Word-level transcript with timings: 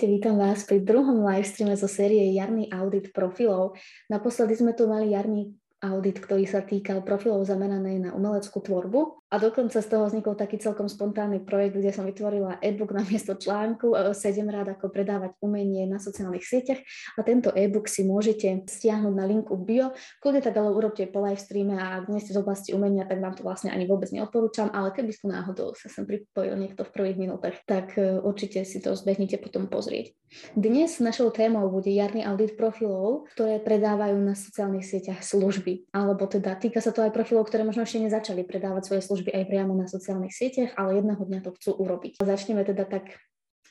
Ahojte, 0.00 0.16
vítam 0.16 0.40
vás 0.40 0.64
pri 0.64 0.80
druhom 0.80 1.28
livestreame 1.28 1.76
zo 1.76 1.84
série 1.84 2.32
Jarný 2.32 2.72
audit 2.72 3.12
profilov. 3.12 3.76
Naposledy 4.08 4.56
sme 4.56 4.72
tu 4.72 4.88
mali 4.88 5.12
jarný 5.12 5.59
audit, 5.80 6.20
ktorý 6.20 6.44
sa 6.44 6.60
týkal 6.60 7.00
profilov 7.00 7.48
zameranej 7.48 8.04
na 8.04 8.10
umeleckú 8.12 8.60
tvorbu. 8.60 9.20
A 9.30 9.38
dokonca 9.38 9.78
z 9.78 9.86
toho 9.86 10.10
vznikol 10.10 10.34
taký 10.34 10.58
celkom 10.58 10.90
spontánny 10.90 11.38
projekt, 11.40 11.78
kde 11.78 11.94
som 11.94 12.02
vytvorila 12.02 12.58
e-book 12.58 12.90
na 12.90 13.06
miesto 13.06 13.38
článku 13.38 13.94
7 13.94 14.12
e, 14.12 14.50
rád, 14.50 14.74
ako 14.74 14.90
predávať 14.90 15.38
umenie 15.38 15.86
na 15.86 16.02
sociálnych 16.02 16.42
sieťach. 16.42 16.82
A 17.14 17.22
tento 17.22 17.54
e-book 17.54 17.86
si 17.86 18.02
môžete 18.02 18.66
stiahnuť 18.66 19.14
na 19.14 19.24
linku 19.30 19.54
bio. 19.54 19.94
Kľudne 20.18 20.42
tak 20.42 20.58
ale 20.58 20.74
urobte 20.74 21.06
po 21.06 21.22
live 21.22 21.38
streame 21.38 21.78
a 21.78 22.02
ak 22.02 22.10
nie 22.10 22.18
ste 22.18 22.34
z 22.34 22.42
oblasti 22.42 22.74
umenia, 22.74 23.06
tak 23.06 23.22
vám 23.22 23.38
to 23.38 23.46
vlastne 23.46 23.70
ani 23.70 23.86
vôbec 23.86 24.10
neodporúčam, 24.10 24.66
ale 24.74 24.90
keby 24.90 25.14
ste 25.14 25.30
náhodou 25.30 25.78
sa 25.78 25.86
sem 25.86 26.02
pripojil 26.02 26.58
niekto 26.58 26.82
v 26.82 26.90
prvých 26.90 27.18
minútach, 27.22 27.54
tak 27.70 27.94
e, 27.94 28.18
určite 28.18 28.66
si 28.66 28.82
to 28.82 28.98
zbehnite 28.98 29.38
potom 29.38 29.70
pozrieť. 29.70 30.10
Dnes 30.58 30.98
našou 30.98 31.30
témou 31.30 31.70
bude 31.70 31.90
jarný 31.90 32.26
audit 32.26 32.58
profilov, 32.58 33.30
ktoré 33.34 33.62
predávajú 33.62 34.18
na 34.18 34.34
sociálnych 34.34 34.86
sieťach 34.86 35.22
služby. 35.22 35.69
Alebo 35.94 36.26
teda 36.26 36.58
týka 36.58 36.82
sa 36.82 36.90
to 36.90 37.06
aj 37.06 37.14
profilov, 37.14 37.46
ktoré 37.46 37.62
možno 37.62 37.86
ešte 37.86 38.02
nezačali 38.02 38.42
predávať 38.42 38.90
svoje 38.90 39.02
služby 39.06 39.20
služby 39.20 39.36
aj 39.36 39.44
priamo 39.52 39.76
na 39.76 39.84
sociálnych 39.84 40.32
sieťach, 40.32 40.72
ale 40.80 40.96
jedného 40.96 41.20
dňa 41.20 41.40
to 41.44 41.52
chcú 41.60 41.70
urobiť. 41.76 42.24
Začneme 42.24 42.64
teda 42.64 42.88
tak 42.88 43.20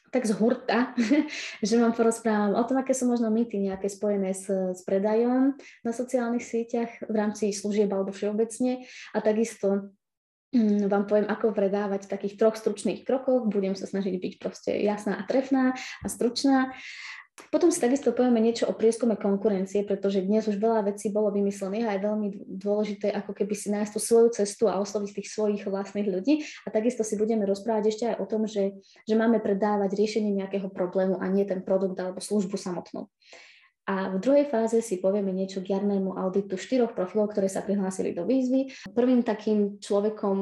tak 0.09 0.25
z 0.25 0.33
hurta, 0.41 0.97
že 1.61 1.77
vám 1.77 1.93
porozprávam 1.93 2.57
o 2.57 2.65
tom, 2.65 2.81
aké 2.81 2.97
sú 2.97 3.05
možno 3.05 3.29
mýty 3.29 3.61
nejaké 3.61 3.93
spojené 3.93 4.33
s, 4.33 4.49
s 4.49 4.81
predajom 4.81 5.53
na 5.85 5.91
sociálnych 5.93 6.41
sieťach 6.41 7.05
v 7.05 7.13
rámci 7.13 7.53
služieb 7.53 7.93
alebo 7.93 8.09
všeobecne 8.09 8.89
a 9.13 9.17
takisto 9.21 9.93
mm, 10.49 10.89
vám 10.89 11.05
poviem, 11.05 11.29
ako 11.29 11.53
predávať 11.53 12.09
v 12.09 12.11
takých 12.17 12.41
troch 12.41 12.57
stručných 12.57 13.05
krokoch. 13.05 13.45
Budem 13.53 13.77
sa 13.77 13.85
snažiť 13.85 14.17
byť 14.17 14.33
proste 14.41 14.81
jasná 14.81 15.13
a 15.13 15.29
trefná 15.29 15.77
a 15.77 16.07
stručná. 16.09 16.73
Potom 17.47 17.71
si 17.71 17.79
takisto 17.79 18.11
povieme 18.11 18.43
niečo 18.43 18.67
o 18.67 18.75
prieskume 18.75 19.15
konkurencie, 19.15 19.87
pretože 19.87 20.19
dnes 20.19 20.43
už 20.51 20.59
veľa 20.59 20.91
vecí 20.91 21.07
bolo 21.07 21.31
vymyslených 21.31 21.85
a 21.87 21.95
je 21.95 22.05
veľmi 22.05 22.27
dôležité 22.59 23.07
ako 23.15 23.31
keby 23.31 23.55
si 23.55 23.71
nájsť 23.71 23.91
tú 23.95 23.99
svoju 24.03 24.27
cestu 24.35 24.67
a 24.67 24.77
osloviť 24.83 25.09
tých 25.15 25.31
svojich 25.31 25.63
vlastných 25.63 26.11
ľudí. 26.11 26.43
A 26.63 26.73
takisto 26.75 27.07
si 27.07 27.15
budeme 27.15 27.47
rozprávať 27.47 27.83
ešte 27.89 28.03
aj 28.11 28.15
o 28.19 28.25
tom, 28.27 28.43
že, 28.43 28.77
že 29.07 29.15
máme 29.15 29.39
predávať 29.39 29.95
riešenie 29.95 30.35
nejakého 30.35 30.67
problému 30.67 31.17
a 31.17 31.25
nie 31.31 31.47
ten 31.47 31.63
produkt 31.63 31.95
alebo 31.95 32.19
službu 32.19 32.59
samotnú. 32.59 33.07
A 33.89 34.13
v 34.13 34.21
druhej 34.21 34.45
fáze 34.45 34.85
si 34.85 35.01
povieme 35.01 35.33
niečo 35.33 35.65
k 35.65 35.73
jarnému 35.73 36.13
auditu 36.13 36.61
štyroch 36.61 36.93
profilov, 36.93 37.33
ktoré 37.33 37.49
sa 37.49 37.65
prihlásili 37.65 38.13
do 38.13 38.21
výzvy. 38.21 38.69
Prvým 38.93 39.25
takým 39.25 39.81
človekom 39.81 40.37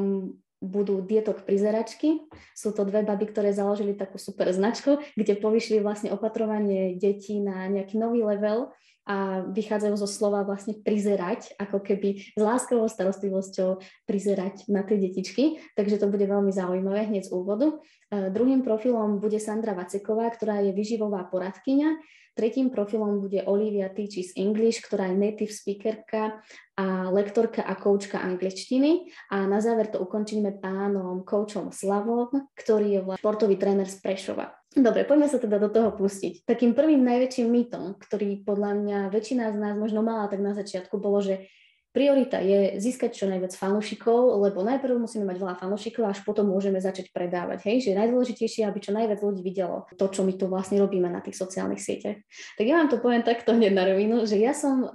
budú 0.61 1.05
dietok 1.05 1.45
prizeračky. 1.45 2.25
Sú 2.57 2.73
to 2.73 2.81
dve 2.83 3.05
baby, 3.05 3.29
ktoré 3.29 3.53
založili 3.53 3.93
takú 3.93 4.17
super 4.17 4.49
značku, 4.49 4.97
kde 5.13 5.37
povyšli 5.37 5.81
vlastne 5.81 6.09
opatrovanie 6.09 6.97
detí 6.97 7.37
na 7.37 7.69
nejaký 7.69 7.97
nový 7.97 8.25
level 8.25 8.73
a 9.07 9.47
vychádzajú 9.47 9.95
zo 9.95 10.09
slova 10.09 10.43
vlastne 10.43 10.75
prizerať, 10.83 11.55
ako 11.55 11.79
keby 11.79 12.35
s 12.35 12.41
láskovou 12.41 12.91
starostlivosťou 12.91 13.79
prizerať 14.03 14.67
na 14.67 14.83
tie 14.83 14.99
detičky. 14.99 15.63
Takže 15.79 15.95
to 15.95 16.11
bude 16.11 16.27
veľmi 16.27 16.51
zaujímavé 16.51 17.07
hneď 17.07 17.31
z 17.31 17.31
úvodu. 17.31 17.79
Uh, 18.11 18.27
druhým 18.27 18.67
profilom 18.67 19.23
bude 19.23 19.39
Sandra 19.39 19.71
Vaceková, 19.71 20.27
ktorá 20.35 20.59
je 20.59 20.75
vyživová 20.75 21.23
poradkyňa 21.31 21.95
Tretím 22.37 22.69
profilom 22.69 23.17
bude 23.17 23.41
Olivia 23.49 23.89
Teaches 23.89 24.37
English, 24.37 24.85
ktorá 24.85 25.09
je 25.09 25.17
native 25.17 25.49
speakerka 25.49 26.37
a 26.77 27.09
lektorka 27.09 27.65
a 27.65 27.73
koučka 27.73 28.21
angličtiny. 28.21 29.09
A 29.33 29.49
na 29.49 29.57
záver 29.57 29.89
to 29.89 29.97
ukončíme 29.97 30.61
pánom 30.61 31.25
koučom 31.25 31.73
Slavom, 31.73 32.29
ktorý 32.53 32.87
je 32.93 33.01
vlastne 33.01 33.21
športový 33.25 33.57
tréner 33.57 33.89
z 33.89 33.97
Prešova. 34.05 34.53
Dobre, 34.69 35.09
poďme 35.09 35.25
sa 35.25 35.41
teda 35.41 35.57
do 35.57 35.73
toho 35.73 35.89
pustiť. 35.97 36.45
Takým 36.45 36.77
prvým 36.77 37.01
najväčším 37.01 37.49
mýtom, 37.49 37.97
ktorý 37.97 38.45
podľa 38.45 38.71
mňa 38.85 38.99
väčšina 39.09 39.49
z 39.49 39.57
nás 39.57 39.73
možno 39.73 40.05
mala 40.05 40.29
tak 40.29 40.37
na 40.37 40.53
začiatku, 40.53 41.01
bolo, 41.01 41.25
že 41.25 41.49
Priorita 41.97 42.37
je 42.37 42.77
získať 42.77 43.09
čo 43.09 43.25
najviac 43.25 43.57
fanúšikov, 43.57 44.37
lebo 44.37 44.61
najprv 44.61 45.01
musíme 45.01 45.25
mať 45.25 45.41
veľa 45.41 45.57
fanúšikov, 45.57 46.05
až 46.05 46.21
potom 46.21 46.45
môžeme 46.45 46.77
začať 46.77 47.09
predávať. 47.09 47.65
Hej, 47.65 47.89
že 47.89 47.97
najdôležitejšie, 47.97 48.69
aby 48.69 48.77
čo 48.77 48.93
najviac 48.93 49.17
ľudí 49.17 49.41
videlo 49.41 49.89
to, 49.97 50.05
čo 50.05 50.21
my 50.21 50.37
tu 50.37 50.45
vlastne 50.45 50.77
robíme 50.77 51.09
na 51.09 51.25
tých 51.25 51.41
sociálnych 51.41 51.81
sieťach. 51.81 52.21
Tak 52.53 52.65
ja 52.69 52.77
vám 52.77 52.93
to 52.93 53.01
poviem 53.01 53.25
takto 53.25 53.57
hneď 53.57 53.73
na 53.73 53.89
rovinu, 53.89 54.29
že 54.29 54.37
ja 54.37 54.53
som 54.53 54.85
e, 54.85 54.87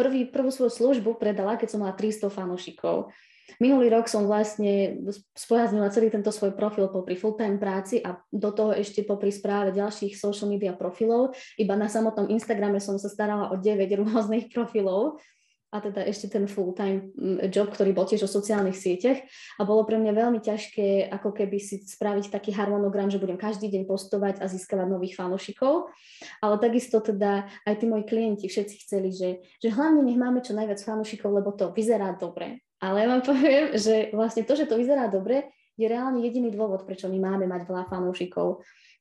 prvý, 0.00 0.32
prvú 0.32 0.48
svoju 0.48 0.72
službu 0.72 1.20
predala, 1.20 1.60
keď 1.60 1.76
som 1.76 1.84
mala 1.84 1.92
300 1.92 2.32
fanúšikov. 2.32 3.12
Minulý 3.60 3.92
rok 3.92 4.08
som 4.08 4.24
vlastne 4.24 4.96
spojaznila 5.36 5.92
celý 5.92 6.08
tento 6.08 6.32
svoj 6.32 6.56
profil 6.56 6.88
popri 6.88 7.20
full-time 7.20 7.60
práci 7.60 8.00
a 8.00 8.16
do 8.32 8.48
toho 8.48 8.72
ešte 8.72 9.04
popri 9.04 9.28
správe 9.28 9.76
ďalších 9.76 10.16
social 10.16 10.48
media 10.48 10.72
profilov. 10.72 11.36
Iba 11.60 11.76
na 11.76 11.92
samotnom 11.92 12.32
Instagrame 12.32 12.80
som 12.80 12.96
sa 12.96 13.12
starala 13.12 13.52
o 13.52 13.60
9 13.60 13.84
rôznych 14.00 14.48
profilov 14.56 15.20
a 15.70 15.78
teda 15.78 16.02
ešte 16.02 16.26
ten 16.26 16.50
full-time 16.50 17.14
job, 17.46 17.70
ktorý 17.70 17.94
bol 17.94 18.02
tiež 18.02 18.26
o 18.26 18.30
sociálnych 18.30 18.74
sieťach 18.74 19.22
a 19.56 19.62
bolo 19.62 19.86
pre 19.86 20.02
mňa 20.02 20.12
veľmi 20.12 20.42
ťažké 20.42 21.06
ako 21.14 21.30
keby 21.30 21.62
si 21.62 21.78
spraviť 21.86 22.34
taký 22.34 22.50
harmonogram, 22.50 23.06
že 23.06 23.22
budem 23.22 23.38
každý 23.38 23.70
deň 23.70 23.86
postovať 23.86 24.42
a 24.42 24.50
získavať 24.50 24.90
nových 24.90 25.14
fanúšikov, 25.14 25.94
ale 26.42 26.54
takisto 26.58 26.98
teda 26.98 27.46
aj 27.62 27.74
tí 27.78 27.86
moji 27.86 28.02
klienti 28.02 28.50
všetci 28.50 28.76
chceli, 28.82 29.14
že, 29.14 29.46
že 29.62 29.70
hlavne 29.70 30.02
nech 30.02 30.18
máme 30.18 30.42
čo 30.42 30.58
najviac 30.58 30.82
fanúšikov, 30.82 31.30
lebo 31.30 31.54
to 31.54 31.70
vyzerá 31.70 32.18
dobre. 32.18 32.66
Ale 32.82 33.06
ja 33.06 33.06
vám 33.06 33.22
poviem, 33.30 33.78
že 33.78 34.10
vlastne 34.10 34.42
to, 34.42 34.58
že 34.58 34.66
to 34.66 34.74
vyzerá 34.74 35.06
dobre, 35.06 35.54
je 35.78 35.86
reálne 35.86 36.20
jediný 36.20 36.52
dôvod, 36.52 36.84
prečo 36.84 37.08
my 37.08 37.16
máme 37.16 37.46
mať 37.48 37.64
veľa 37.64 37.88
fanúšikov. 37.88 38.60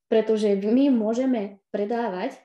Pretože 0.09 0.57
my 0.57 0.89
môžeme 0.89 1.61
predávať 1.69 2.39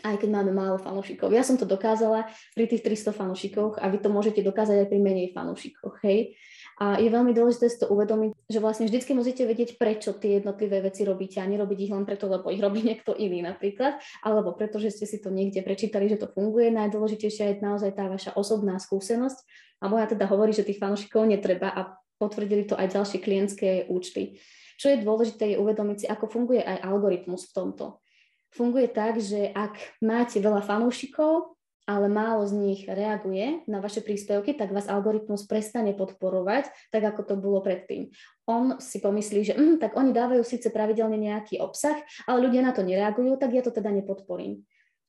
aj 0.00 0.16
keď 0.16 0.28
máme 0.32 0.52
málo 0.56 0.80
fanúšikov. 0.80 1.28
Ja 1.30 1.44
som 1.44 1.60
to 1.60 1.68
dokázala 1.68 2.24
pri 2.56 2.64
tých 2.64 2.80
300 2.80 3.12
fanúšikoch 3.12 3.76
a 3.76 3.86
vy 3.92 4.00
to 4.00 4.08
môžete 4.08 4.40
dokázať 4.40 4.86
aj 4.86 4.88
pri 4.88 5.00
menej 5.04 5.36
fanúšikoch, 5.36 6.00
hej. 6.08 6.32
A 6.80 6.98
je 6.98 7.12
veľmi 7.12 7.36
dôležité 7.36 7.68
si 7.68 7.78
to 7.78 7.86
uvedomiť, 7.92 8.32
že 8.48 8.58
vlastne 8.58 8.88
vždycky 8.88 9.12
musíte 9.12 9.44
vedieť, 9.44 9.76
prečo 9.76 10.16
tie 10.16 10.40
jednotlivé 10.40 10.82
veci 10.82 11.04
robíte 11.04 11.38
a 11.38 11.46
nerobiť 11.46 11.78
ich 11.78 11.92
len 11.92 12.02
preto, 12.02 12.26
lebo 12.26 12.48
ich 12.48 12.58
robí 12.58 12.80
niekto 12.88 13.12
iný 13.14 13.44
napríklad, 13.44 14.00
alebo 14.24 14.56
preto, 14.56 14.80
že 14.80 14.90
ste 14.90 15.04
si 15.04 15.20
to 15.20 15.28
niekde 15.28 15.60
prečítali, 15.62 16.08
že 16.08 16.18
to 16.18 16.32
funguje. 16.32 16.72
Najdôležitejšia 16.72 17.54
je 17.54 17.62
naozaj 17.62 17.92
tá 17.92 18.08
vaša 18.08 18.32
osobná 18.34 18.80
skúsenosť. 18.80 19.44
A 19.82 19.90
moja 19.90 20.10
teda 20.10 20.26
hovorí, 20.30 20.54
že 20.54 20.66
tých 20.66 20.78
fanúšikov 20.78 21.26
netreba 21.26 21.70
a 21.70 21.98
potvrdili 22.18 22.66
to 22.66 22.78
aj 22.78 22.98
ďalšie 22.98 23.18
klientské 23.18 23.90
účty. 23.90 24.38
Čo 24.78 24.94
je 24.94 25.02
dôležité, 25.02 25.54
je 25.54 25.60
uvedomiť 25.62 25.96
si, 26.02 26.06
ako 26.10 26.30
funguje 26.30 26.62
aj 26.62 26.82
algoritmus 26.86 27.50
v 27.50 27.54
tomto 27.54 28.02
funguje 28.52 28.86
tak, 28.92 29.18
že 29.18 29.50
ak 29.50 30.00
máte 30.04 30.38
veľa 30.38 30.60
fanúšikov, 30.62 31.56
ale 31.82 32.06
málo 32.06 32.46
z 32.46 32.54
nich 32.54 32.80
reaguje 32.86 33.66
na 33.66 33.82
vaše 33.82 34.06
príspevky, 34.06 34.54
tak 34.54 34.70
vás 34.70 34.86
algoritmus 34.86 35.50
prestane 35.50 35.90
podporovať, 35.98 36.70
tak 36.94 37.02
ako 37.02 37.20
to 37.26 37.34
bolo 37.34 37.58
predtým. 37.58 38.14
On 38.46 38.78
si 38.78 39.02
pomyslí, 39.02 39.40
že 39.42 39.54
hm, 39.58 39.82
tak 39.82 39.98
oni 39.98 40.14
dávajú 40.14 40.46
síce 40.46 40.70
pravidelne 40.70 41.18
nejaký 41.18 41.58
obsah, 41.58 41.98
ale 42.30 42.46
ľudia 42.46 42.62
na 42.62 42.70
to 42.70 42.86
nereagujú, 42.86 43.34
tak 43.34 43.50
ja 43.50 43.66
to 43.66 43.74
teda 43.74 43.90
nepodporím. 43.90 44.62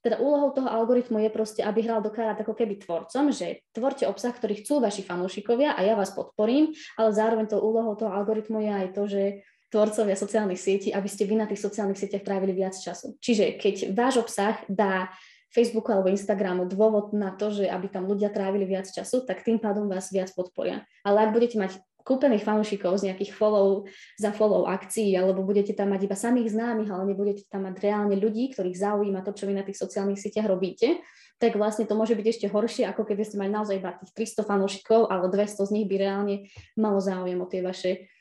Teda 0.04 0.20
úlohou 0.20 0.52
toho 0.52 0.68
algoritmu 0.68 1.16
je 1.24 1.32
proste, 1.32 1.62
aby 1.64 1.88
hral 1.88 2.04
do 2.04 2.12
karát 2.12 2.36
ako 2.36 2.52
keby 2.52 2.76
tvorcom, 2.84 3.32
že 3.32 3.64
tvorte 3.72 4.04
obsah, 4.04 4.36
ktorý 4.36 4.60
chcú 4.60 4.84
vaši 4.84 5.00
fanúšikovia 5.00 5.80
a 5.80 5.80
ja 5.80 5.96
vás 5.96 6.12
podporím, 6.12 6.76
ale 7.00 7.16
zároveň 7.16 7.48
to 7.48 7.64
úlohou 7.64 7.96
toho 7.96 8.12
algoritmu 8.12 8.60
je 8.60 8.72
aj 8.84 8.88
to, 8.92 9.04
že 9.08 9.24
tvorcovia 9.74 10.14
sociálnych 10.14 10.62
sietí, 10.62 10.94
aby 10.94 11.10
ste 11.10 11.26
vy 11.26 11.42
na 11.42 11.50
tých 11.50 11.66
sociálnych 11.66 11.98
sieťach 11.98 12.22
trávili 12.22 12.54
viac 12.54 12.78
času. 12.78 13.18
Čiže 13.18 13.58
keď 13.58 13.90
váš 13.98 14.22
obsah 14.22 14.62
dá 14.70 15.10
Facebooku 15.50 15.90
alebo 15.90 16.14
Instagramu 16.14 16.70
dôvod 16.70 17.14
na 17.14 17.34
to, 17.34 17.50
že 17.50 17.66
aby 17.66 17.90
tam 17.90 18.06
ľudia 18.06 18.30
trávili 18.30 18.70
viac 18.70 18.86
času, 18.90 19.26
tak 19.26 19.42
tým 19.42 19.58
pádom 19.58 19.90
vás 19.90 20.14
viac 20.14 20.30
podporia. 20.38 20.86
Ale 21.02 21.26
ak 21.26 21.34
budete 21.34 21.58
mať 21.58 21.82
kúpených 22.04 22.44
fanúšikov 22.44 23.00
z 23.00 23.10
nejakých 23.10 23.32
follow 23.32 23.88
za 24.20 24.36
follow 24.36 24.68
akcií, 24.68 25.16
alebo 25.16 25.42
budete 25.42 25.72
tam 25.72 25.96
mať 25.96 26.06
iba 26.06 26.18
samých 26.20 26.52
známych, 26.52 26.92
ale 26.92 27.10
nebudete 27.10 27.48
tam 27.48 27.66
mať 27.66 27.80
reálne 27.80 28.18
ľudí, 28.20 28.52
ktorých 28.52 28.78
zaujíma 28.78 29.24
to, 29.24 29.32
čo 29.32 29.48
vy 29.48 29.56
na 29.56 29.64
tých 29.64 29.80
sociálnych 29.80 30.20
sieťach 30.20 30.46
robíte, 30.46 31.00
tak 31.40 31.56
vlastne 31.56 31.88
to 31.88 31.96
môže 31.96 32.14
byť 32.14 32.28
ešte 32.28 32.48
horšie, 32.52 32.84
ako 32.92 33.08
keby 33.08 33.24
ste 33.24 33.40
mali 33.40 33.52
naozaj 33.56 33.80
iba 33.80 33.96
tých 33.96 34.36
300 34.36 34.44
fanúšikov, 34.44 35.08
ale 35.08 35.32
200 35.32 35.70
z 35.70 35.72
nich 35.72 35.88
by 35.88 35.96
reálne 35.96 36.36
malo 36.76 37.00
záujem 37.00 37.40
o 37.40 37.48
tie 37.48 37.64
vaše 37.64 38.12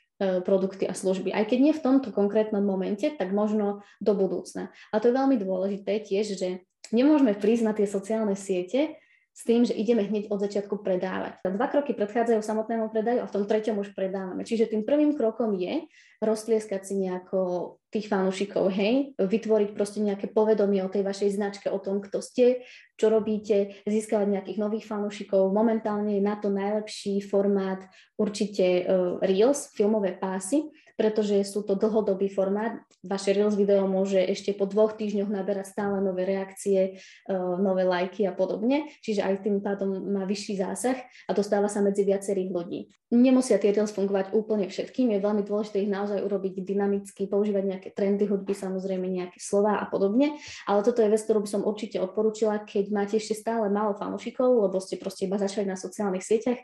produkty 0.45 0.87
a 0.87 0.93
služby. 0.95 1.33
Aj 1.33 1.45
keď 1.45 1.59
nie 1.59 1.73
v 1.75 1.83
tomto 1.83 2.09
konkrétnom 2.13 2.63
momente, 2.63 3.09
tak 3.13 3.31
možno 3.35 3.85
do 3.99 4.13
budúcna. 4.15 4.71
A 4.93 4.99
to 5.03 5.11
je 5.11 5.17
veľmi 5.17 5.37
dôležité 5.37 6.01
tiež, 6.01 6.37
že 6.39 6.65
nemôžeme 6.93 7.35
prísť 7.35 7.63
na 7.63 7.73
tie 7.75 7.87
sociálne 7.89 8.37
siete 8.37 9.02
s 9.33 9.41
tým, 9.49 9.65
že 9.65 9.73
ideme 9.73 10.05
hneď 10.05 10.29
od 10.29 10.37
začiatku 10.37 10.85
predávať. 10.85 11.41
Dva 11.41 11.65
kroky 11.65 11.97
predchádzajú 11.97 12.39
samotnému 12.45 12.93
predaju 12.93 13.25
a 13.25 13.29
v 13.29 13.33
tom 13.33 13.43
treťom 13.49 13.81
už 13.81 13.97
predávame. 13.97 14.45
Čiže 14.45 14.69
tým 14.69 14.85
prvým 14.85 15.17
krokom 15.17 15.57
je 15.57 15.89
roztlieskať 16.21 16.81
si 16.85 17.01
nejako 17.01 17.81
tých 17.89 18.07
fanúšikov, 18.07 18.69
hej, 18.69 19.17
vytvoriť 19.17 19.69
proste 19.73 20.05
nejaké 20.05 20.29
povedomie 20.29 20.85
o 20.85 20.89
tej 20.89 21.01
vašej 21.01 21.33
značke, 21.33 21.67
o 21.73 21.81
tom, 21.81 21.99
kto 21.99 22.21
ste, 22.21 22.61
čo 22.93 23.09
robíte, 23.09 23.81
získavať 23.89 24.29
nejakých 24.29 24.61
nových 24.61 24.85
fanúšikov. 24.85 25.49
Momentálne 25.49 26.17
je 26.17 26.23
na 26.23 26.37
to 26.37 26.53
najlepší 26.53 27.21
formát 27.25 27.81
určite 28.17 28.85
uh, 28.85 29.17
Reels, 29.21 29.73
filmové 29.73 30.13
pásy, 30.13 30.69
pretože 30.93 31.41
sú 31.45 31.65
to 31.65 31.73
dlhodobý 31.73 32.29
formát. 32.29 32.77
Vaše 33.01 33.33
Reels 33.33 33.57
video 33.57 33.89
môže 33.89 34.21
ešte 34.21 34.53
po 34.53 34.69
dvoch 34.69 34.93
týždňoch 34.95 35.27
naberať 35.27 35.73
stále 35.73 35.99
nové 35.99 36.23
reakcie, 36.23 37.01
uh, 37.27 37.57
nové 37.57 37.83
lajky 37.83 38.29
a 38.29 38.33
podobne, 38.33 38.87
čiže 39.01 39.25
aj 39.25 39.43
tým 39.43 39.59
pádom 39.59 39.89
má 40.13 40.23
vyšší 40.23 40.61
zásah 40.61 40.97
a 41.27 41.31
dostáva 41.33 41.67
sa 41.67 41.81
medzi 41.81 42.05
viacerých 42.05 42.49
ľudí. 42.53 42.79
Nemusia 43.13 43.61
tie 43.61 43.69
Reels 43.69 43.93
fungovať 43.93 44.33
úplne 44.33 44.65
všetkým, 44.65 45.13
je 45.13 45.21
veľmi 45.21 45.45
dôležité 45.45 45.85
ich 45.85 45.91
naozaj 45.91 46.17
urobiť 46.25 46.65
dynamicky, 46.65 47.29
používať 47.29 47.63
nejaké 47.69 47.89
trendy 47.93 48.25
hudby, 48.25 48.57
samozrejme 48.57 49.05
nejaké 49.05 49.37
slova 49.37 49.77
a 49.77 49.85
podobne, 49.85 50.33
ale 50.65 50.81
toto 50.81 51.05
je 51.05 51.13
vec, 51.13 51.21
ktorú 51.21 51.45
by 51.45 51.49
som 51.49 51.61
určite 51.61 52.01
odporúčila, 52.01 52.65
keď 52.65 52.89
máte 52.89 53.21
ešte 53.21 53.37
stále 53.37 53.69
málo 53.69 53.93
fanúšikov, 53.93 54.65
lebo 54.65 54.81
ste 54.81 54.97
proste 54.97 55.29
iba 55.29 55.37
začali 55.37 55.69
na 55.69 55.77
sociálnych 55.77 56.25
sieťach, 56.25 56.57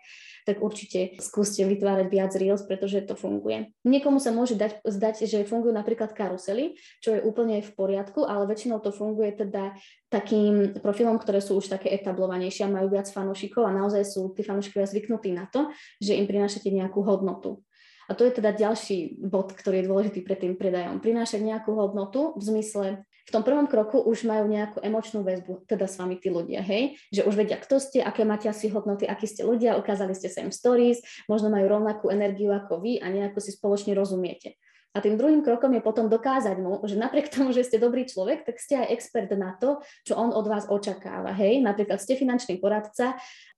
tak 0.45 0.63
určite 0.63 1.17
skúste 1.19 1.65
vytvárať 1.65 2.07
viac 2.07 2.31
Reels, 2.35 2.63
pretože 2.63 3.03
to 3.07 3.15
funguje. 3.17 3.71
Niekomu 3.83 4.21
sa 4.21 4.29
môže 4.35 4.55
dať, 4.59 4.83
zdať, 4.85 5.25
že 5.25 5.47
fungujú 5.47 5.73
napríklad 5.75 6.11
karusely, 6.13 6.77
čo 7.03 7.15
je 7.17 7.23
úplne 7.23 7.59
v 7.63 7.71
poriadku, 7.73 8.23
ale 8.23 8.47
väčšinou 8.47 8.79
to 8.79 8.91
funguje 8.93 9.35
teda 9.35 9.75
takým 10.09 10.79
profilom, 10.81 11.17
ktoré 11.21 11.39
sú 11.39 11.59
už 11.59 11.69
také 11.69 11.93
etablovanejšie 11.93 12.65
a 12.65 12.73
majú 12.73 12.93
viac 12.93 13.07
fanúšikov 13.11 13.65
a 13.65 13.75
naozaj 13.75 14.03
sú 14.05 14.33
tí 14.33 14.41
fanúšikovia 14.41 14.89
zvyknutí 14.89 15.29
na 15.33 15.45
to, 15.49 15.69
že 16.01 16.17
im 16.17 16.25
prinášate 16.25 16.69
nejakú 16.69 17.05
hodnotu. 17.05 17.61
A 18.09 18.17
to 18.17 18.25
je 18.25 18.41
teda 18.41 18.57
ďalší 18.57 19.21
bod, 19.21 19.53
ktorý 19.53 19.85
je 19.85 19.87
dôležitý 19.87 20.19
pred 20.25 20.41
tým 20.41 20.57
predajom. 20.57 20.97
Prinášať 20.97 21.45
nejakú 21.45 21.77
hodnotu 21.77 22.33
v 22.33 22.41
zmysle, 22.41 23.05
v 23.29 23.33
tom 23.37 23.45
prvom 23.45 23.69
kroku 23.69 24.01
už 24.01 24.25
majú 24.25 24.49
nejakú 24.49 24.81
emočnú 24.81 25.21
väzbu, 25.21 25.69
teda 25.69 25.85
s 25.85 26.01
vami 26.01 26.17
tí 26.17 26.33
ľudia, 26.33 26.65
hej, 26.65 26.97
že 27.13 27.21
už 27.29 27.37
vedia, 27.37 27.61
kto 27.61 27.77
ste, 27.77 28.01
aké 28.01 28.25
máte 28.25 28.49
asi 28.49 28.73
hodnoty, 28.73 29.05
akí 29.05 29.29
ste 29.29 29.45
ľudia, 29.45 29.77
ukázali 29.77 30.17
ste 30.17 30.33
sa 30.33 30.41
im 30.41 30.49
stories, 30.49 30.97
možno 31.29 31.53
majú 31.53 31.69
rovnakú 31.69 32.09
energiu 32.09 32.49
ako 32.49 32.81
vy 32.81 32.97
a 32.97 33.05
nejako 33.13 33.37
si 33.37 33.53
spoločne 33.53 33.93
rozumiete. 33.93 34.57
A 34.97 35.05
tým 35.05 35.21
druhým 35.21 35.45
krokom 35.45 35.69
je 35.77 35.85
potom 35.85 36.09
dokázať 36.09 36.57
mu, 36.57 36.81
že 36.89 36.97
napriek 36.97 37.29
tomu, 37.33 37.53
že 37.53 37.61
ste 37.61 37.77
dobrý 37.77 38.09
človek, 38.09 38.49
tak 38.49 38.57
ste 38.57 38.81
aj 38.81 38.97
expert 38.97 39.29
na 39.37 39.53
to, 39.53 39.77
čo 40.01 40.17
on 40.17 40.33
od 40.33 40.49
vás 40.49 40.65
očakáva. 40.65 41.29
Hej, 41.37 41.61
napríklad 41.61 42.01
ste 42.01 42.17
finančný 42.17 42.57
poradca 42.57 43.13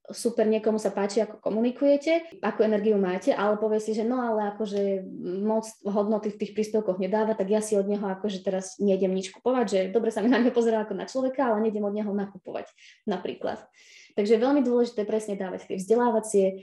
super, 0.10 0.50
niekomu 0.50 0.82
sa 0.82 0.90
páči, 0.90 1.22
ako 1.22 1.38
komunikujete, 1.38 2.42
akú 2.42 2.66
energiu 2.66 2.98
máte, 2.98 3.30
ale 3.32 3.62
povie 3.62 3.78
si, 3.78 3.94
že 3.94 4.02
no 4.02 4.18
ale 4.18 4.50
akože 4.56 5.06
moc 5.46 5.70
hodnoty 5.86 6.34
v 6.34 6.40
tých 6.42 6.52
príspevkoch 6.58 6.98
nedáva, 6.98 7.38
tak 7.38 7.54
ja 7.54 7.62
si 7.62 7.78
od 7.78 7.86
neho 7.86 8.04
akože 8.04 8.42
teraz 8.42 8.82
nejdem 8.82 9.14
nič 9.14 9.30
kupovať, 9.30 9.66
že 9.70 9.80
dobre 9.94 10.10
sa 10.10 10.26
mi 10.26 10.34
na 10.34 10.42
neho 10.42 10.54
pozerá 10.54 10.82
ako 10.82 10.98
na 10.98 11.06
človeka, 11.06 11.54
ale 11.54 11.70
nejdem 11.70 11.86
od 11.86 11.94
neho 11.94 12.12
nakupovať 12.12 12.68
napríklad. 13.06 13.62
Takže 14.18 14.36
je 14.36 14.44
veľmi 14.44 14.62
dôležité 14.66 15.08
presne 15.08 15.40
dávať 15.40 15.72
tie 15.72 15.78
vzdelávacie, 15.80 16.46
e, 16.52 16.56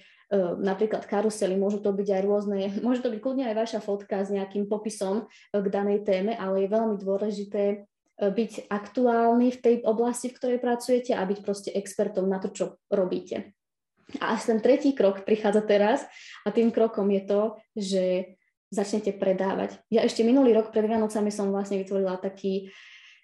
napríklad 0.61 1.09
karusely, 1.09 1.57
môžu 1.57 1.81
to 1.81 1.95
byť 1.95 2.09
aj 2.11 2.23
rôzne, 2.27 2.59
môže 2.87 3.01
to 3.01 3.09
byť 3.15 3.21
kľudne 3.23 3.49
aj 3.49 3.57
vaša 3.57 3.81
fotka 3.81 4.21
s 4.21 4.35
nejakým 4.35 4.69
popisom 4.69 5.25
e, 5.25 5.63
k 5.63 5.67
danej 5.71 6.05
téme, 6.05 6.37
ale 6.37 6.67
je 6.67 6.75
veľmi 6.75 6.97
dôležité 7.01 7.89
byť 8.19 8.67
aktuálny 8.67 9.55
v 9.55 9.59
tej 9.63 9.75
oblasti, 9.87 10.29
v 10.29 10.37
ktorej 10.37 10.59
pracujete 10.59 11.15
a 11.15 11.23
byť 11.23 11.39
proste 11.41 11.71
expertom 11.71 12.27
na 12.27 12.43
to, 12.43 12.51
čo 12.51 12.65
robíte. 12.91 13.55
A 14.19 14.35
až 14.35 14.51
ten 14.51 14.59
tretí 14.59 14.97
krok 14.97 15.23
prichádza 15.23 15.63
teraz 15.63 16.03
a 16.43 16.51
tým 16.51 16.75
krokom 16.75 17.07
je 17.13 17.23
to, 17.29 17.43
že 17.77 18.05
začnete 18.69 19.17
predávať. 19.17 19.79
Ja 19.89 20.05
ešte 20.05 20.27
minulý 20.27 20.53
rok 20.57 20.75
pred 20.75 20.85
Vianocami 20.85 21.33
som 21.33 21.53
vlastne 21.53 21.81
vytvorila 21.81 22.21
taký 22.21 22.69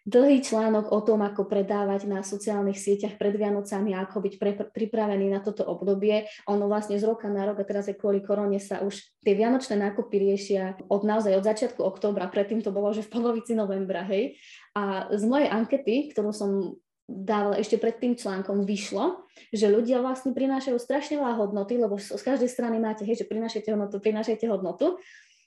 dlhý 0.04 0.44
článok 0.44 0.92
o 0.92 1.00
tom, 1.00 1.24
ako 1.24 1.48
predávať 1.48 2.04
na 2.04 2.20
sociálnych 2.20 2.76
sieťach 2.76 3.16
pred 3.16 3.32
Vianocami 3.40 3.96
a 3.96 4.04
ako 4.04 4.20
byť 4.20 4.34
pre, 4.36 4.52
pripravený 4.68 5.32
na 5.32 5.40
toto 5.40 5.64
obdobie. 5.64 6.28
Ono 6.44 6.68
vlastne 6.68 7.00
z 7.00 7.08
roka 7.08 7.32
na 7.32 7.48
rok 7.48 7.64
a 7.64 7.64
teraz 7.64 7.88
aj 7.88 7.96
kvôli 7.96 8.20
korone 8.20 8.60
sa 8.60 8.84
už 8.84 9.00
tie 9.24 9.32
vianočné 9.32 9.80
nákupy 9.80 10.20
riešia 10.20 10.76
od 10.92 11.08
naozaj 11.08 11.40
od 11.40 11.44
začiatku 11.48 11.80
októbra, 11.80 12.28
predtým 12.28 12.60
to 12.60 12.68
bolo, 12.68 12.92
že 12.92 13.00
v 13.00 13.12
polovici 13.16 13.56
novembra, 13.56 14.04
hej. 14.04 14.36
A 14.76 15.08
z 15.08 15.24
mojej 15.24 15.48
ankety, 15.48 16.12
ktorú 16.12 16.36
som 16.36 16.76
dávala 17.08 17.56
ešte 17.56 17.80
pred 17.80 17.96
tým 17.96 18.12
článkom, 18.16 18.64
vyšlo, 18.64 19.24
že 19.52 19.72
ľudia 19.72 20.04
vlastne 20.04 20.36
prinášajú 20.36 20.76
strašne 20.76 21.20
veľa 21.20 21.36
hodnoty, 21.36 21.80
lebo 21.80 21.96
z 21.96 22.20
každej 22.20 22.48
strany 22.48 22.76
máte, 22.76 23.08
hej, 23.08 23.24
že 23.24 23.28
prinášajte 23.28 23.72
hodnotu, 23.72 24.00
prinášajte 24.00 24.44
hodnotu, 24.48 25.00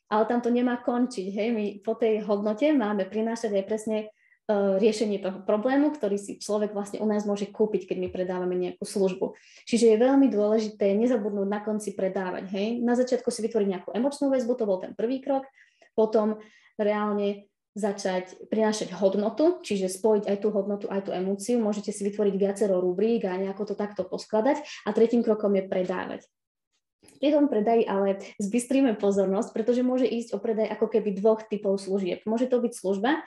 ale 0.10 0.24
tam 0.26 0.42
to 0.42 0.50
nemá 0.50 0.82
končiť, 0.82 1.28
hej, 1.30 1.50
my 1.54 1.66
po 1.86 1.94
tej 1.94 2.26
hodnote 2.26 2.74
máme 2.74 3.06
prinášať 3.06 3.54
aj 3.54 3.66
presne 3.66 3.98
riešenie 4.56 5.20
toho 5.20 5.44
problému, 5.44 5.92
ktorý 5.92 6.16
si 6.16 6.40
človek 6.40 6.72
vlastne 6.72 7.04
u 7.04 7.08
nás 7.08 7.28
môže 7.28 7.52
kúpiť, 7.52 7.92
keď 7.92 7.98
my 8.00 8.08
predávame 8.08 8.56
nejakú 8.56 8.88
službu. 8.88 9.36
Čiže 9.68 9.92
je 9.92 10.04
veľmi 10.08 10.32
dôležité 10.32 10.96
nezabudnúť 10.96 11.48
na 11.52 11.60
konci 11.60 11.92
predávať. 11.92 12.48
Hej? 12.56 12.80
Na 12.80 12.96
začiatku 12.96 13.28
si 13.28 13.44
vytvoriť 13.44 13.68
nejakú 13.68 13.90
emočnú 13.92 14.32
väzbu, 14.32 14.56
to 14.56 14.64
bol 14.64 14.80
ten 14.80 14.96
prvý 14.96 15.20
krok, 15.20 15.44
potom 16.00 16.40
reálne 16.80 17.52
začať 17.78 18.50
prinášať 18.50 18.90
hodnotu, 18.96 19.62
čiže 19.62 19.92
spojiť 19.92 20.24
aj 20.26 20.38
tú 20.42 20.50
hodnotu, 20.50 20.90
aj 20.90 21.06
tú 21.06 21.12
emóciu. 21.14 21.62
Môžete 21.62 21.94
si 21.94 22.02
vytvoriť 22.08 22.36
viacero 22.40 22.82
rubrík 22.82 23.28
a 23.28 23.38
nejako 23.38 23.70
to 23.70 23.76
takto 23.78 24.02
poskladať. 24.02 24.64
A 24.88 24.96
tretím 24.96 25.22
krokom 25.22 25.54
je 25.54 25.68
predávať. 25.68 26.26
Pri 27.18 27.34
tom 27.34 27.50
predaji 27.50 27.86
ale 27.86 28.22
zbystríme 28.42 28.98
pozornosť, 28.98 29.50
pretože 29.54 29.86
môže 29.86 30.06
ísť 30.06 30.34
o 30.34 30.42
predaj 30.42 30.70
ako 30.74 30.90
keby 30.90 31.18
dvoch 31.18 31.46
typov 31.46 31.78
služieb. 31.82 32.26
Môže 32.26 32.50
to 32.50 32.62
byť 32.62 32.74
služba, 32.74 33.22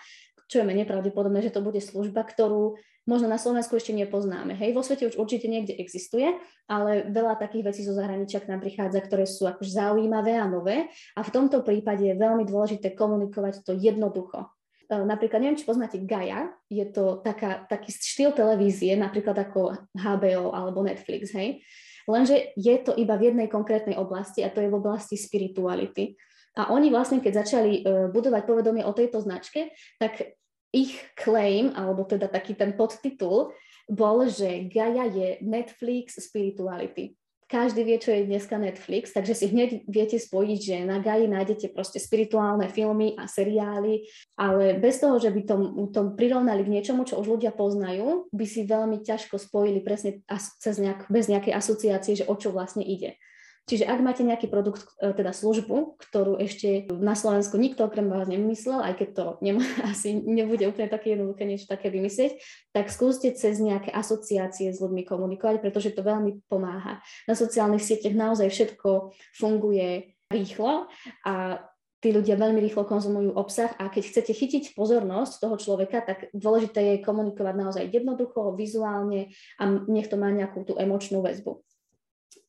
čo 0.50 0.58
je 0.58 0.66
menej 0.66 0.90
pravdepodobné, 0.90 1.46
že 1.46 1.54
to 1.54 1.62
bude 1.62 1.78
služba, 1.78 2.26
ktorú 2.26 2.74
možno 3.08 3.30
na 3.30 3.38
Slovensku 3.38 3.78
ešte 3.78 3.94
nepoznáme. 3.94 4.58
Hej, 4.58 4.74
vo 4.74 4.82
svete 4.82 5.06
už 5.06 5.16
určite 5.16 5.46
niekde 5.46 5.78
existuje, 5.78 6.34
ale 6.66 7.06
veľa 7.08 7.38
takých 7.38 7.72
vecí 7.72 7.80
zo 7.86 7.94
zahraničia 7.94 8.42
k 8.42 8.50
nám 8.50 8.60
prichádza, 8.60 9.00
ktoré 9.00 9.24
sú 9.24 9.46
akož 9.46 9.70
zaujímavé 9.70 10.36
a 10.36 10.50
nové. 10.50 10.90
A 11.14 11.22
v 11.22 11.32
tomto 11.32 11.62
prípade 11.62 12.04
je 12.04 12.18
veľmi 12.18 12.44
dôležité 12.44 12.92
komunikovať 12.98 13.62
to 13.62 13.72
jednoducho. 13.78 14.50
E, 14.90 15.00
napríklad, 15.06 15.38
neviem, 15.40 15.58
či 15.58 15.64
poznáte 15.64 16.02
Gaia, 16.02 16.50
je 16.66 16.82
to 16.90 17.22
taká, 17.22 17.64
taký 17.70 17.94
štýl 17.94 18.34
televízie, 18.34 18.98
napríklad 18.98 19.38
ako 19.38 19.78
HBO 19.94 20.50
alebo 20.50 20.82
Netflix, 20.82 21.30
hej. 21.32 21.62
Lenže 22.10 22.58
je 22.58 22.74
to 22.82 22.90
iba 22.98 23.14
v 23.14 23.30
jednej 23.30 23.46
konkrétnej 23.46 23.94
oblasti 23.94 24.42
a 24.42 24.50
to 24.50 24.58
je 24.58 24.66
v 24.66 24.78
oblasti 24.82 25.14
spirituality. 25.14 26.18
A 26.58 26.74
oni 26.74 26.90
vlastne, 26.90 27.22
keď 27.22 27.46
začali 27.46 27.72
e, 27.80 28.10
budovať 28.10 28.42
povedomie 28.42 28.82
o 28.82 28.90
tejto 28.90 29.22
značke, 29.22 29.70
tak 30.02 30.39
ich 30.70 30.98
claim, 31.18 31.74
alebo 31.74 32.06
teda 32.06 32.30
taký 32.30 32.54
ten 32.54 32.74
podtitul, 32.78 33.54
bol, 33.90 34.30
že 34.30 34.70
Gaia 34.70 35.10
je 35.10 35.42
Netflix 35.42 36.18
spirituality. 36.22 37.18
Každý 37.50 37.82
vie, 37.82 37.98
čo 37.98 38.14
je 38.14 38.30
dneska 38.30 38.62
Netflix, 38.62 39.10
takže 39.10 39.34
si 39.34 39.50
hneď 39.50 39.82
viete 39.90 40.14
spojiť, 40.14 40.60
že 40.62 40.86
na 40.86 41.02
Gaji 41.02 41.26
nájdete 41.26 41.74
proste 41.74 41.98
spirituálne 41.98 42.70
filmy 42.70 43.18
a 43.18 43.26
seriály, 43.26 44.06
ale 44.38 44.78
bez 44.78 45.02
toho, 45.02 45.18
že 45.18 45.34
by 45.34 45.42
tom, 45.42 45.90
tom 45.90 46.14
prirovnali 46.14 46.62
k 46.62 46.78
niečomu, 46.78 47.02
čo 47.02 47.18
už 47.18 47.26
ľudia 47.26 47.50
poznajú, 47.50 48.30
by 48.30 48.46
si 48.46 48.62
veľmi 48.70 49.02
ťažko 49.02 49.34
spojili 49.42 49.82
presne 49.82 50.22
cez 50.62 50.78
nejak, 50.78 51.10
bez 51.10 51.26
nejakej 51.26 51.50
asociácie, 51.50 52.22
že 52.22 52.28
o 52.30 52.38
čo 52.38 52.54
vlastne 52.54 52.86
ide. 52.86 53.18
Čiže 53.68 53.86
ak 53.86 54.00
máte 54.02 54.22
nejaký 54.26 54.50
produkt, 54.50 54.88
e, 54.98 55.14
teda 55.14 55.30
službu, 55.30 56.00
ktorú 56.00 56.40
ešte 56.42 56.90
na 56.90 57.14
Slovensku 57.14 57.54
nikto 57.54 57.86
okrem 57.86 58.10
vás 58.10 58.26
nemyslel, 58.26 58.82
aj 58.82 58.94
keď 58.98 59.08
to 59.14 59.24
nemá, 59.44 59.62
asi 59.92 60.16
nebude 60.16 60.66
úplne 60.66 60.90
také 60.90 61.14
jednoduché 61.14 61.46
niečo 61.46 61.70
také 61.70 61.92
vymyslieť, 61.92 62.40
tak 62.74 62.90
skúste 62.90 63.30
cez 63.36 63.62
nejaké 63.62 63.94
asociácie 63.94 64.74
s 64.74 64.82
ľuďmi 64.82 65.06
komunikovať, 65.06 65.62
pretože 65.62 65.94
to 65.94 66.02
veľmi 66.02 66.42
pomáha. 66.50 66.98
Na 67.30 67.34
sociálnych 67.38 67.84
sieťach 67.84 68.16
naozaj 68.16 68.50
všetko 68.50 69.14
funguje 69.38 70.18
rýchlo 70.30 70.86
a 71.26 71.62
tí 72.00 72.16
ľudia 72.16 72.34
veľmi 72.40 72.58
rýchlo 72.64 72.88
konzumujú 72.88 73.36
obsah 73.36 73.76
a 73.76 73.92
keď 73.92 74.02
chcete 74.08 74.32
chytiť 74.32 74.64
pozornosť 74.72 75.44
toho 75.44 75.56
človeka, 75.60 76.00
tak 76.00 76.32
dôležité 76.32 76.96
je 76.96 77.04
komunikovať 77.04 77.54
naozaj 77.54 77.84
jednoducho, 77.92 78.56
vizuálne 78.56 79.30
a 79.60 79.62
nech 79.68 80.08
to 80.08 80.16
má 80.16 80.32
nejakú 80.32 80.64
tú 80.64 80.80
emočnú 80.80 81.20
väzbu. 81.20 81.60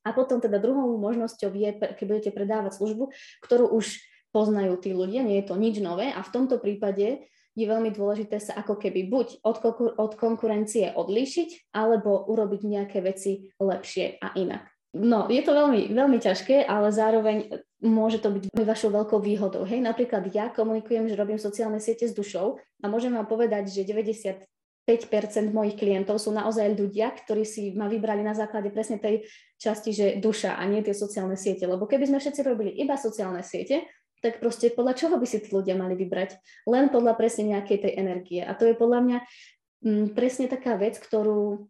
A 0.02 0.14
potom 0.16 0.42
teda 0.42 0.58
druhou 0.58 0.98
možnosťou 0.98 1.54
je, 1.54 1.70
keď 1.78 2.06
budete 2.06 2.32
predávať 2.34 2.82
službu, 2.82 3.14
ktorú 3.46 3.70
už 3.70 4.02
poznajú 4.32 4.80
tí 4.80 4.96
ľudia, 4.96 5.22
nie 5.22 5.44
je 5.44 5.52
to 5.52 5.56
nič 5.60 5.78
nové 5.84 6.10
a 6.10 6.24
v 6.24 6.34
tomto 6.34 6.58
prípade 6.58 7.28
je 7.52 7.66
veľmi 7.68 7.92
dôležité 7.92 8.40
sa 8.40 8.56
ako 8.56 8.80
keby 8.80 9.12
buď 9.12 9.44
od, 9.44 9.58
od 10.00 10.12
konkurencie 10.16 10.96
odlíšiť, 10.96 11.76
alebo 11.76 12.24
urobiť 12.32 12.62
nejaké 12.64 13.04
veci 13.04 13.52
lepšie 13.60 14.24
a 14.24 14.32
inak. 14.40 14.64
No, 14.92 15.32
je 15.32 15.40
to 15.40 15.56
veľmi, 15.56 15.92
veľmi 15.96 16.20
ťažké, 16.20 16.68
ale 16.68 16.92
zároveň 16.92 17.64
môže 17.80 18.20
to 18.20 18.28
byť 18.28 18.52
vašou 18.52 18.92
veľkou 18.92 19.24
výhodou. 19.24 19.64
Hej, 19.64 19.80
napríklad 19.80 20.28
ja 20.36 20.52
komunikujem, 20.52 21.08
že 21.08 21.16
robím 21.16 21.40
sociálne 21.40 21.80
siete 21.80 22.08
s 22.08 22.16
dušou 22.16 22.60
a 22.60 22.86
môžem 22.92 23.16
vám 23.16 23.24
povedať, 23.24 23.72
že 23.72 23.88
90 23.88 24.44
5% 24.86 25.54
mojich 25.54 25.78
klientov 25.78 26.18
sú 26.18 26.34
naozaj 26.34 26.74
ľudia, 26.74 27.14
ktorí 27.14 27.46
si 27.46 27.72
ma 27.78 27.86
vybrali 27.86 28.26
na 28.26 28.34
základe 28.34 28.74
presne 28.74 28.98
tej 28.98 29.30
časti, 29.62 29.94
že 29.94 30.06
duša 30.18 30.58
a 30.58 30.64
nie 30.66 30.82
tie 30.82 30.98
sociálne 30.98 31.38
siete. 31.38 31.70
Lebo 31.70 31.86
keby 31.86 32.10
sme 32.10 32.18
všetci 32.18 32.42
robili 32.42 32.74
iba 32.74 32.98
sociálne 32.98 33.46
siete, 33.46 33.86
tak 34.22 34.42
proste 34.42 34.74
podľa 34.74 34.94
čoho 34.98 35.16
by 35.18 35.26
si 35.26 35.42
tí 35.42 35.50
ľudia 35.50 35.78
mali 35.78 35.98
vybrať? 35.98 36.38
Len 36.70 36.90
podľa 36.94 37.18
presne 37.18 37.58
nejakej 37.58 37.78
tej 37.90 37.94
energie. 37.98 38.42
A 38.42 38.54
to 38.54 38.70
je 38.70 38.78
podľa 38.78 39.00
mňa 39.02 39.18
m, 39.22 39.90
mm, 39.90 40.06
presne 40.18 40.46
taká 40.50 40.78
vec, 40.78 40.98
ktorú 40.98 41.70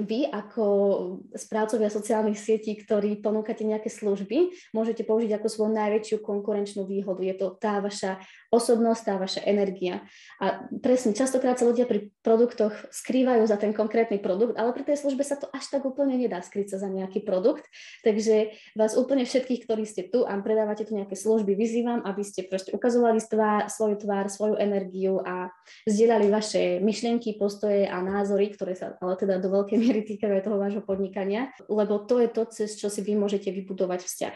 vy 0.00 0.26
ako 0.26 0.64
správcovia 1.36 1.92
sociálnych 1.92 2.38
sietí, 2.40 2.74
ktorí 2.74 3.22
ponúkate 3.22 3.62
nejaké 3.62 3.92
služby, 3.92 4.50
môžete 4.74 5.06
použiť 5.06 5.38
ako 5.38 5.46
svoju 5.46 5.72
najväčšiu 5.76 6.16
konkurenčnú 6.24 6.82
výhodu. 6.88 7.22
Je 7.22 7.34
to 7.38 7.54
tá 7.54 7.78
vaša 7.78 8.18
osobnosť, 8.50 9.02
tá 9.02 9.14
vaša 9.18 9.42
energia. 9.46 10.06
A 10.38 10.66
presne, 10.82 11.14
častokrát 11.14 11.58
sa 11.58 11.66
ľudia 11.66 11.86
pri 11.86 12.10
produktoch 12.22 12.72
skrývajú 12.94 13.42
za 13.46 13.58
ten 13.58 13.74
konkrétny 13.74 14.22
produkt, 14.22 14.54
ale 14.58 14.70
pri 14.72 14.86
tej 14.86 15.02
službe 15.04 15.26
sa 15.26 15.38
to 15.38 15.50
až 15.50 15.66
tak 15.70 15.82
úplne 15.82 16.14
nedá 16.14 16.38
skryť 16.38 16.74
sa 16.74 16.78
za 16.82 16.88
nejaký 16.88 17.26
produkt. 17.26 17.66
Takže 18.06 18.54
vás 18.78 18.94
úplne 18.94 19.26
všetkých, 19.26 19.66
ktorí 19.66 19.84
ste 19.84 20.06
tu 20.06 20.22
a 20.22 20.34
predávate 20.38 20.86
tu 20.86 20.94
nejaké 20.94 21.18
služby, 21.18 21.58
vyzývam, 21.58 22.02
aby 22.06 22.22
ste 22.22 22.46
proste 22.46 22.70
ukazovali 22.74 23.18
tvár, 23.22 23.66
svoju 23.70 23.96
tvár, 24.02 24.30
svoju 24.30 24.54
energiu 24.58 25.18
a 25.22 25.50
zdieľali 25.86 26.26
vaše 26.30 26.62
myšlienky, 26.78 27.36
postoje 27.36 27.86
a 27.90 27.98
názory, 28.00 28.54
ktoré 28.54 28.78
sa 28.78 28.94
ale 29.02 29.18
teda 29.18 29.42
do 29.42 29.50
veľkej 29.50 29.78
miery 29.84 30.00
týkajú 30.08 30.32
aj 30.40 30.44
toho 30.48 30.56
vášho 30.56 30.80
podnikania, 30.80 31.52
lebo 31.68 32.00
to 32.00 32.24
je 32.24 32.28
to, 32.32 32.42
cez 32.48 32.80
čo 32.80 32.88
si 32.88 33.04
vy 33.04 33.12
môžete 33.20 33.52
vybudovať 33.52 34.00
vzťah. 34.08 34.34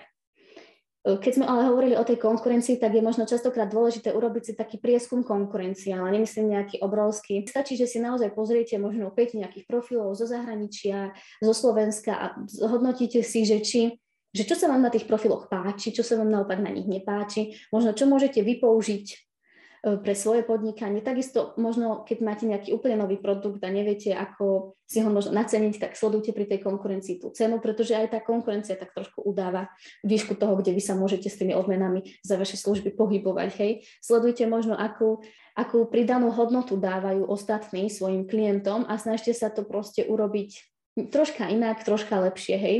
Keď 1.08 1.32
sme 1.40 1.48
ale 1.48 1.72
hovorili 1.72 1.96
o 1.96 2.04
tej 2.04 2.20
konkurencii, 2.20 2.76
tak 2.76 2.92
je 2.92 3.00
možno 3.00 3.24
častokrát 3.24 3.70
dôležité 3.72 4.12
urobiť 4.12 4.42
si 4.44 4.52
taký 4.52 4.76
prieskum 4.76 5.24
konkurencie, 5.24 5.96
ale 5.96 6.12
nemyslím 6.20 6.52
nejaký 6.52 6.84
obrovský. 6.84 7.48
Stačí, 7.48 7.80
že 7.80 7.88
si 7.88 7.96
naozaj 7.96 8.36
pozriete 8.36 8.76
možno 8.76 9.08
5 9.08 9.40
nejakých 9.40 9.64
profilov 9.64 10.12
zo 10.18 10.28
zahraničia, 10.28 11.16
zo 11.40 11.54
Slovenska 11.56 12.12
a 12.12 12.26
zhodnotíte 12.44 13.24
si, 13.24 13.48
že 13.48 13.64
či 13.64 13.80
že 14.28 14.44
čo 14.44 14.60
sa 14.60 14.68
vám 14.68 14.84
na 14.84 14.92
tých 14.92 15.08
profiloch 15.08 15.48
páči, 15.48 15.88
čo 15.88 16.04
sa 16.04 16.20
vám 16.20 16.28
naopak 16.28 16.60
na 16.60 16.68
nich 16.68 16.84
nepáči, 16.84 17.56
možno 17.72 17.96
čo 17.96 18.04
môžete 18.04 18.44
vypoužiť 18.44 19.27
E, 19.27 19.27
pre 19.82 20.14
svoje 20.18 20.42
podnikanie. 20.42 20.98
Takisto 20.98 21.54
možno, 21.54 22.02
keď 22.02 22.18
máte 22.20 22.44
nejaký 22.50 22.74
úplne 22.74 22.98
nový 22.98 23.14
produkt 23.14 23.62
a 23.62 23.70
neviete, 23.70 24.10
ako 24.10 24.74
si 24.90 24.98
ho 25.04 25.10
možno 25.12 25.30
naceniť, 25.36 25.78
tak 25.78 25.92
sledujte 25.94 26.34
pri 26.34 26.50
tej 26.50 26.66
konkurencii 26.66 27.22
tú 27.22 27.30
cenu, 27.30 27.62
pretože 27.62 27.94
aj 27.94 28.10
tá 28.10 28.18
konkurencia 28.18 28.74
tak 28.74 28.90
trošku 28.90 29.22
udáva 29.22 29.70
výšku 30.02 30.34
toho, 30.34 30.58
kde 30.58 30.74
vy 30.74 30.82
sa 30.82 30.98
môžete 30.98 31.30
s 31.30 31.38
tými 31.38 31.54
odmenami 31.54 32.02
za 32.26 32.34
vaše 32.34 32.58
služby 32.58 32.98
pohybovať. 32.98 33.48
Hej. 33.62 33.72
Sledujte 34.02 34.50
možno, 34.50 34.74
akú, 34.74 35.22
akú 35.54 35.86
pridanú 35.86 36.34
hodnotu 36.34 36.74
dávajú 36.74 37.22
ostatní 37.30 37.86
svojim 37.86 38.26
klientom 38.26 38.82
a 38.90 38.98
snažte 38.98 39.30
sa 39.30 39.46
to 39.46 39.62
proste 39.62 40.02
urobiť 40.10 40.58
troška 41.14 41.46
inak, 41.46 41.86
troška 41.86 42.18
lepšie, 42.18 42.56
hej. 42.58 42.76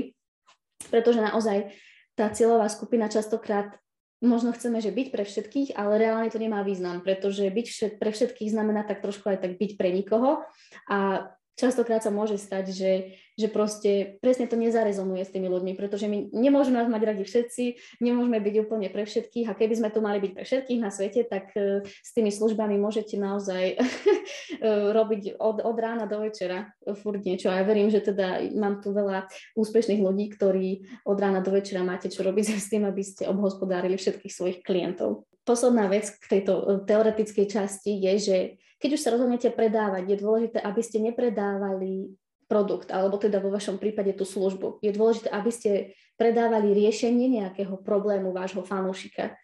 Pretože 0.90 1.22
naozaj 1.22 1.70
tá 2.18 2.26
cieľová 2.34 2.66
skupina 2.66 3.06
častokrát 3.06 3.78
možno 4.18 4.50
chceme, 4.50 4.82
že 4.82 4.90
byť 4.90 5.08
pre 5.14 5.22
všetkých, 5.22 5.78
ale 5.78 6.02
reálne 6.02 6.30
to 6.30 6.42
nemá 6.42 6.66
význam, 6.66 7.00
pretože 7.06 7.46
byť 7.46 7.98
pre 8.02 8.10
všetkých 8.10 8.50
znamená 8.50 8.82
tak 8.82 8.98
trošku 8.98 9.30
aj 9.30 9.38
tak 9.46 9.54
byť 9.58 9.78
pre 9.78 9.94
nikoho. 9.94 10.42
A 10.90 11.30
častokrát 11.58 12.00
sa 12.00 12.14
môže 12.14 12.38
stať, 12.38 12.70
že, 12.70 12.92
že 13.34 13.50
proste 13.50 14.16
presne 14.22 14.46
to 14.46 14.54
nezarezonuje 14.54 15.26
s 15.26 15.34
tými 15.34 15.50
ľuďmi, 15.50 15.74
pretože 15.74 16.06
my 16.06 16.30
nemôžeme 16.30 16.78
nás 16.78 16.86
mať 16.86 17.02
radi 17.02 17.24
všetci, 17.26 17.64
nemôžeme 17.98 18.38
byť 18.38 18.54
úplne 18.62 18.88
pre 18.88 19.02
všetkých 19.02 19.50
a 19.50 19.58
keby 19.58 19.74
sme 19.74 19.90
tu 19.90 19.98
mali 19.98 20.22
byť 20.22 20.32
pre 20.38 20.44
všetkých 20.46 20.80
na 20.80 20.94
svete, 20.94 21.26
tak 21.26 21.50
uh, 21.58 21.82
s 21.82 22.10
tými 22.14 22.30
službami 22.30 22.78
môžete 22.78 23.18
naozaj 23.18 23.74
uh, 23.74 24.94
robiť 24.98 25.42
od, 25.42 25.66
od 25.66 25.76
rána 25.76 26.06
do 26.06 26.22
večera 26.22 26.70
furt 27.02 27.20
niečo. 27.26 27.50
A 27.50 27.60
ja 27.60 27.64
verím, 27.66 27.90
že 27.90 28.06
teda 28.06 28.38
mám 28.54 28.78
tu 28.78 28.94
veľa 28.94 29.26
úspešných 29.58 30.00
ľudí, 30.00 30.30
ktorí 30.38 31.02
od 31.02 31.18
rána 31.18 31.42
do 31.42 31.50
večera 31.50 31.82
máte 31.82 32.06
čo 32.06 32.22
robiť 32.22 32.54
s 32.62 32.70
tým, 32.70 32.86
aby 32.86 33.02
ste 33.02 33.26
obhospodárili 33.26 33.98
všetkých 33.98 34.32
svojich 34.32 34.58
klientov. 34.62 35.26
Posledná 35.42 35.88
vec 35.88 36.12
k 36.12 36.38
tejto 36.38 36.84
teoretickej 36.84 37.46
časti 37.48 37.96
je, 38.04 38.14
že 38.20 38.38
keď 38.78 38.90
už 38.94 39.02
sa 39.02 39.12
rozhodnete 39.14 39.50
predávať, 39.50 40.06
je 40.06 40.16
dôležité, 40.23 40.58
aby 40.62 40.80
ste 40.82 41.02
nepredávali 41.02 42.14
produkt, 42.49 42.88
alebo 42.94 43.20
teda 43.20 43.38
vo 43.44 43.52
vašom 43.52 43.76
prípade 43.76 44.16
tú 44.16 44.25
službu. 44.25 44.80
Je 44.80 44.94
dôležité, 44.94 45.28
aby 45.28 45.50
ste 45.52 45.70
predávali 46.16 46.73
riešenie 46.73 47.28
nejakého 47.28 47.76
problému 47.85 48.32
vášho 48.32 48.64
fanúšika. 48.64 49.37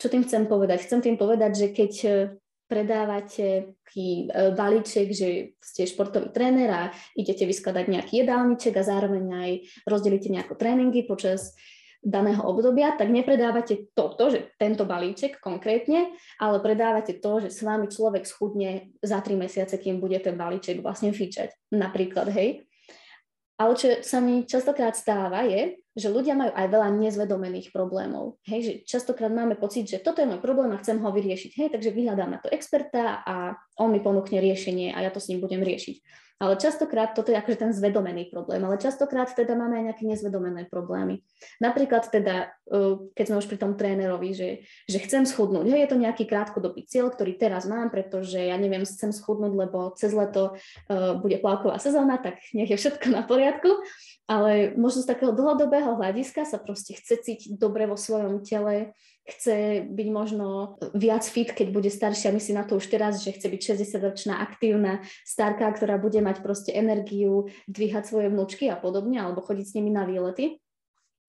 Čo 0.00 0.08
tým 0.08 0.24
chcem 0.24 0.48
povedať? 0.48 0.88
Chcem 0.88 1.04
tým 1.04 1.20
povedať, 1.20 1.52
že 1.60 1.66
keď 1.76 1.92
e, 2.02 2.10
predávate 2.64 3.76
taký 3.84 4.32
e, 4.32 4.56
balíček, 4.56 5.12
že 5.12 5.28
ste 5.60 5.84
športový 5.84 6.32
tréner 6.32 6.70
a 6.72 6.82
idete 7.12 7.44
vyskladať 7.44 7.84
nejaký 7.92 8.24
jedálniček 8.24 8.72
a 8.80 8.88
zároveň 8.88 9.24
aj 9.28 9.50
rozdelíte 9.84 10.32
nejaké 10.32 10.56
tréningy 10.56 11.04
počas 11.04 11.52
daného 12.00 12.40
obdobia, 12.48 12.96
tak 12.96 13.12
nepredávate 13.12 13.92
toto, 13.92 14.32
že 14.32 14.56
tento 14.56 14.88
balíček 14.88 15.36
konkrétne, 15.36 16.16
ale 16.40 16.56
predávate 16.64 17.20
to, 17.20 17.44
že 17.44 17.52
s 17.52 17.60
vami 17.60 17.92
človek 17.92 18.24
schudne 18.24 18.96
za 19.04 19.20
tri 19.20 19.36
mesiace, 19.36 19.76
kým 19.76 20.00
bude 20.00 20.16
ten 20.18 20.34
balíček 20.34 20.80
vlastne 20.80 21.12
fičať. 21.12 21.52
Napríklad, 21.76 22.32
hej. 22.32 22.64
Ale 23.60 23.76
čo 23.76 24.00
sa 24.00 24.24
mi 24.24 24.48
častokrát 24.48 24.96
stáva 24.96 25.44
je, 25.44 25.76
že 25.92 26.08
ľudia 26.08 26.32
majú 26.32 26.56
aj 26.56 26.66
veľa 26.72 26.88
nezvedomených 26.96 27.76
problémov. 27.76 28.40
Hej, 28.48 28.60
že 28.64 28.72
častokrát 28.88 29.28
máme 29.28 29.60
pocit, 29.60 29.84
že 29.84 30.00
toto 30.00 30.24
je 30.24 30.30
môj 30.32 30.40
problém 30.40 30.72
a 30.72 30.80
chcem 30.80 30.96
ho 30.96 31.08
vyriešiť. 31.12 31.52
Hej, 31.60 31.68
takže 31.76 31.92
vyhľadám 31.92 32.30
na 32.30 32.40
to 32.40 32.48
experta 32.48 33.20
a 33.20 33.60
on 33.76 33.92
mi 33.92 34.00
ponúkne 34.00 34.40
riešenie 34.40 34.96
a 34.96 35.04
ja 35.04 35.10
to 35.12 35.20
s 35.20 35.28
ním 35.28 35.44
budem 35.44 35.60
riešiť. 35.60 36.00
Ale 36.40 36.56
častokrát 36.56 37.12
toto 37.12 37.28
je 37.28 37.36
akože 37.36 37.68
ten 37.68 37.70
zvedomený 37.76 38.32
problém, 38.32 38.64
ale 38.64 38.80
častokrát 38.80 39.28
teda 39.28 39.52
máme 39.52 39.76
aj 39.76 39.84
nejaké 39.92 40.04
nezvedomené 40.08 40.72
problémy. 40.72 41.20
Napríklad 41.60 42.08
teda, 42.08 42.56
e, 42.64 43.12
keď 43.12 43.24
sme 43.28 43.40
už 43.44 43.46
pri 43.46 43.58
tom 43.60 43.76
trénerovi, 43.76 44.32
že, 44.32 44.48
že 44.88 44.98
chcem 45.04 45.28
schudnúť, 45.28 45.68
je 45.68 45.88
to 45.92 46.00
nejaký 46.00 46.24
krátkodobý 46.24 46.88
cieľ, 46.88 47.12
ktorý 47.12 47.36
teraz 47.36 47.68
mám, 47.68 47.92
pretože 47.92 48.40
ja 48.40 48.56
neviem, 48.56 48.88
chcem 48.88 49.12
schudnúť, 49.12 49.52
lebo 49.52 49.92
cez 50.00 50.16
leto 50.16 50.56
uh, 50.56 51.18
bude 51.20 51.36
plavková 51.44 51.76
sezóna, 51.76 52.16
tak 52.16 52.40
nech 52.56 52.72
je 52.72 52.80
všetko 52.80 53.12
na 53.12 53.22
poriadku, 53.24 53.68
ale 54.30 54.72
možno 54.78 55.02
z 55.02 55.10
takého 55.10 55.34
dlhodobého 55.34 55.98
hľadiska 55.98 56.46
sa 56.46 56.62
proste 56.62 56.94
chce 56.94 57.20
cítiť 57.20 57.58
dobre 57.58 57.90
vo 57.90 57.98
svojom 57.98 58.46
tele, 58.46 58.94
chce 59.30 59.86
byť 59.86 60.08
možno 60.10 60.76
viac 60.92 61.22
fit, 61.24 61.50
keď 61.54 61.68
bude 61.70 61.90
staršia, 61.90 62.34
myslí 62.34 62.52
na 62.54 62.66
to 62.66 62.76
už 62.76 62.90
teraz, 62.90 63.22
že 63.22 63.32
chce 63.32 63.46
byť 63.46 63.60
60-ročná 63.74 64.42
aktívna 64.42 65.00
starka, 65.22 65.70
ktorá 65.70 65.96
bude 65.96 66.18
mať 66.18 66.42
proste 66.42 66.74
energiu 66.74 67.48
dvíhať 67.70 68.10
svoje 68.10 68.28
vnúčky 68.28 68.66
a 68.66 68.76
podobne, 68.76 69.22
alebo 69.22 69.40
chodiť 69.40 69.66
s 69.66 69.74
nimi 69.78 69.90
na 69.94 70.02
výlety. 70.04 70.58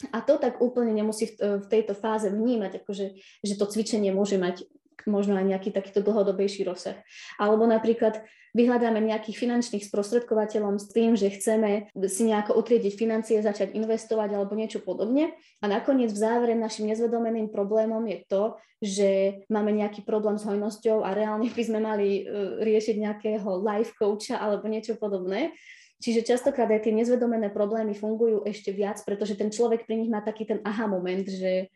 A 0.09 0.25
to 0.25 0.41
tak 0.41 0.57
úplne 0.65 0.97
nemusí 0.97 1.29
v, 1.37 1.61
tejto 1.69 1.93
fáze 1.93 2.25
vnímať, 2.25 2.81
akože, 2.81 3.05
že 3.45 3.53
to 3.53 3.65
cvičenie 3.69 4.09
môže 4.09 4.41
mať 4.41 4.65
možno 5.07 5.37
aj 5.37 5.45
nejaký 5.45 5.69
takýto 5.71 6.03
dlhodobejší 6.03 6.67
rozsah. 6.67 6.99
Alebo 7.39 7.65
napríklad 7.69 8.21
vyhľadáme 8.51 8.99
nejakých 8.99 9.39
finančných 9.39 9.87
sprostredkovateľom 9.87 10.75
s 10.75 10.91
tým, 10.91 11.15
že 11.15 11.31
chceme 11.31 11.87
si 12.11 12.27
nejako 12.27 12.59
utriediť 12.59 12.93
financie, 12.99 13.39
začať 13.39 13.71
investovať 13.75 14.35
alebo 14.35 14.59
niečo 14.59 14.83
podobne. 14.83 15.31
A 15.63 15.65
nakoniec 15.71 16.11
v 16.11 16.21
závere 16.21 16.53
našim 16.53 16.91
nezvedomeným 16.91 17.47
problémom 17.47 18.03
je 18.11 18.19
to, 18.27 18.43
že 18.81 19.09
máme 19.47 19.71
nejaký 19.71 20.03
problém 20.03 20.35
s 20.35 20.43
hojnosťou 20.43 21.05
a 21.05 21.15
reálne 21.15 21.47
by 21.47 21.63
sme 21.63 21.79
mali 21.79 22.25
uh, 22.25 22.59
riešiť 22.59 22.95
nejakého 22.97 23.49
life 23.61 23.95
coacha 23.95 24.41
alebo 24.41 24.67
niečo 24.67 24.99
podobné. 24.99 25.55
Čiže 26.01 26.25
častokrát 26.25 26.65
aj 26.65 26.89
tie 26.89 26.97
nezvedomené 26.97 27.53
problémy 27.53 27.93
fungujú 27.93 28.41
ešte 28.41 28.73
viac, 28.73 28.97
pretože 29.05 29.37
ten 29.37 29.53
človek 29.53 29.85
pri 29.85 30.01
nich 30.01 30.09
má 30.09 30.25
taký 30.25 30.49
ten 30.49 30.57
aha 30.65 30.89
moment, 30.89 31.29
že 31.29 31.69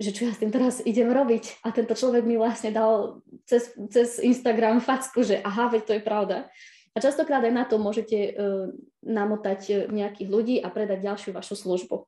že 0.00 0.10
čo 0.12 0.28
ja 0.28 0.32
s 0.32 0.40
tým 0.40 0.52
teraz 0.52 0.80
idem 0.82 1.10
robiť. 1.10 1.64
A 1.66 1.74
tento 1.74 1.92
človek 1.92 2.24
mi 2.24 2.40
vlastne 2.40 2.72
dal 2.72 3.20
cez, 3.44 3.72
cez 3.92 4.18
Instagram 4.22 4.80
facku, 4.80 5.22
že 5.22 5.40
aha, 5.42 5.68
veď 5.72 5.82
to 5.84 5.92
je 5.98 6.02
pravda. 6.02 6.36
A 6.92 7.00
častokrát 7.00 7.40
aj 7.40 7.54
na 7.56 7.64
to 7.64 7.80
môžete 7.80 8.36
uh, 8.36 8.68
namotať 9.00 9.60
e, 9.64 9.74
nejakých 9.88 10.28
ľudí 10.28 10.56
a 10.60 10.68
predať 10.68 11.00
ďalšiu 11.08 11.32
vašu 11.32 11.56
službu. 11.56 12.04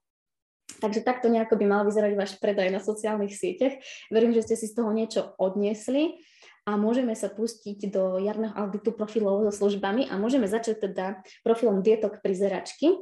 Takže 0.84 1.00
takto 1.00 1.32
nejako 1.32 1.56
by 1.56 1.64
mal 1.64 1.82
vyzerať 1.88 2.12
váš 2.12 2.32
predaj 2.36 2.68
na 2.68 2.84
sociálnych 2.84 3.32
sieťach. 3.32 3.80
Verím, 4.12 4.36
že 4.36 4.44
ste 4.44 4.60
si 4.60 4.68
z 4.68 4.76
toho 4.76 4.92
niečo 4.92 5.32
odniesli 5.40 6.20
a 6.68 6.76
môžeme 6.76 7.12
sa 7.16 7.32
pustiť 7.32 7.92
do 7.92 8.20
jarného 8.20 8.52
auditu 8.52 8.92
profilov 8.92 9.44
so 9.48 9.64
službami 9.64 10.08
a 10.08 10.20
môžeme 10.20 10.48
začať 10.48 10.88
teda 10.88 11.24
profilom 11.44 11.80
dietok 11.80 12.20
prizeračky. 12.20 12.92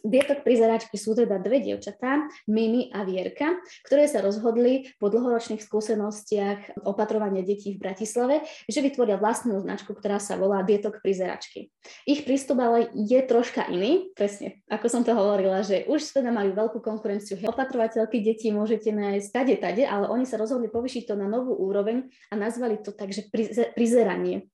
Dietok 0.00 0.40
prizeračky 0.40 0.96
sú 0.96 1.12
teda 1.12 1.36
dve 1.36 1.60
dievčatá, 1.60 2.24
Mimi 2.48 2.88
a 2.88 3.04
Vierka, 3.04 3.60
ktoré 3.84 4.08
sa 4.08 4.24
rozhodli 4.24 4.88
po 4.96 5.12
dlhoročných 5.12 5.60
skúsenostiach 5.60 6.88
opatrovania 6.88 7.44
detí 7.44 7.76
v 7.76 7.82
Bratislave, 7.84 8.40
že 8.64 8.80
vytvoria 8.80 9.20
vlastnú 9.20 9.60
značku, 9.60 9.92
ktorá 9.92 10.16
sa 10.16 10.40
volá 10.40 10.64
Dietok 10.64 11.04
prizeračky. 11.04 11.68
Ich 12.08 12.24
prístup 12.24 12.64
ale 12.64 12.88
je 12.96 13.20
troška 13.28 13.68
iný, 13.68 14.08
presne, 14.16 14.64
ako 14.72 14.86
som 14.88 15.02
to 15.04 15.12
hovorila, 15.12 15.60
že 15.60 15.84
už 15.84 16.00
teda 16.16 16.32
majú 16.32 16.56
veľkú 16.56 16.78
konkurenciu. 16.80 17.36
Opatrovateľky 17.44 18.24
detí 18.24 18.48
môžete 18.48 18.88
nájsť 18.88 19.28
tade, 19.28 19.54
tade, 19.60 19.84
ale 19.84 20.08
oni 20.08 20.24
sa 20.24 20.40
rozhodli 20.40 20.72
povyšiť 20.72 21.12
to 21.12 21.14
na 21.16 21.28
novú 21.28 21.52
úroveň 21.52 22.08
a 22.32 22.34
nazvali 22.40 22.80
to 22.80 22.96
tak, 22.96 23.12
že 23.12 23.28
prizeranie 23.76 24.48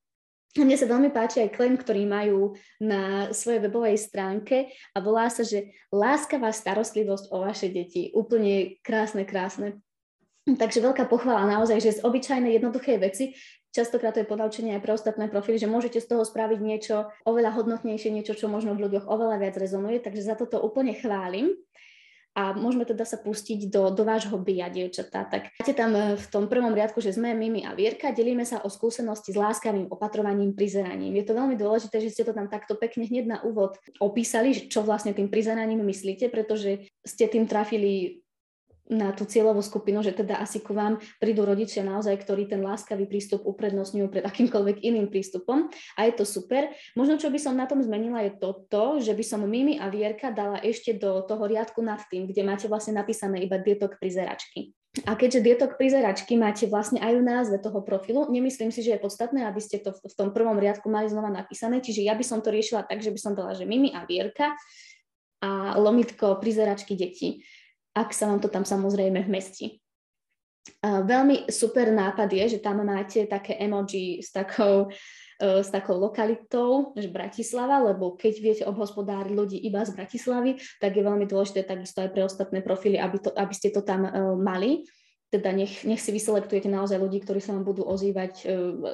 mne 0.58 0.74
sa 0.74 0.90
veľmi 0.90 1.14
páči 1.14 1.46
aj 1.46 1.54
claim, 1.54 1.78
ktorý 1.78 2.02
majú 2.10 2.58
na 2.82 3.30
svojej 3.30 3.62
webovej 3.70 3.94
stránke 4.02 4.74
a 4.90 4.98
volá 4.98 5.30
sa, 5.30 5.46
že 5.46 5.70
láskavá 5.94 6.50
starostlivosť 6.50 7.30
o 7.30 7.46
vaše 7.46 7.70
deti. 7.70 8.10
Úplne 8.10 8.82
krásne, 8.82 9.22
krásne. 9.22 9.78
Takže 10.50 10.82
veľká 10.82 11.06
pochvala 11.06 11.46
naozaj, 11.46 11.78
že 11.78 12.00
z 12.00 12.02
obyčajnej 12.02 12.58
jednoduchej 12.58 12.96
veci, 12.98 13.38
častokrát 13.70 14.18
to 14.18 14.26
je 14.26 14.30
podaučenie 14.30 14.74
aj 14.74 14.82
pre 14.82 14.92
ostatné 14.96 15.30
profily, 15.30 15.60
že 15.60 15.70
môžete 15.70 16.02
z 16.02 16.10
toho 16.10 16.26
spraviť 16.26 16.58
niečo 16.58 17.06
oveľa 17.22 17.54
hodnotnejšie, 17.54 18.10
niečo, 18.10 18.34
čo 18.34 18.50
možno 18.50 18.74
v 18.74 18.90
ľuďoch 18.90 19.06
oveľa 19.06 19.36
viac 19.38 19.54
rezonuje, 19.54 20.02
takže 20.02 20.26
za 20.26 20.34
toto 20.34 20.58
úplne 20.58 20.98
chválim 20.98 21.54
a 22.30 22.54
môžeme 22.54 22.86
teda 22.86 23.02
sa 23.02 23.18
pustiť 23.18 23.66
do, 23.66 23.90
do 23.90 24.06
vášho 24.06 24.38
bia, 24.38 24.70
dievčatá. 24.70 25.26
Tak 25.26 25.50
máte 25.58 25.74
tam 25.74 25.90
e, 25.98 26.14
v 26.14 26.26
tom 26.30 26.46
prvom 26.46 26.70
riadku, 26.70 27.02
že 27.02 27.10
sme 27.10 27.34
Mimi 27.34 27.66
a 27.66 27.74
Vierka, 27.74 28.14
delíme 28.14 28.46
sa 28.46 28.62
o 28.62 28.70
skúsenosti 28.70 29.34
s 29.34 29.40
láskavým 29.40 29.90
opatrovaním, 29.90 30.54
prizeraním. 30.54 31.18
Je 31.18 31.26
to 31.26 31.34
veľmi 31.34 31.58
dôležité, 31.58 31.98
že 31.98 32.14
ste 32.14 32.22
to 32.22 32.30
tam 32.30 32.46
takto 32.46 32.78
pekne 32.78 33.02
hneď 33.10 33.24
na 33.26 33.38
úvod 33.42 33.74
opísali, 33.98 34.54
čo 34.70 34.86
vlastne 34.86 35.10
tým 35.10 35.26
prizeraním 35.26 35.82
myslíte, 35.82 36.30
pretože 36.30 36.86
ste 37.02 37.26
tým 37.26 37.50
trafili 37.50 38.22
na 38.90 39.14
tú 39.14 39.22
cieľovú 39.22 39.62
skupinu, 39.62 40.02
že 40.02 40.10
teda 40.10 40.42
asi 40.42 40.58
ku 40.58 40.74
vám 40.74 40.98
prídu 41.22 41.46
rodičia 41.46 41.86
naozaj, 41.86 42.18
ktorí 42.26 42.50
ten 42.50 42.58
láskavý 42.58 43.06
prístup 43.06 43.46
uprednostňujú 43.46 44.06
pred 44.10 44.26
akýmkoľvek 44.26 44.82
iným 44.82 45.06
prístupom 45.06 45.70
a 45.94 46.00
je 46.10 46.12
to 46.18 46.26
super. 46.26 46.66
Možno, 46.98 47.16
čo 47.16 47.30
by 47.30 47.38
som 47.38 47.54
na 47.54 47.70
tom 47.70 47.78
zmenila 47.78 48.26
je 48.26 48.34
toto, 48.34 48.98
že 48.98 49.14
by 49.14 49.22
som 49.22 49.46
Mimi 49.46 49.78
a 49.78 49.86
Vierka 49.88 50.34
dala 50.34 50.58
ešte 50.58 50.98
do 50.98 51.22
toho 51.22 51.46
riadku 51.46 51.78
nad 51.80 52.02
tým, 52.10 52.26
kde 52.26 52.42
máte 52.42 52.66
vlastne 52.66 52.98
napísané 52.98 53.46
iba 53.46 53.62
dietok 53.62 54.02
prizeračky. 54.02 54.74
A 55.06 55.14
keďže 55.14 55.46
dietok 55.46 55.78
prizeračky 55.78 56.34
máte 56.34 56.66
vlastne 56.66 56.98
aj 56.98 57.14
v 57.14 57.22
názve 57.22 57.62
toho 57.62 57.78
profilu, 57.86 58.26
nemyslím 58.26 58.74
si, 58.74 58.82
že 58.82 58.98
je 58.98 59.04
podstatné, 59.06 59.46
aby 59.46 59.62
ste 59.62 59.78
to 59.78 59.94
v 59.94 60.14
tom 60.18 60.34
prvom 60.34 60.58
riadku 60.58 60.90
mali 60.90 61.06
znova 61.06 61.30
napísané, 61.30 61.78
čiže 61.78 62.02
ja 62.02 62.18
by 62.18 62.26
som 62.26 62.42
to 62.42 62.50
riešila 62.50 62.82
tak, 62.90 62.98
že 62.98 63.14
by 63.14 63.18
som 63.22 63.38
dala, 63.38 63.54
že 63.54 63.70
Mimi 63.70 63.94
a 63.94 64.02
Vierka 64.02 64.50
a 65.40 65.78
lomitko 65.78 66.42
prizeračky 66.42 66.98
detí 66.98 67.46
ak 67.94 68.14
sa 68.14 68.30
vám 68.30 68.38
to 68.38 68.48
tam 68.48 68.62
samozrejme 68.62 69.26
vmestí. 69.26 69.80
Veľmi 70.84 71.48
super 71.48 71.88
nápad 71.88 72.28
je, 72.28 72.56
že 72.56 72.58
tam 72.60 72.84
máte 72.84 73.24
také 73.24 73.56
emoji 73.56 74.20
s 74.20 74.28
takou, 74.32 74.88
uh, 74.88 75.60
s 75.64 75.72
takou 75.72 75.96
lokalitou, 75.96 76.92
že 76.96 77.08
Bratislava, 77.08 77.80
lebo 77.80 78.16
keď 78.16 78.34
viete 78.40 78.64
obhospodáriť 78.68 79.32
ľudí 79.32 79.58
iba 79.60 79.80
z 79.84 79.96
Bratislavy, 79.96 80.60
tak 80.80 80.96
je 80.96 81.02
veľmi 81.04 81.24
dôležité 81.24 81.64
takisto 81.64 82.04
aj 82.04 82.12
pre 82.12 82.22
ostatné 82.28 82.60
profily, 82.60 83.00
aby, 83.00 83.16
to, 83.20 83.32
aby 83.32 83.54
ste 83.56 83.72
to 83.72 83.80
tam 83.80 84.04
uh, 84.04 84.36
mali 84.36 84.84
teda 85.30 85.54
nech, 85.54 85.86
nech 85.86 86.02
si 86.02 86.10
vyselektujete 86.10 86.66
naozaj 86.66 86.98
ľudí, 86.98 87.22
ktorí 87.22 87.38
sa 87.38 87.54
vám 87.54 87.62
budú 87.62 87.86
ozývať 87.86 88.42
e, 88.42 88.44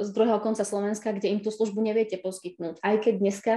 z 0.04 0.08
druhého 0.12 0.36
konca 0.44 0.68
Slovenska, 0.68 1.16
kde 1.16 1.32
im 1.32 1.40
tú 1.40 1.48
službu 1.48 1.80
neviete 1.80 2.20
poskytnúť. 2.20 2.76
Aj 2.84 3.00
keď 3.00 3.14
dneska 3.16 3.52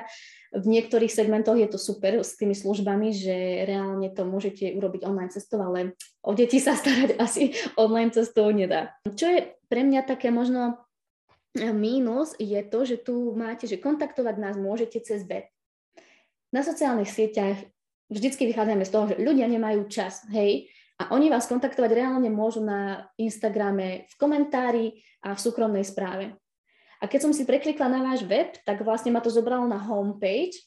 v 0.55 0.65
niektorých 0.65 1.11
segmentoch 1.11 1.59
je 1.59 1.67
to 1.67 1.75
super 1.75 2.23
s 2.23 2.39
tými 2.39 2.55
službami, 2.55 3.11
že 3.11 3.67
reálne 3.67 4.07
to 4.15 4.23
môžete 4.23 4.71
urobiť 4.79 5.03
online 5.03 5.27
cestou, 5.27 5.59
ale 5.59 5.99
o 6.23 6.31
deti 6.31 6.63
sa 6.63 6.79
starať 6.79 7.19
asi 7.25 7.51
online 7.75 8.15
cestou 8.15 8.47
nedá. 8.55 8.95
Čo 9.03 9.27
je 9.27 9.39
pre 9.67 9.83
mňa 9.83 10.07
také 10.07 10.31
možno 10.31 10.79
e, 11.59 11.75
mínus, 11.75 12.31
je 12.39 12.63
to, 12.63 12.87
že 12.87 13.03
tu 13.03 13.35
máte, 13.35 13.67
že 13.67 13.75
kontaktovať 13.75 14.35
nás 14.39 14.55
môžete 14.55 15.03
cez 15.03 15.27
web. 15.27 15.51
Na 16.55 16.63
sociálnych 16.63 17.11
sieťach 17.11 17.59
vždycky 18.07 18.47
vychádzame 18.47 18.87
z 18.87 18.91
toho, 18.95 19.05
že 19.11 19.19
ľudia 19.19 19.51
nemajú 19.51 19.85
čas, 19.91 20.23
hej, 20.31 20.71
a 20.99 21.15
oni 21.15 21.31
vás 21.31 21.47
kontaktovať 21.47 21.91
reálne 21.95 22.27
môžu 22.27 22.59
na 22.59 23.07
Instagrame 23.15 24.03
v 24.11 24.13
komentári 24.19 24.85
a 25.23 25.31
v 25.31 25.39
súkromnej 25.39 25.87
správe. 25.87 26.35
A 26.99 27.07
keď 27.07 27.25
som 27.25 27.31
si 27.31 27.47
preklikla 27.47 27.87
na 27.87 28.03
váš 28.03 28.27
web, 28.27 28.59
tak 28.67 28.83
vlastne 28.83 29.15
ma 29.15 29.23
to 29.23 29.31
zobralo 29.31 29.63
na 29.63 29.79
homepage 29.79 30.59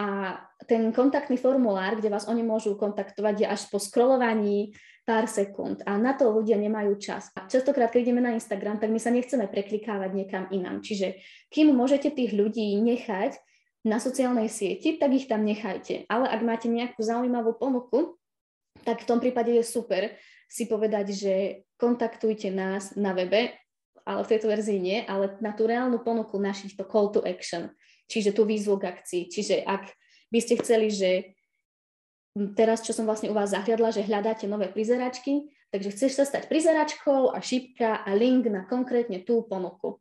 a 0.00 0.40
ten 0.64 0.88
kontaktný 0.90 1.36
formulár, 1.36 2.00
kde 2.00 2.08
vás 2.08 2.24
oni 2.24 2.40
môžu 2.40 2.80
kontaktovať, 2.80 3.44
je 3.44 3.46
až 3.46 3.62
po 3.68 3.76
scrollovaní 3.76 4.72
pár 5.04 5.28
sekúnd 5.28 5.84
a 5.84 6.00
na 6.00 6.16
to 6.16 6.32
ľudia 6.32 6.56
nemajú 6.56 6.96
čas. 6.96 7.28
A 7.36 7.44
častokrát, 7.44 7.92
keď 7.92 8.08
ideme 8.08 8.24
na 8.24 8.32
Instagram, 8.32 8.80
tak 8.80 8.88
my 8.88 8.96
sa 8.96 9.12
nechceme 9.12 9.44
preklikávať 9.52 10.10
niekam 10.16 10.48
inám. 10.48 10.80
Čiže 10.80 11.20
kým 11.52 11.76
môžete 11.76 12.08
tých 12.16 12.32
ľudí 12.32 12.72
nechať 12.80 13.36
na 13.84 14.00
sociálnej 14.00 14.48
sieti, 14.48 14.96
tak 14.96 15.12
ich 15.12 15.28
tam 15.28 15.44
nechajte. 15.44 16.08
Ale 16.08 16.32
ak 16.32 16.40
máte 16.40 16.72
nejakú 16.72 17.04
zaujímavú 17.04 17.60
ponuku, 17.60 18.16
tak 18.84 19.02
v 19.02 19.08
tom 19.08 19.18
prípade 19.18 19.50
je 19.50 19.64
super 19.64 20.12
si 20.44 20.68
povedať, 20.68 21.06
že 21.10 21.34
kontaktujte 21.80 22.52
nás 22.52 22.94
na 22.94 23.16
webe, 23.16 23.50
ale 24.04 24.20
v 24.22 24.30
tejto 24.30 24.46
verzii 24.52 24.78
nie, 24.78 24.98
ale 25.08 25.34
na 25.40 25.56
tú 25.56 25.64
reálnu 25.64 26.04
ponuku 26.04 26.36
našiť 26.36 26.76
to 26.76 26.84
call 26.84 27.08
to 27.08 27.24
action, 27.24 27.72
čiže 28.06 28.36
tú 28.36 28.44
výzvu 28.44 28.76
k 28.78 28.92
akcii. 28.92 29.22
Čiže 29.32 29.64
ak 29.64 29.88
by 30.28 30.38
ste 30.38 30.54
chceli, 30.60 30.92
že 30.92 31.10
teraz, 32.54 32.84
čo 32.84 32.92
som 32.92 33.08
vlastne 33.08 33.32
u 33.32 33.34
vás 33.34 33.50
zahliadla, 33.50 33.90
že 33.90 34.06
hľadáte 34.06 34.44
nové 34.44 34.68
prizeračky, 34.68 35.48
takže 35.72 35.90
chceš 35.96 36.12
sa 36.20 36.24
stať 36.28 36.46
prizeračkou 36.52 37.32
a 37.32 37.40
šípka 37.40 38.04
a 38.04 38.10
link 38.12 38.46
na 38.46 38.68
konkrétne 38.68 39.24
tú 39.24 39.42
ponuku 39.48 39.98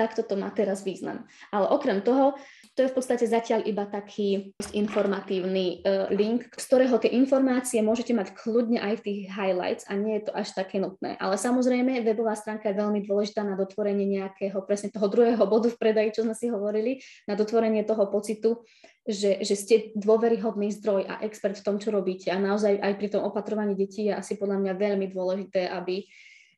takto 0.00 0.24
to 0.24 0.32
má 0.40 0.48
teraz 0.48 0.80
význam. 0.80 1.28
Ale 1.52 1.68
okrem 1.68 2.00
toho, 2.00 2.32
to 2.80 2.88
je 2.88 2.92
v 2.96 2.96
podstate 2.96 3.28
zatiaľ 3.28 3.68
iba 3.68 3.84
taký 3.84 4.56
informatívny 4.72 5.84
uh, 5.84 6.08
link, 6.08 6.48
z 6.56 6.64
ktorého 6.64 6.96
tie 6.96 7.12
informácie 7.12 7.84
môžete 7.84 8.16
mať 8.16 8.32
kľudne 8.32 8.80
aj 8.80 8.96
v 8.96 9.04
tých 9.04 9.20
highlights 9.28 9.84
a 9.84 10.00
nie 10.00 10.16
je 10.16 10.24
to 10.24 10.32
až 10.32 10.56
také 10.56 10.80
nutné. 10.80 11.20
Ale 11.20 11.36
samozrejme, 11.36 12.00
webová 12.00 12.32
stránka 12.32 12.72
je 12.72 12.80
veľmi 12.80 13.04
dôležitá 13.04 13.44
na 13.44 13.52
dotvorenie 13.52 14.08
nejakého, 14.08 14.64
presne 14.64 14.88
toho 14.88 15.12
druhého 15.12 15.44
bodu 15.44 15.68
v 15.68 15.76
predaji, 15.76 16.16
čo 16.16 16.24
sme 16.24 16.32
si 16.32 16.48
hovorili, 16.48 17.04
na 17.28 17.36
dotvorenie 17.36 17.84
toho 17.84 18.08
pocitu, 18.08 18.64
že, 19.04 19.44
že 19.44 19.54
ste 19.60 19.74
dôveryhodný 19.92 20.72
zdroj 20.80 21.04
a 21.04 21.20
expert 21.20 21.60
v 21.60 21.64
tom, 21.68 21.76
čo 21.76 21.92
robíte. 21.92 22.32
A 22.32 22.40
naozaj 22.40 22.80
aj 22.80 22.96
pri 22.96 23.12
tom 23.12 23.28
opatrovaní 23.28 23.76
detí 23.76 24.08
je 24.08 24.16
asi 24.16 24.40
podľa 24.40 24.56
mňa 24.56 24.72
veľmi 24.72 25.04
dôležité, 25.12 25.68
aby 25.68 26.08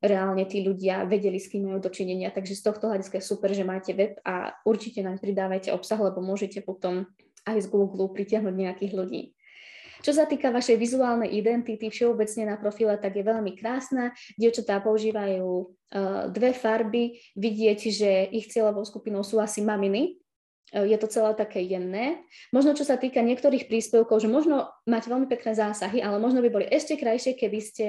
reálne 0.02 0.44
tí 0.50 0.66
ľudia 0.66 1.06
vedeli, 1.06 1.38
s 1.38 1.46
kým 1.46 1.70
majú 1.70 1.78
dočinenia. 1.78 2.34
Takže 2.34 2.58
z 2.58 2.62
tohto 2.66 2.90
hľadiska 2.90 3.22
je 3.22 3.24
super, 3.24 3.54
že 3.54 3.62
máte 3.62 3.94
web 3.94 4.18
a 4.26 4.50
určite 4.66 4.98
naň 5.00 5.22
pridávajte 5.22 5.70
obsah, 5.70 5.96
lebo 5.96 6.18
môžete 6.18 6.60
potom 6.60 7.06
aj 7.46 7.62
z 7.62 7.66
Google 7.70 8.10
pritiahnuť 8.10 8.54
nejakých 8.54 8.92
ľudí. 8.98 9.22
Čo 10.02 10.18
sa 10.18 10.26
týka 10.26 10.50
vašej 10.50 10.82
vizuálnej 10.82 11.30
identity 11.30 11.86
všeobecne 11.86 12.50
na 12.50 12.56
profile, 12.58 12.98
tak 12.98 13.14
je 13.14 13.22
veľmi 13.22 13.54
krásna. 13.54 14.10
Dievčatá 14.34 14.82
používajú 14.82 15.46
uh, 15.46 16.26
dve 16.26 16.50
farby. 16.50 17.22
Vidieť, 17.38 17.80
že 17.86 18.10
ich 18.34 18.50
cieľovou 18.50 18.82
skupinou 18.82 19.22
sú 19.22 19.38
asi 19.38 19.62
maminy, 19.62 20.18
uh, 20.74 20.82
je 20.82 20.98
to 20.98 21.06
celé 21.06 21.38
také 21.38 21.62
jemné. 21.62 22.18
Možno 22.50 22.74
čo 22.74 22.82
sa 22.82 22.98
týka 22.98 23.22
niektorých 23.22 23.70
príspevkov, 23.70 24.18
že 24.18 24.26
možno 24.26 24.74
mať 24.90 25.06
veľmi 25.06 25.30
pekné 25.30 25.54
zásahy, 25.54 26.02
ale 26.02 26.18
možno 26.18 26.42
by 26.42 26.50
boli 26.50 26.66
ešte 26.66 26.98
krajšie, 26.98 27.38
keby 27.38 27.60
ste 27.62 27.86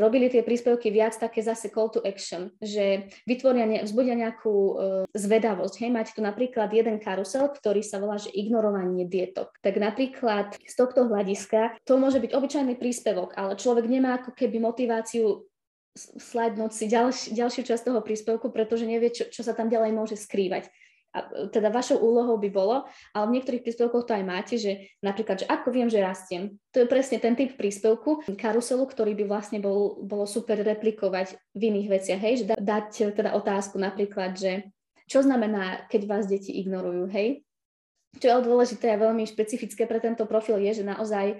robili 0.00 0.32
tie 0.32 0.40
príspevky 0.40 0.88
viac 0.88 1.12
také 1.20 1.44
zase 1.44 1.68
call 1.68 1.92
to 1.92 2.00
action, 2.00 2.48
že 2.64 3.12
vytvoria, 3.28 3.68
ne, 3.68 3.78
vzbudia 3.84 4.16
nejakú 4.16 4.54
uh, 4.54 4.74
zvedavosť. 5.12 5.74
Hej, 5.84 5.90
máte 5.92 6.12
tu 6.16 6.24
napríklad 6.24 6.72
jeden 6.72 6.96
karusel, 6.96 7.52
ktorý 7.52 7.84
sa 7.84 8.00
volá, 8.00 8.16
že 8.16 8.32
ignorovanie 8.32 9.04
dietok. 9.04 9.52
Tak 9.60 9.76
napríklad 9.76 10.56
z 10.56 10.74
tohto 10.74 11.04
hľadiska 11.04 11.76
to 11.84 12.00
môže 12.00 12.24
byť 12.24 12.32
obyčajný 12.32 12.74
príspevok, 12.80 13.36
ale 13.36 13.60
človek 13.60 13.84
nemá 13.84 14.24
ako 14.24 14.32
keby 14.32 14.56
motiváciu 14.64 15.44
slajdnúť 15.98 16.72
si 16.72 16.86
ďalš, 16.86 17.16
ďalšiu 17.34 17.62
časť 17.66 17.82
toho 17.90 18.00
príspevku, 18.00 18.48
pretože 18.54 18.86
nevie, 18.86 19.10
čo, 19.10 19.26
čo 19.28 19.42
sa 19.42 19.52
tam 19.52 19.66
ďalej 19.68 19.92
môže 19.92 20.16
skrývať 20.16 20.70
teda 21.50 21.74
vašou 21.74 21.98
úlohou 21.98 22.38
by 22.38 22.50
bolo, 22.54 22.86
ale 23.10 23.24
v 23.26 23.34
niektorých 23.38 23.66
príspevkoch 23.66 24.06
to 24.06 24.14
aj 24.14 24.24
máte, 24.24 24.54
že 24.54 24.86
napríklad, 25.02 25.42
že 25.42 25.46
ako 25.50 25.68
viem, 25.74 25.90
že 25.90 25.98
rastiem. 25.98 26.54
To 26.70 26.82
je 26.82 26.86
presne 26.86 27.18
ten 27.18 27.34
typ 27.34 27.58
príspevku, 27.58 28.22
karuselu, 28.38 28.84
ktorý 28.86 29.18
by 29.18 29.24
vlastne 29.26 29.58
bol, 29.58 29.98
bolo 30.06 30.24
super 30.24 30.62
replikovať 30.62 31.34
v 31.54 31.62
iných 31.74 31.88
veciach, 31.90 32.20
hej, 32.22 32.34
že 32.42 32.44
dať 32.54 33.18
teda 33.18 33.34
otázku 33.34 33.76
napríklad, 33.82 34.38
že 34.38 34.70
čo 35.10 35.26
znamená, 35.26 35.90
keď 35.90 36.02
vás 36.06 36.30
deti 36.30 36.54
ignorujú, 36.62 37.10
hej, 37.10 37.42
čo 38.18 38.26
je 38.26 38.42
dôležité 38.42 38.90
a 38.90 38.98
veľmi 38.98 39.22
špecifické 39.22 39.86
pre 39.86 40.02
tento 40.02 40.26
profil 40.26 40.58
je, 40.66 40.82
že 40.82 40.84
naozaj 40.84 41.26
e, 41.30 41.36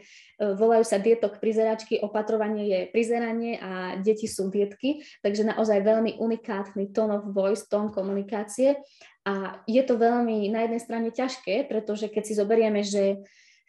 volajú 0.55 0.87
sa 0.87 1.03
dietok 1.03 1.43
prizeračky, 1.43 1.99
opatrovanie 1.99 2.71
je 2.71 2.81
prizeranie 2.95 3.59
a 3.59 3.99
deti 3.99 4.31
sú 4.31 4.47
dietky, 4.55 5.03
takže 5.19 5.51
naozaj 5.51 5.83
veľmi 5.83 6.23
unikátny 6.23 6.95
tone 6.95 7.19
of 7.19 7.35
voice, 7.35 7.67
tón 7.67 7.91
komunikácie. 7.91 8.79
A 9.27 9.61
je 9.67 9.83
to 9.83 9.99
veľmi 9.99 10.47
na 10.49 10.65
jednej 10.65 10.81
strane 10.81 11.09
ťažké, 11.11 11.67
pretože 11.67 12.07
keď 12.07 12.23
si 12.23 12.39
zoberieme, 12.39 12.81
že 12.87 13.21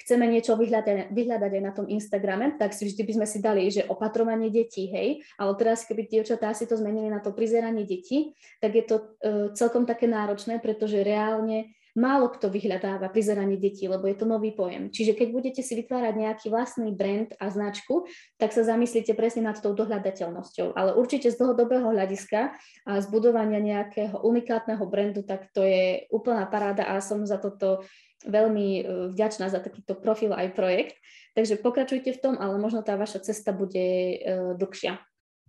chceme 0.06 0.26
niečo 0.30 0.58
vyhľadať, 0.58 1.14
vyhľadať 1.14 1.52
aj 1.58 1.64
na 1.64 1.74
tom 1.74 1.86
Instagrame, 1.90 2.58
tak 2.58 2.74
si 2.74 2.86
vždy 2.90 3.02
by 3.06 3.14
sme 3.22 3.28
si 3.30 3.38
dali, 3.42 3.70
že 3.70 3.86
opatrovanie 3.86 4.50
detí, 4.50 4.90
hej, 4.90 5.22
ale 5.38 5.52
teraz 5.58 5.86
keby 5.86 6.10
dievčatá 6.10 6.54
si 6.58 6.66
to 6.66 6.78
zmenili 6.78 7.10
na 7.10 7.22
to 7.22 7.34
prizeranie 7.34 7.86
detí, 7.86 8.34
tak 8.58 8.74
je 8.74 8.84
to 8.86 8.96
uh, 8.98 9.54
celkom 9.54 9.86
také 9.86 10.10
náročné, 10.10 10.58
pretože 10.58 11.06
reálne 11.06 11.70
málo 11.97 12.32
kto 12.32 12.47
vyhľadáva 12.47 13.12
prizeranie 13.12 13.60
detí, 13.60 13.88
lebo 13.88 14.08
je 14.08 14.15
to 14.15 14.25
nový 14.30 14.56
pojem. 14.56 14.88
Čiže 14.91 15.15
keď 15.17 15.27
budete 15.32 15.62
si 15.62 15.73
vytvárať 15.75 16.13
nejaký 16.15 16.47
vlastný 16.47 16.95
brand 16.95 17.36
a 17.36 17.51
značku, 17.51 18.08
tak 18.39 18.56
sa 18.56 18.63
zamyslíte 18.63 19.12
presne 19.12 19.47
nad 19.47 19.60
tou 19.60 19.75
dohľadateľnosťou. 19.75 20.75
Ale 20.75 20.95
určite 20.95 21.27
z 21.27 21.39
dlhodobého 21.39 21.91
hľadiska 21.91 22.56
a 22.88 22.91
zbudovania 23.04 23.60
nejakého 23.60 24.23
unikátneho 24.23 24.84
brandu, 24.88 25.23
tak 25.23 25.51
to 25.51 25.63
je 25.63 26.08
úplná 26.10 26.47
paráda 26.47 26.88
a 26.88 27.04
som 27.04 27.27
za 27.27 27.36
toto 27.36 27.84
veľmi 28.23 28.67
e, 28.77 28.82
vďačná 29.12 29.49
za 29.49 29.60
takýto 29.60 29.97
profil 29.97 30.32
aj 30.32 30.54
projekt. 30.54 30.95
Takže 31.34 31.60
pokračujte 31.60 32.12
v 32.15 32.21
tom, 32.21 32.36
ale 32.38 32.60
možno 32.62 32.86
tá 32.86 32.95
vaša 32.95 33.23
cesta 33.23 33.51
bude 33.51 34.15
e, 34.15 34.15
dlhšia. 34.56 35.01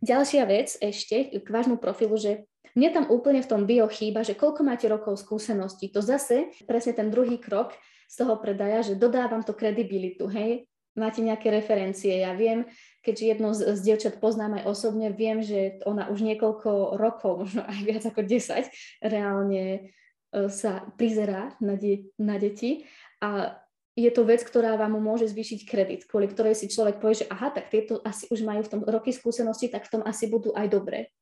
Ďalšia 0.03 0.43
vec 0.51 0.75
ešte 0.83 1.31
k 1.39 1.47
vášmu 1.47 1.79
profilu, 1.79 2.19
že 2.19 2.51
mne 2.73 2.89
tam 2.95 3.05
úplne 3.13 3.45
v 3.45 3.51
tom 3.51 3.63
bio 3.69 3.85
chýba, 3.91 4.25
že 4.25 4.39
koľko 4.39 4.65
máte 4.65 4.89
rokov 4.89 5.21
skúseností. 5.21 5.93
To 5.93 6.01
zase 6.01 6.55
presne 6.65 6.97
ten 6.97 7.13
druhý 7.13 7.37
krok 7.37 7.77
z 8.09 8.15
toho 8.17 8.41
predaja, 8.41 8.85
že 8.85 8.97
dodávam 8.97 9.45
to 9.45 9.53
kredibilitu, 9.53 10.29
hej, 10.29 10.69
máte 10.97 11.25
nejaké 11.25 11.49
referencie. 11.49 12.21
Ja 12.21 12.37
viem, 12.37 12.69
keďže 13.01 13.25
jedno 13.25 13.49
z, 13.57 13.77
z 13.77 13.81
dievčat 13.81 14.21
poznám 14.21 14.61
aj 14.61 14.69
osobne, 14.69 15.09
viem, 15.13 15.41
že 15.41 15.81
ona 15.89 16.09
už 16.13 16.21
niekoľko 16.21 16.97
rokov, 17.01 17.33
možno 17.49 17.65
aj 17.65 17.81
viac 17.85 18.05
ako 18.05 18.21
10, 18.25 18.69
reálne 19.05 19.65
e, 19.73 19.81
sa 20.53 20.85
prizerá 20.97 21.57
na, 21.61 21.77
de- 21.77 22.13
na 22.21 22.37
deti 22.37 22.85
a 23.21 23.57
je 23.93 24.09
to 24.09 24.25
vec, 24.25 24.41
ktorá 24.41 24.81
vám 24.81 24.97
môže 24.97 25.29
zvýšiť 25.29 25.61
kredit, 25.69 26.01
kvôli 26.09 26.25
ktorej 26.25 26.57
si 26.57 26.73
človek 26.73 26.97
povie, 26.97 27.25
že 27.25 27.29
aha, 27.29 27.53
tak 27.53 27.69
tieto 27.69 28.01
asi 28.01 28.25
už 28.33 28.41
majú 28.41 28.65
v 28.65 28.73
tom 28.73 28.81
roky 28.89 29.13
skúsenosti, 29.13 29.69
tak 29.69 29.85
v 29.85 30.01
tom 30.01 30.03
asi 30.09 30.33
budú 30.33 30.57
aj 30.57 30.73
dobré. 30.73 31.13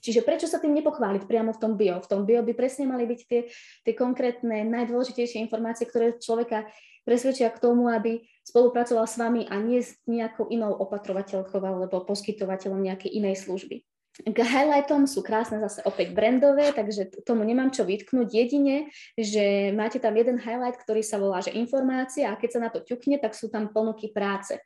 Čiže 0.00 0.22
prečo 0.22 0.46
sa 0.46 0.62
tým 0.62 0.76
nepochváliť 0.76 1.24
priamo 1.24 1.50
v 1.56 1.60
tom 1.60 1.72
bio? 1.74 1.98
V 1.98 2.10
tom 2.10 2.22
bio 2.28 2.44
by 2.44 2.52
presne 2.52 2.86
mali 2.86 3.08
byť 3.08 3.20
tie, 3.26 3.40
tie 3.82 3.94
konkrétne, 3.96 4.62
najdôležitejšie 4.68 5.42
informácie, 5.42 5.88
ktoré 5.88 6.20
človeka 6.20 6.68
presvedčia 7.06 7.50
k 7.54 7.62
tomu, 7.62 7.86
aby 7.86 8.22
spolupracoval 8.42 9.06
s 9.06 9.16
vami 9.18 9.46
a 9.46 9.56
nie 9.62 9.82
s 9.82 9.98
nejakou 10.10 10.50
inou 10.50 10.74
opatrovateľkou 10.74 11.58
alebo 11.62 12.02
poskytovateľom 12.02 12.82
nejakej 12.82 13.14
inej 13.14 13.46
služby. 13.46 13.86
K 14.16 14.38
highlightom 14.40 15.04
sú 15.04 15.20
krásne 15.20 15.60
zase 15.60 15.84
opäť 15.84 16.16
brandové, 16.16 16.72
takže 16.72 17.12
tomu 17.28 17.44
nemám 17.44 17.68
čo 17.68 17.84
vytknúť. 17.84 18.32
Jedine, 18.32 18.88
že 19.12 19.76
máte 19.76 20.00
tam 20.00 20.16
jeden 20.16 20.40
highlight, 20.40 20.80
ktorý 20.80 21.04
sa 21.04 21.20
volá, 21.20 21.44
že 21.44 21.52
informácia 21.52 22.32
a 22.32 22.38
keď 22.40 22.50
sa 22.56 22.60
na 22.64 22.72
to 22.72 22.80
ťukne, 22.80 23.20
tak 23.20 23.36
sú 23.36 23.52
tam 23.52 23.68
ponuky 23.76 24.08
práce. 24.08 24.56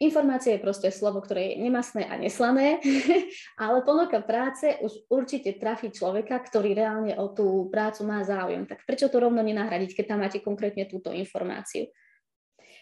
Informácia 0.00 0.56
je 0.56 0.64
proste 0.64 0.88
slovo, 0.88 1.20
ktoré 1.20 1.52
je 1.52 1.60
nemasné 1.60 2.08
a 2.08 2.16
neslané, 2.16 2.80
ale 3.60 3.84
ponuka 3.84 4.24
práce 4.24 4.80
už 4.80 5.04
určite 5.12 5.60
trafí 5.60 5.92
človeka, 5.92 6.40
ktorý 6.40 6.72
reálne 6.72 7.12
o 7.20 7.28
tú 7.28 7.68
prácu 7.68 8.08
má 8.08 8.24
záujem. 8.24 8.64
Tak 8.64 8.88
prečo 8.88 9.12
to 9.12 9.20
rovno 9.20 9.44
nenahradiť, 9.44 9.92
keď 9.92 10.04
tam 10.08 10.24
máte 10.24 10.40
konkrétne 10.40 10.88
túto 10.88 11.12
informáciu? 11.12 11.92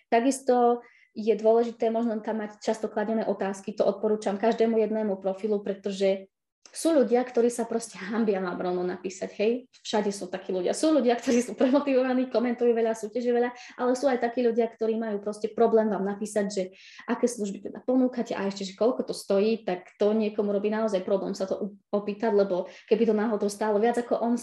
Takisto 0.06 0.86
je 1.10 1.34
dôležité 1.34 1.90
možno 1.90 2.22
tam 2.22 2.38
mať 2.38 2.62
často 2.62 2.86
kladené 2.86 3.26
otázky, 3.26 3.74
to 3.74 3.82
odporúčam 3.82 4.38
každému 4.38 4.78
jednému 4.78 5.18
profilu, 5.18 5.58
pretože 5.58 6.30
sú 6.72 6.94
ľudia, 6.94 7.24
ktorí 7.24 7.48
sa 7.48 7.64
proste 7.64 7.96
hambia 7.98 8.38
na 8.38 8.54
rovno 8.54 8.84
napísať, 8.84 9.30
hej, 9.40 9.52
všade 9.82 10.12
sú 10.12 10.28
takí 10.28 10.52
ľudia. 10.54 10.76
Sú 10.76 10.92
ľudia, 10.92 11.16
ktorí 11.16 11.40
sú 11.42 11.52
premotivovaní, 11.58 12.28
komentujú 12.28 12.70
veľa, 12.72 12.94
súťažia 12.94 13.32
veľa, 13.34 13.50
ale 13.80 13.92
sú 13.96 14.06
aj 14.06 14.22
takí 14.22 14.44
ľudia, 14.44 14.68
ktorí 14.68 14.96
majú 15.00 15.18
proste 15.24 15.50
problém 15.52 15.88
vám 15.88 16.04
napísať, 16.04 16.46
že 16.48 16.62
aké 17.08 17.26
služby 17.26 17.70
teda 17.70 17.78
ponúkate 17.82 18.36
a 18.36 18.46
ešte, 18.46 18.68
že 18.68 18.78
koľko 18.78 19.08
to 19.08 19.14
stojí, 19.16 19.64
tak 19.64 19.90
to 19.96 20.12
niekomu 20.12 20.52
robí 20.52 20.68
naozaj 20.68 21.02
problém 21.02 21.32
sa 21.32 21.48
to 21.48 21.74
opýtať, 21.90 22.32
lebo 22.32 22.68
keby 22.86 23.08
to 23.08 23.14
náhodou 23.16 23.48
stálo 23.48 23.80
viac 23.80 23.98
ako 23.98 24.20
on 24.20 24.36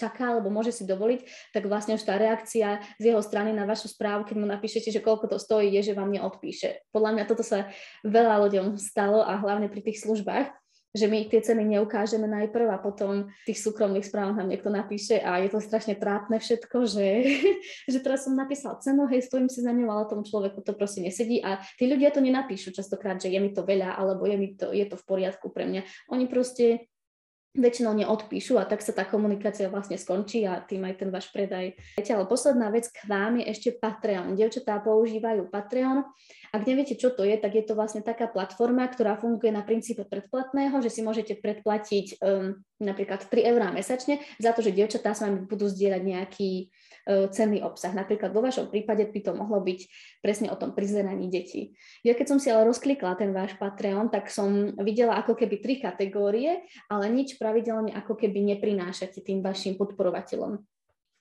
čaká, 0.00 0.32
alebo 0.32 0.48
môže 0.48 0.72
si 0.72 0.88
dovoliť, 0.88 1.52
tak 1.52 1.68
vlastne 1.68 1.98
už 1.98 2.06
tá 2.08 2.16
reakcia 2.16 2.80
z 2.96 3.04
jeho 3.12 3.20
strany 3.20 3.52
na 3.52 3.68
vašu 3.68 3.92
správu, 3.92 4.24
keď 4.24 4.36
mu 4.40 4.46
napíšete, 4.48 4.88
že 4.88 5.04
koľko 5.04 5.28
to 5.28 5.36
stojí, 5.36 5.68
je, 5.76 5.92
že 5.92 5.98
vám 5.98 6.08
neodpíše. 6.08 6.88
Podľa 6.88 7.10
mňa 7.20 7.24
toto 7.28 7.44
sa 7.44 7.68
veľa 8.06 8.48
ľuďom 8.48 8.80
stalo 8.80 9.20
a 9.20 9.36
hlavne 9.36 9.68
pri 9.68 9.84
tých 9.84 10.00
službách, 10.00 10.48
že 10.90 11.06
my 11.06 11.30
tie 11.30 11.38
ceny 11.38 11.78
neukážeme 11.78 12.26
najprv 12.26 12.66
a 12.74 12.82
potom 12.82 13.30
v 13.30 13.44
tých 13.46 13.62
súkromných 13.62 14.02
správach 14.02 14.42
nám 14.42 14.50
niekto 14.50 14.74
napíše 14.74 15.22
a 15.22 15.38
je 15.38 15.54
to 15.54 15.62
strašne 15.62 15.94
trápne 15.94 16.42
všetko, 16.42 16.82
že, 16.90 17.06
že 17.92 17.98
teraz 18.02 18.26
som 18.26 18.34
napísal 18.34 18.82
cenu, 18.82 19.06
hej, 19.06 19.22
stojím 19.22 19.46
si 19.46 19.62
za 19.62 19.70
ňou, 19.70 19.86
ale 19.86 20.10
tomu 20.10 20.26
človeku 20.26 20.66
to 20.66 20.74
proste 20.74 21.06
nesedí 21.06 21.38
a 21.38 21.62
tí 21.78 21.86
ľudia 21.86 22.10
to 22.10 22.18
nenapíšu 22.18 22.74
častokrát, 22.74 23.22
že 23.22 23.30
je 23.30 23.38
mi 23.38 23.54
to 23.54 23.62
veľa 23.62 23.94
alebo 23.94 24.26
je, 24.26 24.36
mi 24.36 24.58
to, 24.58 24.74
je 24.74 24.82
to 24.90 24.98
v 24.98 25.04
poriadku 25.06 25.54
pre 25.54 25.70
mňa. 25.70 26.10
Oni 26.10 26.26
proste 26.26 26.89
väčšinou 27.50 27.98
neodpíšu 27.98 28.62
a 28.62 28.64
tak 28.64 28.78
sa 28.78 28.94
tá 28.94 29.02
komunikácia 29.02 29.66
vlastne 29.66 29.98
skončí 29.98 30.46
a 30.46 30.62
tým 30.62 30.86
aj 30.86 30.94
ten 31.02 31.10
váš 31.10 31.34
predaj. 31.34 31.74
Ale 31.98 32.24
posledná 32.30 32.70
vec 32.70 32.86
k 32.86 33.02
vám 33.10 33.42
je 33.42 33.44
ešte 33.50 33.68
Patreon. 33.74 34.38
Dievčatá 34.38 34.78
používajú 34.78 35.50
Patreon. 35.50 36.06
Ak 36.54 36.62
neviete, 36.62 36.94
čo 36.94 37.10
to 37.10 37.26
je, 37.26 37.34
tak 37.38 37.58
je 37.58 37.66
to 37.66 37.74
vlastne 37.74 38.06
taká 38.06 38.30
platforma, 38.30 38.86
ktorá 38.86 39.18
funguje 39.18 39.50
na 39.50 39.66
princípe 39.66 40.06
predplatného, 40.06 40.78
že 40.78 40.90
si 40.90 41.00
môžete 41.02 41.42
predplatiť 41.42 42.22
um, 42.22 42.54
napríklad 42.78 43.26
3 43.26 43.50
eurá 43.50 43.74
mesačne 43.74 44.22
za 44.38 44.54
to, 44.54 44.62
že 44.62 44.74
dievčatá 44.74 45.14
s 45.14 45.22
vami 45.26 45.46
budú 45.46 45.66
zdieľať 45.66 46.02
nejaký 46.06 46.50
cenný 47.06 47.64
obsah. 47.64 47.92
Napríklad 47.94 48.30
vo 48.30 48.44
vašom 48.44 48.68
prípade 48.68 49.08
by 49.08 49.20
to 49.24 49.32
mohlo 49.32 49.60
byť 49.60 49.80
presne 50.20 50.48
o 50.52 50.56
tom 50.56 50.76
prizeraní 50.76 51.32
detí. 51.32 51.74
Ja 52.04 52.12
keď 52.12 52.26
som 52.36 52.38
si 52.38 52.52
ale 52.52 52.68
rozklikla 52.68 53.16
ten 53.16 53.32
váš 53.32 53.56
Patreon, 53.56 54.12
tak 54.12 54.28
som 54.28 54.76
videla 54.80 55.16
ako 55.18 55.34
keby 55.36 55.56
tri 55.60 55.74
kategórie, 55.80 56.64
ale 56.92 57.08
nič 57.08 57.40
pravidelne 57.40 57.92
ako 57.96 58.14
keby 58.16 58.56
neprinášate 58.56 59.24
tým 59.24 59.40
vašim 59.40 59.80
podporovateľom. 59.80 60.60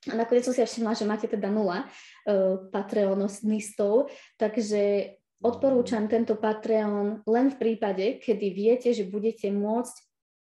A 0.08 0.14
nakoniec 0.16 0.48
som 0.48 0.56
si 0.56 0.64
všimla, 0.64 0.96
že 0.96 1.04
máte 1.04 1.28
teda 1.28 1.52
nula 1.52 1.84
uh, 1.84 2.56
Patreonistov, 2.72 4.08
takže 4.40 5.16
odporúčam 5.44 6.08
tento 6.08 6.40
Patreon 6.40 7.24
len 7.28 7.48
v 7.52 7.60
prípade, 7.60 8.24
kedy 8.24 8.48
viete, 8.56 8.90
že 8.96 9.08
budete 9.08 9.52
môcť 9.52 9.96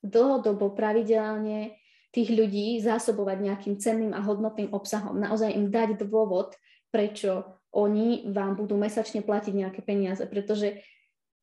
dlhodobo 0.05 0.77
pravidelne 0.77 1.73
tých 2.17 2.33
ľudí 2.33 2.81
zásobovať 2.81 3.37
nejakým 3.45 3.77
cenným 3.77 4.17
a 4.17 4.25
hodnotným 4.25 4.73
obsahom. 4.73 5.21
Naozaj 5.21 5.53
im 5.53 5.69
dať 5.69 6.01
dôvod, 6.01 6.57
prečo 6.89 7.61
oni 7.69 8.25
vám 8.33 8.57
budú 8.57 8.73
mesačne 8.73 9.21
platiť 9.21 9.53
nejaké 9.53 9.85
peniaze, 9.85 10.25
pretože 10.25 10.81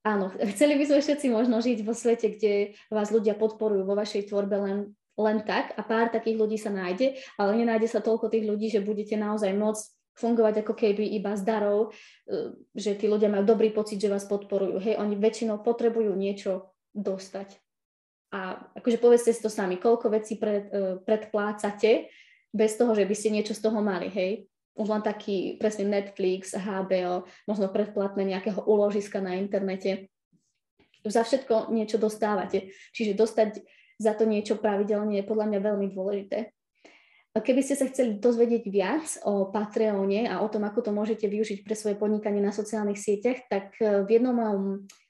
áno, 0.03 0.35
chceli 0.59 0.75
by 0.75 0.91
sme 0.91 0.99
všetci 0.99 1.27
možno 1.31 1.63
žiť 1.63 1.79
vo 1.87 1.95
svete, 1.95 2.35
kde 2.35 2.75
vás 2.91 3.15
ľudia 3.15 3.39
podporujú 3.39 3.87
vo 3.87 3.95
vašej 3.95 4.35
tvorbe 4.35 4.59
len, 4.59 4.79
len 5.15 5.39
tak 5.47 5.79
a 5.79 5.87
pár 5.87 6.11
takých 6.11 6.43
ľudí 6.43 6.59
sa 6.59 6.75
nájde, 6.75 7.23
ale 7.39 7.55
nenájde 7.55 7.87
sa 7.87 8.03
toľko 8.03 8.35
tých 8.35 8.43
ľudí, 8.43 8.67
že 8.67 8.83
budete 8.83 9.15
naozaj 9.15 9.55
môcť 9.55 9.85
fungovať 10.19 10.67
ako 10.67 10.75
keby 10.75 11.07
iba 11.15 11.39
z 11.39 11.43
darov, 11.47 11.95
e, 12.27 12.55
že 12.75 12.99
tí 12.99 13.07
ľudia 13.07 13.31
majú 13.31 13.47
dobrý 13.47 13.71
pocit, 13.71 13.99
že 13.99 14.11
vás 14.11 14.27
podporujú. 14.27 14.83
Hej, 14.83 14.99
oni 14.99 15.15
väčšinou 15.19 15.63
potrebujú 15.63 16.15
niečo 16.15 16.75
dostať. 16.95 17.64
A 18.35 18.59
akože 18.75 18.99
povedzte 18.99 19.31
si 19.31 19.39
to 19.39 19.47
sami, 19.47 19.79
koľko 19.79 20.11
vecí 20.11 20.35
pred, 20.35 20.67
uh, 20.75 20.99
predplácate 20.99 22.11
bez 22.51 22.75
toho, 22.75 22.91
že 22.99 23.07
by 23.07 23.15
ste 23.15 23.31
niečo 23.31 23.55
z 23.55 23.63
toho 23.63 23.79
mali, 23.79 24.11
hej? 24.11 24.51
Už 24.75 24.91
len 24.91 25.07
taký 25.07 25.55
presne 25.63 25.87
Netflix, 25.87 26.51
HBO, 26.59 27.31
možno 27.47 27.71
predplatné 27.71 28.27
nejakého 28.27 28.59
uložiska 28.67 29.23
na 29.23 29.39
internete. 29.39 30.11
Za 31.07 31.23
všetko 31.23 31.71
niečo 31.71 31.95
dostávate. 32.03 32.75
Čiže 32.91 33.15
dostať 33.15 33.63
za 33.99 34.13
to 34.19 34.27
niečo 34.27 34.59
pravidelne 34.59 35.23
je 35.23 35.29
podľa 35.29 35.47
mňa 35.55 35.61
veľmi 35.63 35.87
dôležité. 35.95 36.51
Keby 37.35 37.67
ste 37.67 37.75
sa 37.75 37.91
chceli 37.91 38.23
dozvedieť 38.23 38.65
viac 38.71 39.07
o 39.27 39.51
Patreone 39.51 40.31
a 40.31 40.39
o 40.39 40.47
tom, 40.47 40.63
ako 40.71 40.87
to 40.87 40.91
môžete 40.95 41.27
využiť 41.27 41.67
pre 41.67 41.75
svoje 41.75 41.99
podnikanie 41.99 42.39
na 42.39 42.55
sociálnych 42.55 42.99
sieťach, 42.99 43.51
tak 43.51 43.75
e, 43.83 44.07
v 44.07 44.09
jednom 44.09 44.39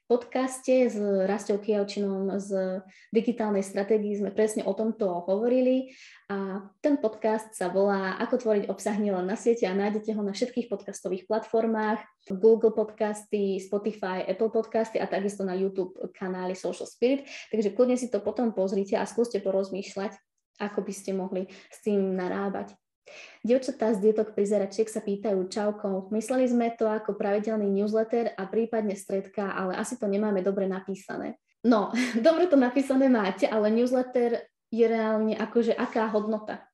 podcaste 0.05 0.89
s 0.89 0.97
Rastou 1.25 1.57
Kijavčinom 1.57 2.37
z 2.37 2.81
digitálnej 3.09 3.65
stratégii 3.65 4.21
sme 4.21 4.31
presne 4.31 4.61
o 4.65 4.73
tomto 4.77 5.25
hovorili. 5.25 5.93
A 6.29 6.61
ten 6.81 6.97
podcast 7.01 7.53
sa 7.57 7.69
volá 7.69 8.17
Ako 8.21 8.41
tvoriť 8.41 8.69
obsah 8.69 8.97
nielen 8.97 9.25
na 9.25 9.37
siete 9.37 9.65
a 9.65 9.73
nájdete 9.73 10.13
ho 10.13 10.21
na 10.21 10.33
všetkých 10.33 10.69
podcastových 10.69 11.25
platformách, 11.25 12.01
Google 12.37 12.73
podcasty, 12.73 13.57
Spotify, 13.61 14.25
Apple 14.25 14.53
podcasty 14.53 15.01
a 15.01 15.09
takisto 15.09 15.41
na 15.41 15.57
YouTube 15.57 15.97
kanály 16.17 16.53
Social 16.53 16.89
Spirit, 16.89 17.25
takže 17.49 17.73
kľudne 17.73 17.97
si 17.97 18.09
to 18.09 18.21
potom 18.21 18.53
pozrite 18.53 18.97
a 18.97 19.05
skúste 19.09 19.41
porozmýšľať, 19.41 20.17
ako 20.61 20.79
by 20.85 20.93
ste 20.93 21.11
mohli 21.13 21.49
s 21.69 21.77
tým 21.81 22.13
narábať. 22.17 22.77
Dievčatá 23.45 23.93
z 23.93 24.01
dietok 24.01 24.33
prizeračiek 24.33 24.89
sa 24.89 25.01
pýtajú 25.01 25.45
čauko. 25.47 26.09
Mysleli 26.09 26.49
sme 26.49 26.73
to 26.73 26.89
ako 26.89 27.13
pravidelný 27.13 27.69
newsletter 27.69 28.33
a 28.33 28.49
prípadne 28.49 28.97
stredka, 28.97 29.53
ale 29.53 29.77
asi 29.77 30.01
to 30.01 30.09
nemáme 30.09 30.41
dobre 30.41 30.65
napísané. 30.65 31.37
No, 31.61 31.93
dobre 32.27 32.49
to 32.49 32.57
napísané 32.57 33.09
máte, 33.09 33.45
ale 33.45 33.69
newsletter 33.69 34.49
je 34.73 34.85
reálne 34.85 35.37
akože 35.37 35.77
aká 35.77 36.09
hodnota. 36.09 36.65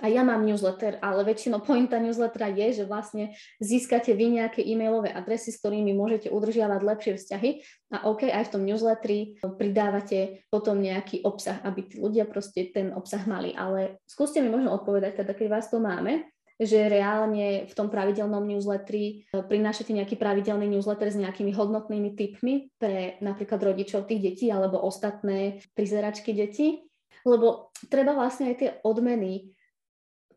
A 0.00 0.08
ja 0.08 0.24
mám 0.24 0.48
newsletter, 0.48 0.96
ale 1.04 1.28
väčšinou 1.28 1.60
pointa 1.60 2.00
newslettera 2.00 2.48
je, 2.48 2.82
že 2.82 2.84
vlastne 2.88 3.36
získate 3.60 4.16
vy 4.16 4.40
nejaké 4.40 4.64
e-mailové 4.64 5.12
adresy, 5.12 5.52
s 5.52 5.60
ktorými 5.60 5.92
môžete 5.92 6.32
udržiavať 6.32 6.80
lepšie 6.80 7.12
vzťahy 7.20 7.50
a 7.92 8.08
OK, 8.08 8.26
aj 8.32 8.48
v 8.48 8.52
tom 8.56 8.62
newsletteri 8.64 9.36
pridávate 9.60 10.48
potom 10.48 10.80
nejaký 10.80 11.20
obsah, 11.22 11.60
aby 11.62 11.84
tí 11.84 12.00
ľudia 12.00 12.24
proste 12.24 12.72
ten 12.72 12.96
obsah 12.96 13.22
mali. 13.28 13.52
Ale 13.52 14.00
skúste 14.08 14.40
mi 14.40 14.48
možno 14.48 14.72
odpovedať, 14.72 15.20
teda 15.20 15.36
keď 15.36 15.46
vás 15.52 15.68
to 15.68 15.76
máme, 15.76 16.24
že 16.60 16.92
reálne 16.92 17.64
v 17.64 17.72
tom 17.72 17.88
pravidelnom 17.88 18.44
newsletteri 18.44 19.24
e, 19.32 19.40
prinášate 19.40 19.96
nejaký 19.96 20.20
pravidelný 20.20 20.68
newsletter 20.68 21.08
s 21.08 21.16
nejakými 21.16 21.56
hodnotnými 21.56 22.12
tipmi 22.12 22.68
pre 22.76 23.16
napríklad 23.24 23.72
rodičov 23.72 24.04
tých 24.04 24.20
detí 24.20 24.46
alebo 24.52 24.76
ostatné 24.84 25.64
prizeračky 25.72 26.36
detí, 26.36 26.84
lebo 27.24 27.72
treba 27.88 28.12
vlastne 28.12 28.52
aj 28.52 28.56
tie 28.60 28.70
odmeny 28.84 29.56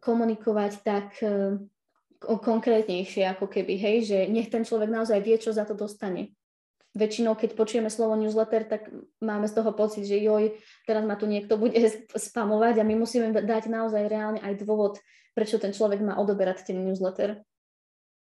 komunikovať 0.04 0.72
tak 0.84 1.08
e, 1.24 1.58
konkrétnejšie 2.24 3.24
ako 3.32 3.48
keby, 3.48 3.80
hej, 3.80 3.98
že 4.08 4.18
nech 4.28 4.52
ten 4.52 4.68
človek 4.68 4.92
naozaj 4.92 5.20
vie, 5.24 5.39
čo 5.39 5.56
za 5.56 5.63
to 5.63 5.76
dostane. 5.76 6.36
Väčšinou, 6.94 7.34
keď 7.34 7.58
počujeme 7.58 7.89
slovo 7.89 8.13
newsletter, 8.13 8.70
tak 8.70 8.86
máme 9.18 9.50
z 9.50 9.54
toho 9.58 9.74
pocit, 9.74 10.06
že 10.06 10.22
joj, 10.22 10.54
teraz 10.86 11.02
ma 11.02 11.18
tu 11.18 11.26
niekto 11.26 11.58
bude 11.58 11.74
spamovať 12.13 12.78
a 12.80 12.84
my 12.86 12.94
musíme 13.02 13.34
dať 13.34 13.66
naozaj 13.66 14.06
reálne 14.06 14.39
aj 14.46 14.62
dôvod, 14.62 15.02
prečo 15.34 15.58
ten 15.58 15.74
človek 15.74 16.06
má 16.06 16.22
odoberať 16.22 16.70
ten 16.70 16.78
newsletter. 16.78 17.42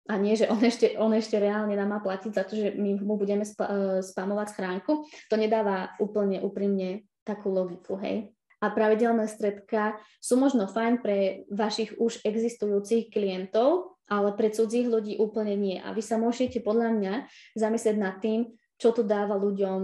A 0.10 0.18
nie, 0.18 0.34
že 0.34 0.50
on 0.50 0.62
ešte, 0.62 0.98
on 0.98 1.14
ešte 1.14 1.38
reálne 1.38 1.74
nám 1.78 1.98
má 1.98 2.00
platiť 2.02 2.32
za 2.34 2.44
to, 2.46 2.58
že 2.58 2.74
my 2.78 2.98
mu 2.98 3.18
budeme 3.18 3.46
uh, 3.46 4.02
spamovať 4.02 4.58
schránku. 4.58 5.06
To 5.06 5.36
nedáva 5.38 5.94
úplne 6.02 6.42
úprimne 6.42 7.06
takú 7.22 7.54
logiku, 7.54 7.94
hej. 8.02 8.34
A 8.60 8.68
pravidelné 8.68 9.32
stredka 9.32 9.96
sú 10.20 10.36
možno 10.36 10.68
fajn 10.68 11.00
pre 11.00 11.48
vašich 11.48 11.96
už 11.96 12.28
existujúcich 12.28 13.08
klientov, 13.08 13.96
ale 14.12 14.36
pre 14.36 14.52
cudzích 14.52 14.90
ľudí 14.90 15.16
úplne 15.16 15.56
nie. 15.56 15.78
A 15.80 15.96
vy 15.96 16.04
sa 16.04 16.20
môžete 16.20 16.60
podľa 16.60 16.92
mňa 16.92 17.14
zamyslieť 17.56 17.96
nad 17.96 18.20
tým, 18.20 18.52
čo 18.76 18.92
to 18.92 19.06
dáva 19.06 19.40
ľuďom 19.40 19.80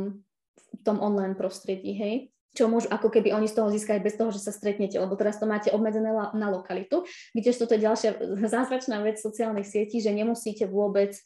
v 0.75 0.81
tom 0.83 0.97
online 0.99 1.39
prostredí, 1.39 1.95
hej 1.95 2.15
čo 2.55 2.71
môžu 2.71 2.87
ako 2.87 3.11
keby 3.11 3.35
oni 3.35 3.51
z 3.51 3.59
toho 3.59 3.67
získať 3.67 3.99
bez 3.99 4.15
toho, 4.15 4.31
že 4.31 4.39
sa 4.39 4.55
stretnete, 4.55 4.95
lebo 4.95 5.19
teraz 5.19 5.37
to 5.37 5.45
máte 5.45 5.69
obmedzené 5.75 6.15
na 6.31 6.47
lokalitu, 6.47 7.03
kde 7.35 7.51
toto 7.51 7.75
je 7.75 7.83
ďalšia 7.83 8.11
zázračná 8.55 9.03
vec 9.03 9.19
sociálnych 9.19 9.67
sietí, 9.67 9.99
že 9.99 10.15
nemusíte 10.15 10.63
vôbec 10.65 11.11
e, 11.11 11.21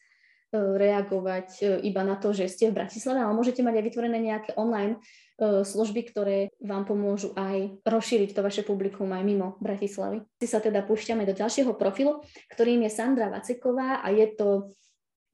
reagovať 0.57 1.47
e, 1.61 1.63
iba 1.85 2.01
na 2.01 2.17
to, 2.17 2.33
že 2.33 2.49
ste 2.49 2.73
v 2.73 2.81
Bratislave, 2.81 3.21
ale 3.21 3.37
môžete 3.37 3.61
mať 3.61 3.77
aj 3.77 3.85
vytvorené 3.85 4.17
nejaké 4.17 4.51
online 4.57 4.97
služby, 5.39 6.11
ktoré 6.11 6.51
vám 6.59 6.83
pomôžu 6.83 7.31
aj 7.39 7.79
rozšíriť 7.87 8.35
to 8.35 8.43
vaše 8.43 8.63
publikum 8.67 9.07
aj 9.15 9.23
mimo 9.23 9.55
Bratislavy. 9.63 10.21
Si 10.43 10.47
sa 10.51 10.59
teda 10.59 10.83
púšťame 10.83 11.23
do 11.23 11.31
ďalšieho 11.31 11.73
profilu, 11.79 12.19
ktorým 12.51 12.83
je 12.83 12.91
Sandra 12.91 13.31
Vaceková 13.31 14.03
a 14.03 14.07
je 14.11 14.27
to 14.35 14.75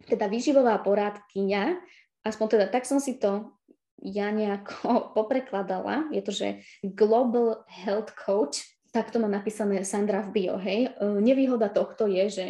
teda 0.06 0.30
výživová 0.30 0.78
porádkyňa, 0.86 1.82
aspoň 2.22 2.46
teda 2.58 2.66
tak 2.70 2.86
som 2.86 3.02
si 3.02 3.18
to 3.18 3.56
ja 4.06 4.30
nejako 4.30 4.78
poprekladala, 5.18 6.12
je 6.14 6.22
to, 6.22 6.32
že 6.32 6.48
Global 6.84 7.66
Health 7.66 8.14
Coach, 8.14 8.62
tak 8.94 9.12
to 9.12 9.20
má 9.20 9.28
napísané 9.28 9.84
Sandra 9.84 10.24
v 10.24 10.30
bio, 10.32 10.56
hej. 10.56 10.88
E, 10.88 11.20
nevýhoda 11.20 11.68
tohto 11.68 12.08
je, 12.08 12.26
že 12.32 12.46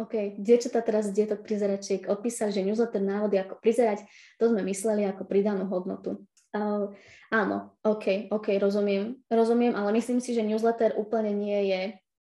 OK, 0.00 0.40
dievčatá 0.40 0.80
teraz 0.80 1.12
dietok 1.12 1.44
prizeračiek 1.44 2.08
odpísali, 2.08 2.50
že 2.50 2.64
newsletter 2.64 3.00
návody 3.00 3.38
ako 3.38 3.60
prizerať, 3.60 4.02
to 4.40 4.50
sme 4.50 4.64
mysleli 4.64 5.04
ako 5.06 5.28
pridanú 5.28 5.68
hodnotu. 5.68 6.24
Uh, 6.52 6.92
áno, 7.32 7.72
OK, 7.80 8.28
OK, 8.28 8.60
rozumiem, 8.60 9.16
rozumiem, 9.32 9.72
ale 9.72 9.96
myslím 9.96 10.20
si, 10.20 10.36
že 10.36 10.44
newsletter 10.44 10.94
úplne 11.00 11.32
nie 11.32 11.60
je 11.72 11.82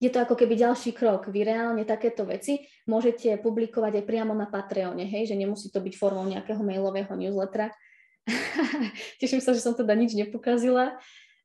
je 0.02 0.10
to 0.10 0.18
ako 0.18 0.34
keby 0.34 0.58
ďalší 0.58 0.98
krok. 0.98 1.30
Vy 1.30 1.46
reálne 1.46 1.86
takéto 1.86 2.26
veci 2.26 2.66
môžete 2.90 3.38
publikovať 3.38 4.02
aj 4.02 4.08
priamo 4.10 4.34
na 4.34 4.50
Patreone, 4.50 5.06
hej, 5.06 5.30
že 5.30 5.38
nemusí 5.38 5.70
to 5.70 5.78
byť 5.78 5.94
formou 5.94 6.26
nejakého 6.26 6.58
mailového 6.58 7.14
newslettera, 7.14 7.70
Teším 9.22 9.42
sa, 9.42 9.54
že 9.54 9.64
som 9.64 9.74
teda 9.74 9.94
nič 9.98 10.14
nepokazila. 10.14 10.98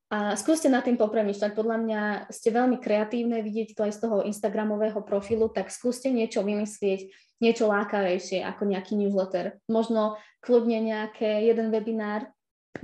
A 0.06 0.38
skúste 0.38 0.70
nad 0.70 0.86
tým 0.86 0.94
popremýšľať. 0.94 1.50
Podľa 1.58 1.76
mňa 1.82 2.00
ste 2.30 2.54
veľmi 2.54 2.78
kreatívne, 2.78 3.42
vidieť 3.42 3.74
to 3.74 3.82
aj 3.90 3.92
z 3.96 4.00
toho 4.06 4.16
Instagramového 4.22 5.02
profilu, 5.02 5.50
tak 5.50 5.74
skúste 5.74 6.14
niečo 6.14 6.46
vymyslieť, 6.46 7.10
niečo 7.42 7.66
lákavejšie 7.66 8.46
ako 8.46 8.70
nejaký 8.70 8.94
newsletter. 8.94 9.58
Možno 9.66 10.14
kľudne 10.46 10.78
nejaké 10.78 11.42
jeden 11.42 11.74
webinár 11.74 12.30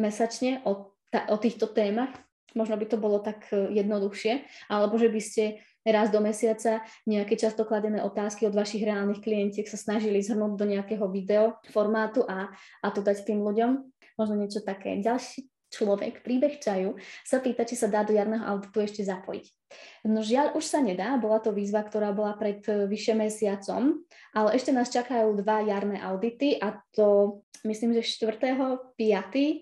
mesačne 0.01 0.65
o, 0.65 0.95
ta, 1.13 1.29
o 1.29 1.37
týchto 1.37 1.69
témach. 1.69 2.13
Možno 2.53 2.77
by 2.77 2.87
to 2.89 3.01
bolo 3.01 3.21
tak 3.21 3.49
e, 3.53 3.73
jednoduchšie. 3.73 4.45
Alebo 4.69 4.97
že 4.97 5.09
by 5.09 5.21
ste 5.21 5.45
raz 5.85 6.09
do 6.15 6.23
mesiaca 6.23 6.85
nejaké 7.05 7.35
často 7.35 7.67
kladené 7.67 8.01
otázky 8.01 8.47
od 8.47 8.55
vašich 8.55 8.87
reálnych 8.87 9.21
klientiek 9.21 9.67
sa 9.67 9.77
snažili 9.77 10.23
zhrnúť 10.23 10.53
do 10.55 10.67
nejakého 10.69 11.05
video 11.11 11.59
formátu 11.75 12.23
a, 12.25 12.49
a 12.81 12.89
to 12.95 13.03
dať 13.03 13.27
tým 13.27 13.43
ľuďom. 13.43 13.71
Možno 14.17 14.35
niečo 14.37 14.61
také. 14.63 15.01
Ďalší 15.01 15.52
človek, 15.73 16.21
príbeh 16.21 16.61
čaju, 16.61 17.01
sa 17.25 17.41
pýta, 17.41 17.65
či 17.65 17.81
sa 17.81 17.89
dá 17.89 18.05
do 18.05 18.13
jarného 18.13 18.45
auditu 18.45 18.85
ešte 18.85 19.03
zapojiť. 19.03 19.47
No 20.05 20.21
žiaľ, 20.21 20.53
už 20.53 20.69
sa 20.69 20.85
nedá, 20.85 21.17
bola 21.17 21.41
to 21.41 21.57
výzva, 21.57 21.81
ktorá 21.81 22.13
bola 22.13 22.37
pred 22.37 22.61
e, 22.69 22.85
vyše 22.85 23.17
mesiacom, 23.17 24.05
ale 24.37 24.49
ešte 24.53 24.69
nás 24.69 24.93
čakajú 24.93 25.33
dva 25.41 25.65
jarné 25.65 25.97
audity 25.97 26.61
a 26.61 26.77
to 26.93 27.41
myslím, 27.65 27.97
že 27.97 28.05
4.5. 28.05 29.01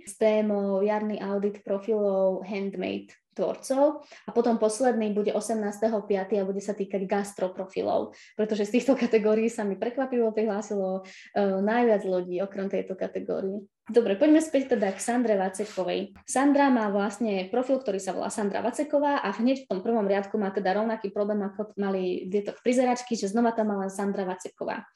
s 0.02 0.12
témou 0.18 0.82
jarný 0.82 1.22
audit 1.22 1.62
profilov 1.62 2.42
Handmade 2.42 3.14
tvorcov 3.40 4.04
a 4.04 4.30
potom 4.36 4.60
posledný 4.60 5.16
bude 5.16 5.32
18.5. 5.32 5.88
a 6.36 6.44
bude 6.44 6.60
sa 6.60 6.76
týkať 6.76 7.08
gastroprofilov, 7.08 8.12
pretože 8.36 8.68
z 8.68 8.76
týchto 8.76 8.92
kategórií 8.92 9.48
sa 9.48 9.64
mi 9.64 9.80
prekvapivo 9.80 10.28
prihlásilo 10.36 11.00
uh, 11.00 11.64
najviac 11.64 12.04
ľudí 12.04 12.36
okrem 12.44 12.68
tejto 12.68 12.92
kategórie. 12.92 13.64
Dobre, 13.90 14.14
poďme 14.14 14.38
späť 14.38 14.78
teda 14.78 14.94
k 14.94 15.02
Sandre 15.02 15.34
Vacekovej. 15.34 16.14
Sandra 16.22 16.70
má 16.70 16.94
vlastne 16.94 17.50
profil, 17.50 17.82
ktorý 17.82 17.98
sa 17.98 18.14
volá 18.14 18.30
Sandra 18.30 18.62
Vaceková 18.62 19.18
a 19.18 19.34
hneď 19.34 19.66
v 19.66 19.68
tom 19.72 19.80
prvom 19.82 20.06
riadku 20.06 20.38
má 20.38 20.54
teda 20.54 20.78
rovnaký 20.78 21.10
problém, 21.10 21.42
ako 21.42 21.74
mali 21.74 22.30
tieto 22.30 22.54
prizeračky, 22.62 23.18
že 23.18 23.26
znova 23.26 23.50
tam 23.50 23.74
má 23.74 23.82
len 23.82 23.90
Sandra 23.90 24.22
Vaceková. 24.22 24.86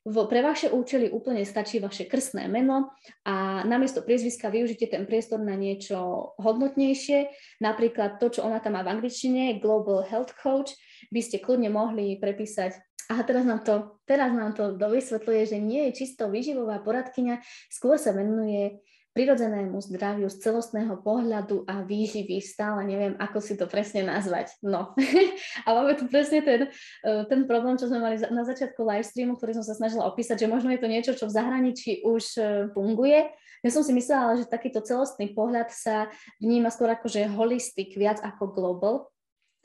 Pre 0.00 0.40
vaše 0.40 0.72
účely 0.72 1.12
úplne 1.12 1.44
stačí 1.44 1.76
vaše 1.76 2.08
krstné 2.08 2.48
meno 2.48 2.96
a 3.28 3.60
namiesto 3.68 4.00
priezviska 4.00 4.48
využite 4.48 4.88
ten 4.88 5.04
priestor 5.04 5.44
na 5.44 5.52
niečo 5.52 6.32
hodnotnejšie. 6.40 7.28
Napríklad 7.60 8.16
to, 8.16 8.32
čo 8.32 8.40
ona 8.48 8.64
tam 8.64 8.80
má 8.80 8.82
v 8.82 8.96
angličtine, 8.96 9.60
Global 9.60 10.00
Health 10.08 10.32
Coach, 10.40 10.72
by 11.12 11.20
ste 11.20 11.44
kľudne 11.44 11.68
mohli 11.68 12.16
prepísať 12.16 12.80
a 13.10 13.26
teraz 13.26 13.42
nám 13.42 13.66
to, 13.66 13.98
teraz 14.06 14.30
nám 14.30 14.54
to 14.54 14.78
dovysvetľuje, 14.78 15.42
že 15.50 15.58
nie 15.58 15.90
je 15.90 16.06
čisto 16.06 16.30
výživová 16.30 16.78
poradkyňa, 16.78 17.42
skôr 17.66 17.98
sa 17.98 18.14
venuje 18.14 18.78
prirodzenému 19.10 19.74
zdraviu 19.82 20.30
z 20.30 20.38
celostného 20.38 20.94
pohľadu 21.02 21.66
a 21.66 21.82
výživy. 21.82 22.38
Stále 22.38 22.86
neviem, 22.86 23.18
ako 23.18 23.42
si 23.42 23.58
to 23.58 23.66
presne 23.66 24.06
nazvať. 24.06 24.54
No. 24.62 24.94
a 25.66 25.68
máme 25.74 25.98
tu 25.98 26.06
presne 26.06 26.46
ten, 26.46 26.70
e, 27.02 27.26
ten 27.26 27.42
problém, 27.50 27.74
čo 27.74 27.90
sme 27.90 27.98
mali 27.98 28.22
na 28.30 28.46
začiatku 28.46 28.78
live 28.86 29.02
streamu, 29.02 29.34
ktorý 29.34 29.58
som 29.58 29.66
sa 29.66 29.74
snažila 29.74 30.06
opísať, 30.06 30.46
že 30.46 30.50
možno 30.50 30.70
je 30.70 30.80
to 30.80 30.88
niečo, 30.88 31.12
čo 31.18 31.26
v 31.26 31.34
zahraničí 31.34 32.06
už 32.06 32.24
e, 32.38 32.42
funguje. 32.70 33.34
Ja 33.66 33.70
som 33.74 33.82
si 33.82 33.90
myslela, 33.90 34.38
že 34.38 34.46
takýto 34.46 34.78
celostný 34.78 35.34
pohľad 35.34 35.74
sa 35.74 36.06
vníma 36.38 36.70
skôr 36.70 36.94
ako, 36.94 37.10
že 37.10 37.26
holistik 37.26 37.98
viac 37.98 38.22
ako 38.22 38.54
global, 38.54 38.94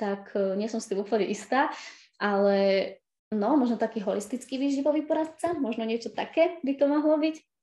tak 0.01 0.33
e, 0.33 0.57
nie 0.57 0.65
som 0.65 0.81
si 0.81 0.89
tým 0.89 1.05
úplne 1.05 1.29
istá, 1.29 1.69
ale 2.17 2.97
no, 3.29 3.53
možno 3.61 3.77
taký 3.77 4.01
holistický 4.01 4.57
výživový 4.57 5.05
poradca, 5.05 5.53
možno 5.53 5.85
niečo 5.85 6.09
také 6.09 6.57
by 6.65 6.73
to 6.81 6.89
mohlo 6.89 7.15
byť 7.21 7.54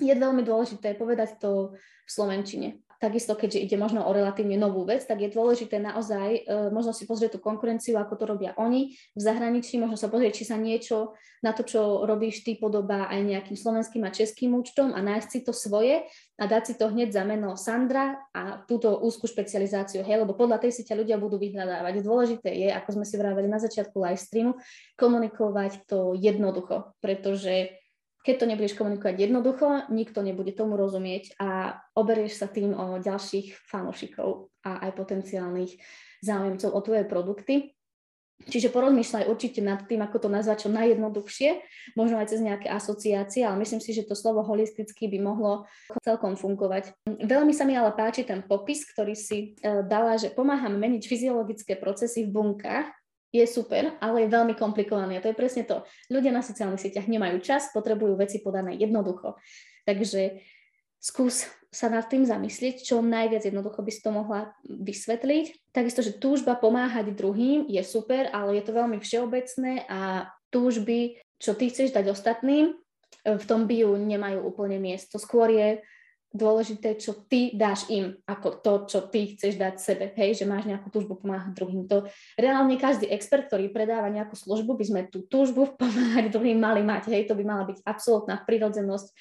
je 0.00 0.14
veľmi 0.14 0.42
dôležité 0.42 0.98
povedať 0.98 1.38
to 1.38 1.74
v 1.78 2.10
Slovenčine. 2.10 2.84
Takisto, 3.04 3.36
keďže 3.36 3.60
ide 3.60 3.76
možno 3.76 4.00
o 4.06 4.10
relatívne 4.16 4.56
novú 4.56 4.88
vec, 4.88 5.04
tak 5.04 5.20
je 5.20 5.28
dôležité 5.28 5.76
naozaj 5.76 6.28
e, 6.40 6.40
možno 6.72 6.96
si 6.96 7.04
pozrieť 7.04 7.36
tú 7.36 7.40
konkurenciu, 7.42 8.00
ako 8.00 8.16
to 8.16 8.24
robia 8.24 8.56
oni 8.56 8.96
v 9.12 9.20
zahraničí, 9.20 9.76
možno 9.76 10.00
sa 10.00 10.08
pozrieť, 10.08 10.40
či 10.40 10.44
sa 10.48 10.56
niečo 10.56 11.12
na 11.44 11.52
to, 11.52 11.68
čo 11.68 12.08
robíš 12.08 12.40
ty, 12.46 12.56
podobá 12.56 13.04
aj 13.12 13.20
nejakým 13.20 13.60
slovenským 13.60 14.08
a 14.08 14.14
českým 14.14 14.56
účtom 14.56 14.96
a 14.96 15.04
nájsť 15.04 15.28
si 15.28 15.40
to 15.44 15.52
svoje 15.52 16.00
a 16.40 16.44
dať 16.48 16.62
si 16.64 16.74
to 16.80 16.88
hneď 16.88 17.12
za 17.12 17.28
meno 17.28 17.60
Sandra 17.60 18.16
a 18.32 18.64
túto 18.64 18.96
úzkú 18.96 19.28
špecializáciu, 19.28 20.00
hej, 20.00 20.24
lebo 20.24 20.32
podľa 20.32 20.64
tej 20.64 20.72
si 20.72 20.88
ťa 20.88 21.04
ľudia 21.04 21.20
budú 21.20 21.36
vyhľadávať. 21.36 22.00
Dôležité 22.00 22.48
je, 22.56 22.68
ako 22.72 22.96
sme 22.96 23.04
si 23.04 23.20
vraveli 23.20 23.52
na 23.52 23.60
začiatku 23.60 24.00
live 24.00 24.22
streamu, 24.22 24.56
komunikovať 24.96 25.84
to 25.84 26.16
jednoducho, 26.16 26.96
pretože 27.04 27.83
keď 28.24 28.34
to 28.40 28.48
nebudeš 28.48 28.74
komunikovať 28.80 29.28
jednoducho, 29.28 29.92
nikto 29.92 30.24
nebude 30.24 30.56
tomu 30.56 30.80
rozumieť 30.80 31.36
a 31.36 31.76
oberieš 31.92 32.40
sa 32.40 32.48
tým 32.48 32.72
o 32.72 32.96
ďalších 32.96 33.52
fanúšikov 33.68 34.48
a 34.64 34.88
aj 34.88 34.90
potenciálnych 34.96 35.76
záujemcov 36.24 36.72
o 36.72 36.80
tvoje 36.80 37.04
produkty. 37.04 37.76
Čiže 38.44 38.74
porozmýšľaj 38.74 39.30
určite 39.30 39.62
nad 39.62 39.86
tým, 39.86 40.02
ako 40.02 40.26
to 40.26 40.28
nazvať 40.28 40.66
čo 40.66 40.70
najjednoduchšie, 40.74 41.50
možno 41.94 42.18
aj 42.18 42.34
cez 42.34 42.42
nejaké 42.42 42.66
asociácie, 42.66 43.46
ale 43.46 43.62
myslím 43.62 43.78
si, 43.78 43.94
že 43.94 44.04
to 44.04 44.18
slovo 44.18 44.42
holisticky 44.42 45.06
by 45.06 45.22
mohlo 45.22 45.70
celkom 46.02 46.34
fungovať. 46.34 46.98
Veľmi 47.06 47.54
sa 47.54 47.62
mi 47.62 47.78
ale 47.78 47.94
páči 47.94 48.26
ten 48.26 48.42
popis, 48.42 48.84
ktorý 48.90 49.14
si 49.14 49.54
e, 49.62 49.86
dala, 49.86 50.18
že 50.18 50.34
pomáham 50.34 50.74
meniť 50.74 51.06
fyziologické 51.06 51.78
procesy 51.78 52.26
v 52.26 52.34
bunkách, 52.34 52.90
je 53.34 53.42
super, 53.50 53.98
ale 53.98 54.22
je 54.22 54.30
veľmi 54.30 54.54
komplikovaný. 54.54 55.18
A 55.18 55.24
to 55.26 55.34
je 55.34 55.36
presne 55.36 55.66
to. 55.66 55.82
Ľudia 56.06 56.30
na 56.30 56.38
sociálnych 56.38 56.78
sieťach 56.78 57.10
nemajú 57.10 57.42
čas, 57.42 57.74
potrebujú 57.74 58.14
veci 58.14 58.38
podané 58.38 58.78
jednoducho. 58.78 59.34
Takže 59.82 60.38
skús 61.02 61.50
sa 61.74 61.90
nad 61.90 62.06
tým 62.06 62.22
zamyslieť, 62.22 62.86
čo 62.86 63.02
najviac 63.02 63.42
jednoducho 63.42 63.82
by 63.82 63.90
si 63.90 64.00
to 64.00 64.14
mohla 64.14 64.54
vysvetliť. 64.70 65.74
Takisto, 65.74 66.06
že 66.06 66.14
túžba 66.22 66.54
pomáhať 66.54 67.10
druhým 67.10 67.66
je 67.66 67.82
super, 67.82 68.30
ale 68.30 68.62
je 68.62 68.62
to 68.62 68.72
veľmi 68.78 69.02
všeobecné 69.02 69.82
a 69.90 70.30
túžby, 70.54 71.18
čo 71.42 71.58
ty 71.58 71.66
chceš 71.74 71.90
dať 71.90 72.14
ostatným, 72.14 72.78
v 73.26 73.44
tom 73.50 73.66
biu 73.66 73.98
nemajú 73.98 74.46
úplne 74.46 74.78
miesto. 74.78 75.18
Skôr 75.18 75.50
je 75.50 75.82
dôležité, 76.34 76.98
čo 76.98 77.14
ty 77.30 77.54
dáš 77.54 77.86
im, 77.86 78.18
ako 78.26 78.58
to, 78.58 78.72
čo 78.90 78.98
ty 79.06 79.38
chceš 79.38 79.54
dať 79.54 79.74
sebe, 79.78 80.10
hej, 80.18 80.42
že 80.42 80.50
máš 80.50 80.66
nejakú 80.66 80.90
túžbu 80.90 81.14
pomáhať 81.14 81.54
druhým. 81.54 81.86
To 81.86 82.10
reálne 82.34 82.74
každý 82.74 83.06
expert, 83.06 83.46
ktorý 83.46 83.70
predáva 83.70 84.10
nejakú 84.10 84.34
službu, 84.34 84.74
by 84.74 84.84
sme 84.84 85.00
tú 85.06 85.22
túžbu 85.30 85.70
pomáhať 85.80 86.34
druhým 86.34 86.58
mali 86.58 86.82
mať, 86.82 87.08
hej, 87.14 87.30
to 87.30 87.38
by 87.38 87.46
mala 87.46 87.62
byť 87.70 87.86
absolútna 87.86 88.42
prirodzenosť 88.42 89.14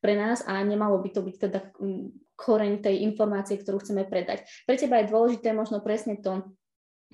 pre 0.00 0.16
nás 0.16 0.46
a 0.46 0.56
nemalo 0.62 0.96
by 1.02 1.10
to 1.12 1.20
byť 1.20 1.36
teda 1.36 1.60
mm, 1.76 2.38
koreň 2.38 2.80
tej 2.80 3.04
informácie, 3.04 3.60
ktorú 3.60 3.82
chceme 3.82 4.08
predať. 4.08 4.46
Pre 4.64 4.78
teba 4.78 5.02
je 5.02 5.10
dôležité 5.12 5.52
možno 5.52 5.84
presne 5.84 6.16
to, 6.16 6.54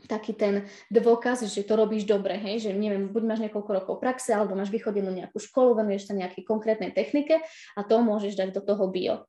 taký 0.04 0.36
ten 0.36 0.68
dôkaz, 0.92 1.48
že 1.48 1.64
to 1.64 1.72
robíš 1.72 2.04
dobre, 2.04 2.36
hej, 2.36 2.68
že 2.68 2.70
neviem, 2.76 3.08
buď 3.08 3.22
máš 3.24 3.40
niekoľko 3.48 3.70
rokov 3.72 3.94
praxe, 3.96 4.36
alebo 4.36 4.52
máš 4.52 4.68
vychodenú 4.68 5.08
nejakú 5.08 5.40
školu, 5.40 5.72
venuješ 5.80 6.12
sa 6.12 6.14
nejakej 6.14 6.44
konkrétnej 6.44 6.92
technike 6.92 7.40
a 7.72 7.80
to 7.80 8.04
môžeš 8.04 8.36
dať 8.36 8.52
do 8.52 8.60
toho 8.60 8.92
bio. 8.92 9.24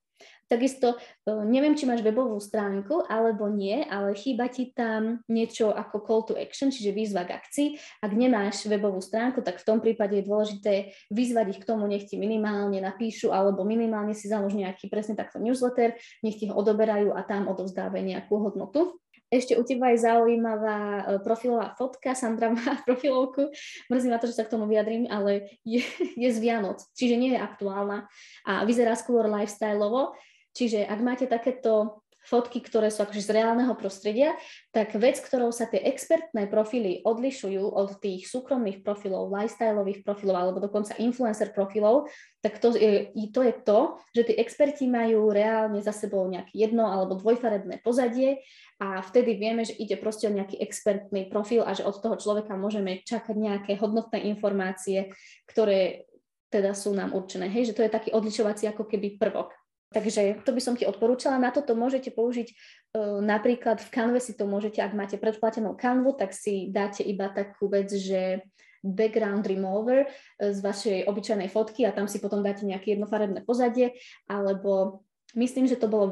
Takisto 0.47 0.95
e, 0.95 1.31
neviem, 1.43 1.75
či 1.75 1.83
máš 1.83 1.99
webovú 1.99 2.39
stránku 2.39 3.03
alebo 3.11 3.51
nie, 3.51 3.83
ale 3.83 4.15
chýba 4.15 4.47
ti 4.47 4.71
tam 4.71 5.19
niečo 5.27 5.75
ako 5.75 5.95
call 6.07 6.23
to 6.23 6.33
action, 6.39 6.71
čiže 6.71 6.95
výzva 6.95 7.27
k 7.27 7.35
akcii. 7.35 7.67
Ak 7.99 8.15
nemáš 8.15 8.63
webovú 8.71 9.03
stránku, 9.03 9.43
tak 9.43 9.59
v 9.59 9.67
tom 9.67 9.83
prípade 9.83 10.15
je 10.15 10.23
dôležité 10.23 10.73
vyzvať 11.11 11.45
ich 11.51 11.59
k 11.59 11.67
tomu, 11.67 11.83
nech 11.91 12.07
ti 12.07 12.15
minimálne 12.15 12.79
napíšu 12.79 13.35
alebo 13.35 13.67
minimálne 13.67 14.15
si 14.15 14.31
založ 14.31 14.55
nejaký 14.55 14.87
presne 14.87 15.19
takto 15.19 15.43
newsletter, 15.43 15.99
nech 16.23 16.39
ti 16.39 16.47
ho 16.47 16.55
odoberajú 16.55 17.11
a 17.11 17.27
tam 17.27 17.51
odovzdávajú 17.51 18.03
nejakú 18.07 18.39
hodnotu. 18.39 18.95
Ešte 19.27 19.59
u 19.59 19.63
teba 19.67 19.91
je 19.91 20.07
zaujímavá 20.07 20.79
e, 20.79 21.01
profilová 21.19 21.75
fotka, 21.75 22.15
Sandra 22.15 22.47
má 22.47 22.79
profilovku, 22.87 23.51
mrzí 23.91 24.07
ma 24.07 24.23
to, 24.23 24.31
že 24.31 24.39
sa 24.39 24.47
k 24.47 24.55
tomu 24.55 24.71
vyjadrím, 24.71 25.11
ale 25.11 25.59
je, 25.67 25.83
je 26.23 26.29
z 26.31 26.39
Vianoc, 26.39 26.79
čiže 26.95 27.19
nie 27.19 27.35
je 27.35 27.43
aktuálna 27.43 28.07
a 28.47 28.63
vyzerá 28.63 28.95
skôr 28.95 29.27
lifestyleovo, 29.27 30.15
Čiže 30.57 30.89
ak 30.89 30.99
máte 31.05 31.29
takéto 31.29 32.01
fotky, 32.27 32.59
ktoré 32.59 32.91
sú 32.91 33.07
akože 33.07 33.23
z 33.23 33.33
reálneho 33.39 33.71
prostredia, 33.79 34.35
tak 34.75 34.91
vec, 34.99 35.15
ktorou 35.23 35.55
sa 35.55 35.63
tie 35.63 35.79
expertné 35.79 36.51
profily 36.51 36.99
odlišujú 37.07 37.63
od 37.63 38.03
tých 38.03 38.27
súkromných 38.27 38.83
profilov, 38.83 39.31
lifestyleových 39.31 40.03
profilov 40.03 40.35
alebo 40.35 40.59
dokonca 40.59 40.99
influencer 40.99 41.55
profilov, 41.55 42.11
tak 42.43 42.59
to 42.59 42.75
je, 42.75 43.15
to 43.31 43.41
je 43.47 43.53
to, 43.63 43.79
že 44.11 44.21
tí 44.27 44.33
experti 44.35 44.91
majú 44.91 45.31
reálne 45.31 45.79
za 45.79 45.95
sebou 45.95 46.27
nejaké 46.27 46.51
jedno 46.51 46.91
alebo 46.91 47.15
dvojfarebné 47.15 47.79
pozadie 47.79 48.43
a 48.83 48.99
vtedy 48.99 49.39
vieme, 49.39 49.63
že 49.63 49.79
ide 49.79 49.95
proste 49.95 50.27
o 50.27 50.35
nejaký 50.35 50.59
expertný 50.59 51.31
profil 51.31 51.63
a 51.63 51.71
že 51.71 51.87
od 51.87 51.95
toho 52.03 52.19
človeka 52.19 52.59
môžeme 52.59 53.07
čakať 53.07 53.35
nejaké 53.39 53.79
hodnotné 53.79 54.27
informácie, 54.27 55.15
ktoré 55.47 56.03
teda 56.51 56.71
sú 56.75 56.95
nám 56.95 57.11
určené. 57.11 57.51
Hej, 57.51 57.71
že 57.71 57.75
to 57.75 57.83
je 57.83 57.91
taký 57.91 58.11
odlišovací 58.15 58.67
ako 58.71 58.87
keby 58.87 59.19
prvok. 59.19 59.51
Takže 59.87 60.43
to 60.43 60.51
by 60.51 60.61
som 60.61 60.75
ti 60.75 60.83
odporúčala. 60.83 61.39
Na 61.39 61.47
toto 61.47 61.71
môžete 61.71 62.11
použiť 62.11 62.47
uh, 62.51 63.23
napríklad 63.23 63.79
v 63.79 63.89
Canve 63.91 64.19
si 64.19 64.35
to 64.35 64.43
môžete, 64.43 64.83
ak 64.83 64.91
máte 64.91 65.15
predplatenú 65.15 65.79
Canvu, 65.79 66.11
tak 66.19 66.35
si 66.35 66.67
dáte 66.67 67.07
iba 67.07 67.31
takú 67.31 67.71
vec, 67.71 67.87
že 67.95 68.43
background 68.85 69.43
remover 69.47 70.05
e, 70.05 70.53
z 70.53 70.59
vašej 70.61 70.97
obyčajnej 71.09 71.49
fotky 71.49 71.83
a 71.83 71.91
tam 71.91 72.05
si 72.05 72.21
potom 72.21 72.45
dáte 72.45 72.63
nejaké 72.63 72.93
jednofarebné 72.93 73.43
pozadie, 73.43 73.97
alebo 74.29 75.03
myslím, 75.35 75.67
že 75.67 75.75
to 75.75 75.91
bolo 75.91 76.07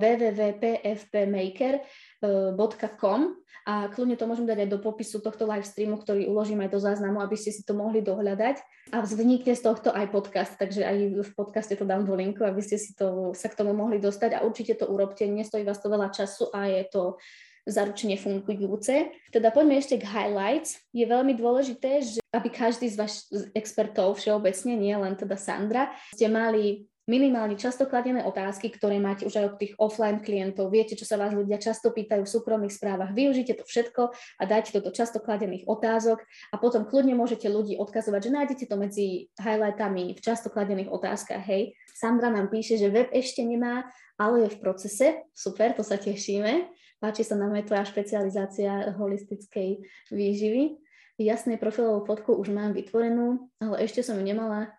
www.pfpmaker.com 2.26 3.22
a 3.66 3.90
kľudne 3.90 4.14
to 4.14 4.30
môžem 4.30 4.46
dať 4.46 4.62
aj 4.62 4.70
do 4.70 4.78
popisu 4.78 5.26
tohto 5.26 5.50
live 5.50 5.66
streamu, 5.66 5.98
ktorý 5.98 6.30
uložím 6.30 6.62
aj 6.62 6.70
do 6.70 6.78
záznamu, 6.78 7.18
aby 7.18 7.34
ste 7.34 7.50
si 7.50 7.66
to 7.66 7.74
mohli 7.74 7.98
dohľadať. 7.98 8.62
A 8.94 9.02
vznikne 9.02 9.58
z 9.58 9.62
tohto 9.66 9.90
aj 9.90 10.14
podcast, 10.14 10.54
takže 10.54 10.86
aj 10.86 10.98
v 11.26 11.32
podcaste 11.34 11.74
to 11.74 11.82
dám 11.82 12.06
do 12.06 12.14
linku, 12.14 12.46
aby 12.46 12.62
ste 12.62 12.78
si 12.78 12.94
to, 12.94 13.34
sa 13.34 13.50
k 13.50 13.58
tomu 13.58 13.74
mohli 13.74 13.98
dostať 13.98 14.38
a 14.38 14.44
určite 14.46 14.78
to 14.78 14.86
urobte, 14.86 15.26
nestojí 15.26 15.66
vás 15.66 15.82
to 15.82 15.90
veľa 15.90 16.14
času 16.14 16.54
a 16.54 16.70
je 16.70 16.84
to 16.94 17.18
zaručene 17.66 18.14
fungujúce. 18.22 19.10
Teda 19.34 19.50
poďme 19.50 19.82
ešte 19.82 19.98
k 19.98 20.06
highlights. 20.06 20.78
Je 20.94 21.02
veľmi 21.02 21.34
dôležité, 21.34 22.06
že 22.06 22.22
aby 22.30 22.54
každý 22.54 22.86
z 22.94 23.02
vašich 23.02 23.50
expertov 23.58 24.22
všeobecne, 24.22 24.78
nie 24.78 24.94
len 24.94 25.18
teda 25.18 25.34
Sandra, 25.34 25.90
ste 26.14 26.30
mali 26.30 26.86
minimálne 27.06 27.54
často 27.54 27.86
kladené 27.86 28.26
otázky, 28.26 28.74
ktoré 28.74 28.98
máte 28.98 29.30
už 29.30 29.38
aj 29.38 29.46
od 29.46 29.56
tých 29.62 29.74
offline 29.78 30.22
klientov. 30.26 30.74
Viete, 30.74 30.98
čo 30.98 31.06
sa 31.06 31.22
vás 31.22 31.38
ľudia 31.38 31.62
často 31.62 31.94
pýtajú 31.94 32.26
v 32.26 32.34
súkromných 32.34 32.74
správach. 32.74 33.14
Využite 33.14 33.54
to 33.58 33.64
všetko 33.66 34.10
a 34.12 34.44
dajte 34.50 34.74
to 34.74 34.82
do 34.82 34.90
často 34.90 35.22
kladených 35.22 35.70
otázok 35.70 36.26
a 36.50 36.56
potom 36.58 36.90
kľudne 36.90 37.14
môžete 37.14 37.46
ľudí 37.46 37.78
odkazovať, 37.78 38.22
že 38.26 38.34
nájdete 38.34 38.66
to 38.66 38.76
medzi 38.76 39.06
highlightami 39.38 40.18
v 40.18 40.22
často 40.22 40.50
kladených 40.50 40.90
otázkach. 40.90 41.46
Hej, 41.46 41.78
Sandra 41.94 42.34
nám 42.34 42.50
píše, 42.50 42.82
že 42.82 42.90
web 42.90 43.14
ešte 43.14 43.46
nemá, 43.46 43.86
ale 44.18 44.50
je 44.50 44.58
v 44.58 44.62
procese. 44.62 45.08
Super, 45.38 45.78
to 45.78 45.86
sa 45.86 46.02
tešíme. 46.02 46.74
Páči 46.98 47.22
sa 47.22 47.38
nám 47.38 47.54
aj 47.54 47.70
tvoja 47.70 47.86
špecializácia 47.86 48.98
holistickej 48.98 49.84
výživy. 50.10 50.82
Jasné 51.16 51.56
profilovú 51.56 52.04
fotku 52.04 52.36
už 52.36 52.52
mám 52.52 52.76
vytvorenú, 52.76 53.48
ale 53.62 53.88
ešte 53.88 54.04
som 54.04 54.20
ju 54.20 54.24
nemala 54.26 54.74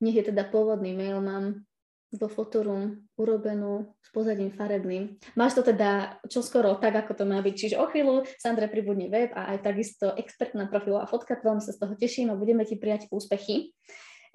nech 0.00 0.16
je 0.16 0.24
teda 0.32 0.48
pôvodný 0.48 0.92
mail, 0.92 1.20
mám 1.20 1.66
vo 2.14 2.30
Fotorum 2.30 3.02
urobenú 3.18 3.92
s 4.00 4.08
pozadím 4.14 4.54
farebným. 4.54 5.18
Máš 5.34 5.58
to 5.58 5.62
teda 5.66 6.22
čoskoro 6.30 6.78
tak, 6.78 6.94
ako 6.94 7.12
to 7.18 7.24
má 7.26 7.42
byť. 7.42 7.54
Čiže 7.54 7.76
o 7.82 7.86
chvíľu 7.90 8.24
Sandra 8.38 8.70
pribudne 8.70 9.10
web 9.10 9.34
a 9.34 9.52
aj 9.52 9.66
takisto 9.66 10.14
expertná 10.14 10.70
profilová 10.70 11.04
fotka. 11.10 11.36
Veľmi 11.36 11.60
sa 11.60 11.74
z 11.74 11.82
toho 11.82 11.94
teším 11.98 12.30
a 12.30 12.38
budeme 12.38 12.62
ti 12.62 12.78
prijať 12.78 13.10
úspechy. 13.10 13.74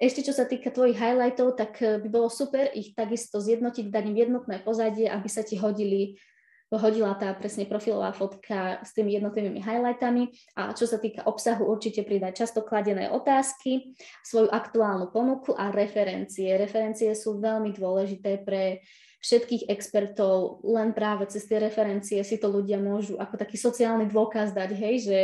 Ešte 0.02 0.26
čo 0.26 0.34
sa 0.34 0.44
týka 0.44 0.74
tvojich 0.74 0.98
highlightov, 0.98 1.54
tak 1.54 1.78
by 1.78 2.08
bolo 2.10 2.26
super 2.26 2.66
ich 2.74 2.90
takisto 2.92 3.38
zjednotiť, 3.38 3.86
dať 3.86 4.04
im 4.10 4.16
jednotné 4.18 4.56
pozadie, 4.66 5.06
aby 5.06 5.28
sa 5.30 5.46
ti 5.46 5.54
hodili 5.54 6.18
hodila 6.80 7.12
tá 7.16 7.32
presne 7.36 7.68
profilová 7.68 8.12
fotka 8.12 8.80
s 8.80 8.96
tými 8.96 9.16
jednotlivými 9.18 9.60
highlightami 9.60 10.32
a 10.56 10.72
čo 10.72 10.88
sa 10.88 10.96
týka 10.96 11.24
obsahu, 11.28 11.68
určite 11.68 12.04
pridať 12.04 12.44
často 12.46 12.64
kladené 12.64 13.12
otázky, 13.12 13.96
svoju 14.24 14.48
aktuálnu 14.48 15.12
ponuku 15.12 15.52
a 15.52 15.68
referencie. 15.72 16.56
Referencie 16.56 17.12
sú 17.12 17.40
veľmi 17.40 17.72
dôležité 17.76 18.40
pre 18.40 18.84
všetkých 19.22 19.70
expertov, 19.70 20.66
len 20.66 20.90
práve 20.90 21.30
cez 21.30 21.46
tie 21.46 21.62
referencie 21.62 22.18
si 22.26 22.36
to 22.42 22.50
ľudia 22.50 22.82
môžu 22.82 23.14
ako 23.22 23.38
taký 23.38 23.54
sociálny 23.54 24.10
dôkaz 24.10 24.50
dať, 24.50 24.70
hej, 24.74 24.94
že 24.98 25.18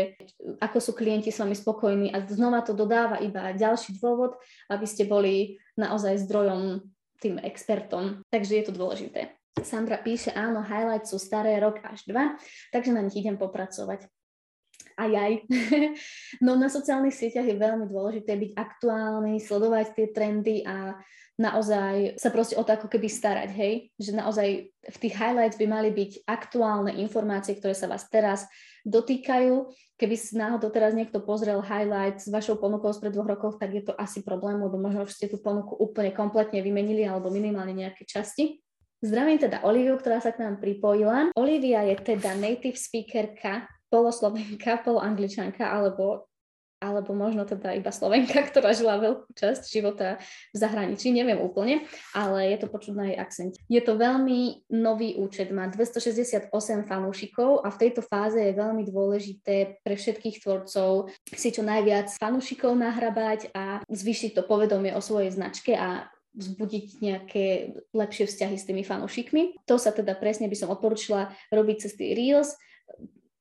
ako 0.62 0.78
sú 0.78 0.92
klienti 0.94 1.34
s 1.34 1.42
vami 1.42 1.58
spokojní 1.58 2.14
a 2.14 2.22
znova 2.22 2.62
to 2.62 2.78
dodáva 2.78 3.18
iba 3.18 3.50
ďalší 3.50 3.98
dôvod, 3.98 4.38
aby 4.70 4.87
ste 4.87 5.02
boli 5.02 5.58
naozaj 5.74 6.22
zdrojom 6.30 6.87
tým 7.18 7.42
expertom. 7.42 8.22
Takže 8.30 8.62
je 8.62 8.64
to 8.70 8.72
dôležité. 8.72 9.38
Sandra 9.64 9.99
píše, 9.99 10.31
áno, 10.35 10.62
highlights 10.62 11.11
sú 11.11 11.18
staré 11.18 11.59
rok 11.59 11.83
až 11.83 12.05
dva, 12.07 12.38
takže 12.71 12.94
na 12.94 13.03
nich 13.03 13.18
idem 13.18 13.38
popracovať. 13.38 14.07
Aj 14.99 15.11
aj. 15.14 15.33
No 16.44 16.59
na 16.59 16.66
sociálnych 16.66 17.14
sieťach 17.14 17.47
je 17.47 17.55
veľmi 17.55 17.87
dôležité 17.87 18.35
byť 18.35 18.53
aktuálny, 18.55 19.38
sledovať 19.42 19.87
tie 19.94 20.07
trendy 20.11 20.57
a 20.66 20.99
naozaj 21.38 22.18
sa 22.18 22.35
proste 22.35 22.59
o 22.59 22.66
to 22.66 22.75
ako 22.75 22.90
keby 22.90 23.07
starať, 23.07 23.51
hej? 23.55 23.94
Že 23.94 24.18
naozaj 24.18 24.49
v 24.75 24.97
tých 24.99 25.14
highlights 25.14 25.59
by 25.59 25.66
mali 25.71 25.94
byť 25.94 26.27
aktuálne 26.27 26.92
informácie, 26.99 27.55
ktoré 27.55 27.79
sa 27.79 27.87
vás 27.87 28.11
teraz 28.11 28.47
dotýkajú. 28.83 29.71
Keby 29.99 30.14
si 30.18 30.35
náhodou 30.35 30.71
teraz 30.75 30.94
niekto 30.99 31.23
pozrel 31.23 31.62
highlight 31.62 32.18
s 32.18 32.27
vašou 32.31 32.59
ponukou 32.59 32.90
spred 32.90 33.14
dvoch 33.14 33.31
rokov, 33.31 33.59
tak 33.62 33.71
je 33.75 33.83
to 33.87 33.94
asi 33.94 34.27
problém, 34.27 34.59
lebo 34.59 34.79
možno 34.79 35.07
už 35.07 35.14
ste 35.14 35.31
tú 35.31 35.38
ponuku 35.38 35.79
úplne 35.79 36.11
kompletne 36.11 36.59
vymenili 36.59 37.07
alebo 37.07 37.31
minimálne 37.31 37.75
nejaké 37.75 38.03
časti. 38.03 38.59
Zdravím 38.98 39.38
teda 39.38 39.62
Oliviu, 39.62 39.94
ktorá 39.94 40.18
sa 40.18 40.34
k 40.34 40.42
nám 40.42 40.58
pripojila. 40.58 41.30
Olivia 41.38 41.87
je 41.87 41.94
teda 42.02 42.34
native 42.34 42.74
speakerka, 42.74 43.70
poloslovenka, 43.94 44.82
poloangličanka, 44.82 45.62
alebo 45.62 46.28
alebo 46.78 47.11
možno 47.11 47.42
teda 47.42 47.74
iba 47.74 47.90
Slovenka, 47.90 48.38
ktorá 48.50 48.70
žila 48.70 49.02
veľkú 49.02 49.34
časť 49.34 49.66
života 49.66 50.22
v 50.54 50.56
zahraničí, 50.56 51.11
neviem 51.11 51.38
úplne, 51.42 51.82
ale 52.14 52.55
je 52.55 52.59
to 52.62 52.66
počuť 52.70 52.94
na 52.94 53.05
jej 53.11 53.18
akcente. 53.18 53.59
Je 53.66 53.82
to 53.82 53.99
veľmi 53.99 54.70
nový 54.70 55.18
účet, 55.18 55.51
má 55.51 55.66
268 55.66 56.55
fanúšikov 56.86 57.66
a 57.66 57.68
v 57.74 57.80
tejto 57.82 58.07
fáze 58.07 58.38
je 58.38 58.55
veľmi 58.55 58.86
dôležité 58.86 59.82
pre 59.82 59.99
všetkých 59.99 60.38
tvorcov 60.38 61.11
si 61.34 61.49
čo 61.51 61.66
najviac 61.66 62.14
fanúšikov 62.14 62.78
nahrabať 62.78 63.51
a 63.59 63.82
zvýšiť 63.90 64.38
to 64.38 64.42
povedomie 64.46 64.94
o 64.94 65.03
svojej 65.03 65.34
značke 65.34 65.74
a 65.74 66.07
vzbudiť 66.39 66.86
nejaké 67.03 67.47
lepšie 67.91 68.30
vzťahy 68.30 68.57
s 68.57 68.66
tými 68.66 68.86
fanúšikmi. 68.86 69.66
To 69.66 69.74
sa 69.74 69.91
teda 69.91 70.14
presne 70.14 70.47
by 70.47 70.55
som 70.55 70.70
odporúčila 70.70 71.34
robiť 71.51 71.76
cez 71.82 71.99
tie 71.99 72.14
Reels, 72.14 72.55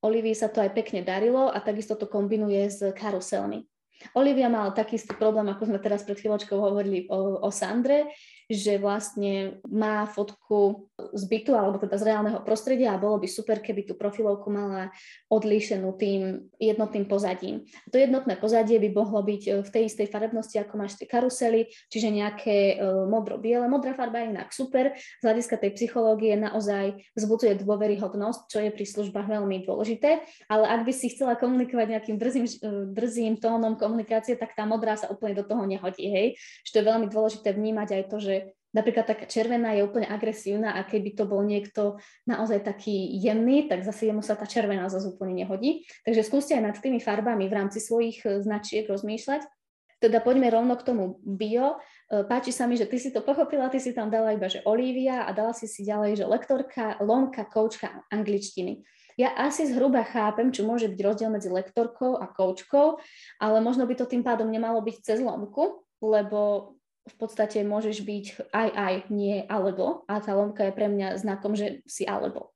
Olivii 0.05 0.37
sa 0.37 0.53
to 0.53 0.61
aj 0.61 0.77
pekne 0.77 1.01
darilo 1.01 1.49
a 1.49 1.57
takisto 1.57 1.97
to 1.97 2.05
kombinuje 2.05 2.69
s 2.69 2.85
karuselmi. 2.93 3.65
Olivia 4.13 4.45
mala 4.45 4.69
taký 4.77 5.01
istý 5.01 5.17
problém, 5.17 5.49
ako 5.49 5.73
sme 5.73 5.81
teraz 5.81 6.05
pred 6.05 6.21
chvíľočkou 6.21 6.53
hovorili 6.53 7.09
o, 7.09 7.41
o 7.41 7.49
Sandre, 7.49 8.13
že 8.47 8.79
vlastne 8.79 9.59
má 9.67 10.07
fotku 10.07 10.87
z 10.97 11.23
bytu 11.27 11.51
alebo 11.53 11.77
teda 11.77 11.99
z 11.99 12.03
reálneho 12.07 12.39
prostredia 12.41 12.95
a 12.95 13.01
bolo 13.01 13.19
by 13.19 13.27
super, 13.27 13.59
keby 13.59 13.83
tú 13.83 13.93
profilovku 13.93 14.47
mala 14.47 14.89
odlíšenú 15.27 15.93
tým 15.99 16.47
jednotným 16.55 17.05
pozadím. 17.05 17.67
To 17.91 17.99
jednotné 17.99 18.39
pozadie 18.39 18.79
by 18.79 18.89
mohlo 18.95 19.19
byť 19.21 19.41
e, 19.45 19.51
v 19.61 19.69
tej 19.69 19.83
istej 19.91 20.07
farebnosti, 20.07 20.55
ako 20.57 20.73
máš 20.79 20.95
tie 20.95 21.05
karusely, 21.05 21.67
čiže 21.91 22.09
nejaké 22.09 22.57
uh, 22.79 23.05
modro-biele. 23.05 23.67
Modrá 23.67 23.93
farba 23.93 24.23
je 24.23 24.31
inak 24.31 24.49
super. 24.55 24.95
Z 24.95 25.23
hľadiska 25.23 25.59
tej 25.59 25.71
psychológie 25.75 26.33
naozaj 26.39 27.03
vzbudzuje 27.13 27.59
dôveryhodnosť, 27.61 28.39
čo 28.47 28.57
je 28.63 28.71
pri 28.71 28.85
službách 28.87 29.27
veľmi 29.27 29.67
dôležité. 29.67 30.23
Ale 30.47 30.65
ak 30.65 30.87
by 30.87 30.93
si 30.95 31.11
chcela 31.11 31.35
komunikovať 31.35 31.87
nejakým 31.93 32.17
drzým, 32.17 32.45
e, 32.47 32.57
drzým 32.95 33.33
tónom 33.37 33.75
komunikácie, 33.75 34.39
tak 34.39 34.55
tá 34.55 34.63
modrá 34.63 34.95
sa 34.95 35.11
úplne 35.11 35.35
do 35.35 35.45
toho 35.45 35.67
nehodí. 35.67 36.07
Hej? 36.07 36.39
Že 36.63 36.71
to 36.71 36.79
je 36.79 36.89
veľmi 36.89 37.07
dôležité 37.11 37.49
vnímať 37.53 37.89
aj 37.91 38.03
to, 38.07 38.17
že 38.17 38.36
napríklad 38.77 39.09
taká 39.09 39.25
červená 39.25 39.73
je 39.73 39.81
úplne 39.81 40.05
agresívna 40.05 40.77
a 40.77 40.85
keby 40.85 41.17
to 41.17 41.25
bol 41.25 41.41
niekto 41.41 41.97
naozaj 42.29 42.61
taký 42.61 43.17
jemný, 43.17 43.65
tak 43.65 43.81
zase 43.81 44.13
jemu 44.13 44.21
sa 44.21 44.37
tá 44.37 44.45
červená 44.45 44.85
zase 44.85 45.09
úplne 45.09 45.33
nehodí. 45.33 45.89
Takže 46.05 46.21
skúste 46.21 46.53
aj 46.53 46.63
nad 46.69 46.75
tými 46.77 47.01
farbami 47.01 47.49
v 47.49 47.57
rámci 47.57 47.81
svojich 47.81 48.21
e, 48.21 48.45
značiek 48.45 48.85
rozmýšľať. 48.85 49.41
Teda 49.97 50.21
poďme 50.21 50.53
rovno 50.53 50.77
k 50.77 50.85
tomu 50.85 51.17
bio. 51.25 51.81
E, 52.05 52.21
páči 52.29 52.53
sa 52.53 52.69
mi, 52.69 52.77
že 52.77 52.85
ty 52.85 53.01
si 53.01 53.09
to 53.09 53.25
pochopila, 53.25 53.73
ty 53.73 53.81
si 53.81 53.97
tam 53.97 54.13
dala 54.13 54.37
iba, 54.37 54.45
že 54.45 54.61
Olivia 54.69 55.25
a 55.25 55.33
dala 55.33 55.57
si 55.57 55.65
si 55.65 55.81
ďalej, 55.81 56.21
že 56.21 56.29
lektorka, 56.29 57.01
lomka, 57.01 57.49
koučka 57.49 58.05
angličtiny. 58.13 58.85
Ja 59.17 59.33
asi 59.33 59.65
zhruba 59.65 60.05
chápem, 60.05 60.53
čo 60.53 60.61
môže 60.61 60.85
byť 60.93 60.99
rozdiel 61.01 61.33
medzi 61.33 61.49
lektorkou 61.49 62.21
a 62.21 62.29
koučkou, 62.29 63.01
ale 63.41 63.57
možno 63.65 63.89
by 63.89 63.97
to 63.97 64.05
tým 64.05 64.21
pádom 64.21 64.45
nemalo 64.45 64.77
byť 64.85 65.01
cez 65.01 65.17
lomku, 65.17 65.81
lebo 66.05 66.76
v 67.07 67.15
podstate 67.15 67.63
môžeš 67.63 68.03
byť 68.03 68.25
aj 68.51 68.69
aj, 68.75 68.93
nie 69.09 69.43
alebo 69.47 70.03
a 70.05 70.19
tá 70.19 70.35
lomka 70.35 70.67
je 70.67 70.75
pre 70.75 70.91
mňa 70.91 71.17
znakom, 71.17 71.55
že 71.55 71.81
si 71.87 72.03
alebo. 72.03 72.51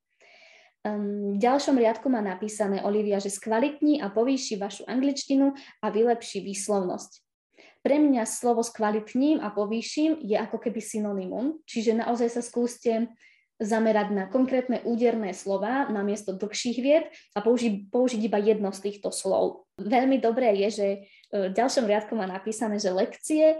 Um, 0.82 1.38
v 1.38 1.42
ďalšom 1.42 1.78
riadku 1.78 2.10
má 2.10 2.26
napísané 2.26 2.82
Olivia, 2.82 3.22
že 3.22 3.30
skvalitní 3.30 4.02
a 4.02 4.10
povýši 4.10 4.58
vašu 4.58 4.84
angličtinu 4.90 5.54
a 5.82 5.88
vylepší 5.94 6.42
výslovnosť. 6.42 7.22
Pre 7.82 7.98
mňa 7.98 8.26
slovo 8.26 8.62
skvalitním 8.62 9.42
a 9.42 9.54
povýšim 9.54 10.22
je 10.22 10.38
ako 10.38 10.58
keby 10.62 10.82
synonymum, 10.82 11.62
čiže 11.66 11.98
naozaj 11.98 12.30
sa 12.34 12.42
skúste 12.42 13.10
zamerať 13.62 14.08
na 14.10 14.26
konkrétne 14.26 14.82
úderné 14.82 15.38
slova 15.38 15.86
namiesto 15.86 16.34
dlhších 16.34 16.78
vied 16.82 17.06
a 17.38 17.46
použiť, 17.46 17.94
použiť 17.94 18.22
iba 18.26 18.42
jedno 18.42 18.74
z 18.74 18.90
týchto 18.90 19.14
slov. 19.14 19.70
Veľmi 19.78 20.18
dobré 20.18 20.58
je, 20.66 20.70
že 20.74 20.88
v 21.32 21.56
ďalšom 21.56 21.88
riadku 21.88 22.14
má 22.14 22.28
napísané, 22.28 22.78
že 22.78 22.92
lekcie, 22.92 23.56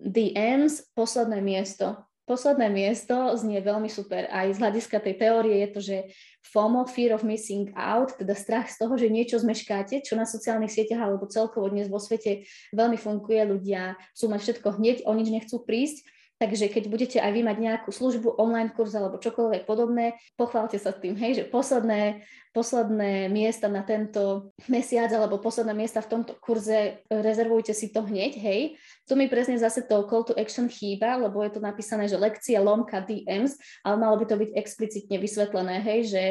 DMs, 0.00 0.92
posledné 0.92 1.40
miesto. 1.40 1.96
Posledné 2.24 2.72
miesto 2.72 3.36
znie 3.36 3.60
veľmi 3.60 3.92
super. 3.92 4.24
Aj 4.32 4.48
z 4.48 4.56
hľadiska 4.56 4.96
tej 4.96 5.20
teórie 5.20 5.60
je 5.60 5.68
to, 5.68 5.80
že 5.84 5.96
FOMO, 6.40 6.88
Fear 6.88 7.12
of 7.12 7.24
Missing 7.24 7.76
Out, 7.76 8.16
teda 8.16 8.32
strach 8.32 8.72
z 8.72 8.80
toho, 8.80 8.96
že 8.96 9.12
niečo 9.12 9.36
zmeškáte, 9.36 10.00
čo 10.00 10.16
na 10.16 10.24
sociálnych 10.24 10.72
sieťach 10.72 11.04
alebo 11.04 11.28
celkovo 11.28 11.68
dnes 11.68 11.92
vo 11.92 12.00
svete 12.00 12.48
veľmi 12.72 12.96
funguje. 12.96 13.44
Ľudia 13.44 14.00
sú 14.16 14.32
mať 14.32 14.40
všetko 14.40 14.68
hneď, 14.80 14.96
o 15.04 15.12
nič 15.12 15.28
nechcú 15.28 15.60
prísť 15.68 16.13
Takže 16.44 16.68
keď 16.68 16.84
budete 16.92 17.18
aj 17.24 17.32
vy 17.32 17.40
mať 17.40 17.56
nejakú 17.56 17.88
službu, 17.88 18.36
online 18.36 18.68
kurz 18.76 18.92
alebo 18.92 19.16
čokoľvek 19.16 19.64
podobné, 19.64 20.20
pochválte 20.36 20.76
sa 20.76 20.92
tým, 20.92 21.16
hej, 21.16 21.40
že 21.40 21.44
posledné, 21.48 22.20
posledné 22.52 23.32
miesta 23.32 23.64
na 23.72 23.80
tento 23.80 24.52
mesiac 24.68 25.08
alebo 25.08 25.40
posledné 25.40 25.72
miesta 25.72 26.04
v 26.04 26.12
tomto 26.12 26.36
kurze, 26.44 27.00
rezervujte 27.08 27.72
si 27.72 27.88
to 27.88 28.04
hneď, 28.04 28.36
hej. 28.36 28.76
Tu 29.08 29.12
mi 29.16 29.24
presne 29.24 29.56
zase 29.56 29.88
to 29.88 30.04
call 30.04 30.20
to 30.20 30.36
action 30.36 30.68
chýba, 30.68 31.16
lebo 31.16 31.40
je 31.40 31.56
to 31.56 31.64
napísané, 31.64 32.12
že 32.12 32.20
lekcia 32.20 32.60
lomka 32.60 33.00
DMs, 33.00 33.56
ale 33.80 33.96
malo 33.96 34.20
by 34.20 34.28
to 34.28 34.36
byť 34.36 34.50
explicitne 34.52 35.16
vysvetlené, 35.16 35.80
hej, 35.80 36.00
že 36.12 36.24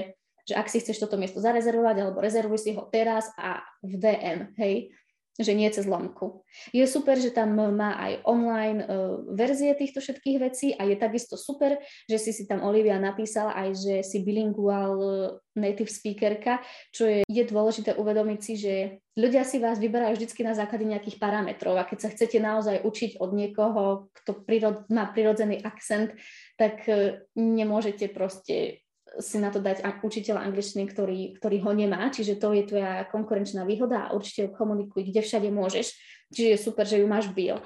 že 0.43 0.59
ak 0.59 0.68
si 0.68 0.84
chceš 0.84 0.99
toto 0.99 1.16
miesto 1.16 1.39
zarezervovať 1.39 2.03
alebo 2.03 2.20
rezervuj 2.20 2.59
si 2.59 2.76
ho 2.76 2.84
teraz 2.91 3.32
a 3.39 3.64
v 3.80 3.95
DM, 3.95 4.51
hej, 4.59 4.91
že 5.40 5.58
nie 5.58 5.66
cez 5.74 5.90
lomku. 5.90 6.46
Je 6.70 6.86
super, 6.86 7.18
že 7.18 7.34
tam 7.34 7.58
má 7.58 7.98
aj 7.98 8.14
online 8.30 8.80
uh, 8.86 9.18
verzie 9.34 9.74
týchto 9.74 9.98
všetkých 9.98 10.38
vecí 10.38 10.68
a 10.78 10.86
je 10.86 10.94
takisto 10.94 11.34
super, 11.42 11.82
že 12.06 12.18
si 12.22 12.30
si 12.30 12.46
tam 12.46 12.62
Olivia 12.62 13.02
napísala 13.02 13.58
aj, 13.58 13.70
že 13.74 13.96
si 14.06 14.22
bilingual 14.22 14.94
uh, 15.02 15.34
native 15.58 15.90
speakerka, 15.90 16.62
čo 16.94 17.10
je, 17.10 17.20
je 17.26 17.44
dôležité 17.50 17.98
uvedomiť 17.98 18.40
si, 18.46 18.54
že 18.62 18.76
ľudia 19.18 19.42
si 19.42 19.58
vás 19.58 19.82
vyberajú 19.82 20.22
vždy 20.22 20.46
na 20.46 20.54
základe 20.54 20.86
nejakých 20.86 21.18
parametrov 21.18 21.82
a 21.82 21.88
keď 21.90 21.98
sa 21.98 22.12
chcete 22.14 22.38
naozaj 22.38 22.86
učiť 22.86 23.18
od 23.18 23.34
niekoho, 23.34 24.14
kto 24.14 24.46
prirod, 24.46 24.86
má 24.94 25.10
prirodzený 25.10 25.66
akcent, 25.66 26.14
tak 26.62 26.86
uh, 26.86 27.18
nemôžete 27.34 28.06
proste 28.14 28.86
si 29.22 29.38
na 29.38 29.53
to 29.53 29.61
dať 29.61 29.86
učiteľa 30.01 30.41
angličtiny, 30.49 30.89
ktorý, 30.89 31.38
ktorý 31.38 31.57
ho 31.61 31.72
nemá, 31.74 32.09
čiže 32.09 32.41
to 32.41 32.53
je 32.53 32.66
tvoja 32.66 33.05
konkurenčná 33.14 33.61
výhoda 33.68 34.09
a 34.09 34.14
určite 34.18 34.47
ju 34.47 34.49
komunikuj, 34.57 35.05
kde 35.05 35.22
všade 35.22 35.49
môžeš, 35.53 35.93
čiže 36.34 36.49
je 36.53 36.57
super, 36.57 36.86
že 36.88 37.01
ju 37.01 37.05
máš 37.05 37.30
v 37.30 37.38
bio. 37.38 37.57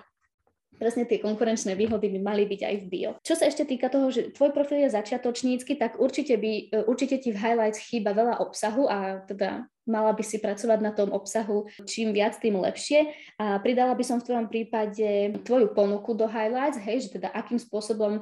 Presne 0.77 1.09
tie 1.09 1.17
konkurenčné 1.17 1.73
výhody 1.73 2.11
by 2.13 2.19
mali 2.21 2.43
byť 2.45 2.61
aj 2.61 2.75
v 2.83 2.85
bio. 2.85 3.09
Čo 3.25 3.33
sa 3.33 3.49
ešte 3.49 3.65
týka 3.65 3.89
toho, 3.89 4.13
že 4.13 4.29
tvoj 4.35 4.53
profil 4.53 4.85
je 4.85 4.93
začiatočnícky, 4.93 5.73
tak 5.79 5.97
určite, 5.97 6.37
by, 6.37 6.85
určite 6.85 7.17
ti 7.17 7.33
v 7.33 7.41
highlights 7.41 7.81
chýba 7.81 8.13
veľa 8.13 8.43
obsahu 8.43 8.85
a 8.85 9.25
teda 9.25 9.65
mala 9.87 10.13
by 10.13 10.21
si 10.21 10.37
pracovať 10.37 10.79
na 10.83 10.91
tom 10.91 11.09
obsahu 11.15 11.65
čím 11.87 12.11
viac, 12.11 12.37
tým 12.37 12.59
lepšie. 12.59 13.15
A 13.39 13.57
pridala 13.63 13.95
by 13.95 14.03
som 14.03 14.19
v 14.19 14.27
tvojom 14.27 14.47
prípade 14.51 15.39
tvoju 15.47 15.71
ponuku 15.73 16.13
do 16.13 16.27
highlights, 16.27 16.77
hej, 16.77 17.07
že 17.07 17.17
teda 17.17 17.31
akým 17.31 17.57
spôsobom 17.57 18.21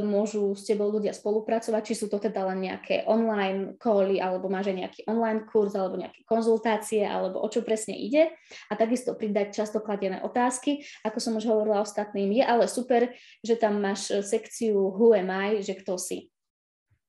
môžu 0.00 0.54
s 0.54 0.64
tebou 0.64 0.88
ľudia 0.88 1.10
spolupracovať, 1.10 1.82
či 1.82 1.94
sú 1.98 2.06
to 2.06 2.22
teda 2.22 2.46
len 2.48 2.70
nejaké 2.70 3.04
online 3.10 3.76
cally, 3.82 4.22
alebo 4.22 4.46
máš 4.46 4.70
aj 4.70 4.76
nejaký 4.86 5.00
online 5.10 5.44
kurz, 5.50 5.74
alebo 5.74 5.98
nejaké 5.98 6.22
konzultácie, 6.24 7.02
alebo 7.02 7.42
o 7.42 7.48
čo 7.50 7.66
presne 7.66 7.98
ide. 7.98 8.30
A 8.70 8.78
takisto 8.78 9.12
pridať 9.18 9.52
často 9.52 9.82
kladené 9.82 10.22
otázky. 10.22 10.86
Ako 11.02 11.18
som 11.18 11.36
už 11.36 11.44
hovorila 11.50 11.82
ostatným, 11.82 12.30
je 12.30 12.44
ale 12.46 12.64
super, 12.70 13.10
že 13.42 13.58
tam 13.58 13.82
máš 13.82 14.14
sekciu 14.24 14.94
Who 14.94 15.12
am 15.18 15.28
I, 15.28 15.60
že 15.60 15.74
kto 15.74 15.98
si 15.98 16.30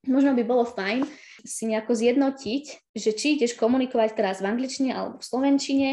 možno 0.06 0.34
by 0.34 0.42
bolo 0.42 0.64
fajn 0.66 1.06
si 1.42 1.66
nejako 1.66 1.94
zjednotiť, 1.94 2.94
že 2.94 3.10
či 3.14 3.38
ideš 3.38 3.58
komunikovať 3.58 4.18
teraz 4.18 4.38
v 4.42 4.50
angličtine 4.50 4.90
alebo 4.94 5.18
v 5.18 5.26
slovenčine. 5.26 5.88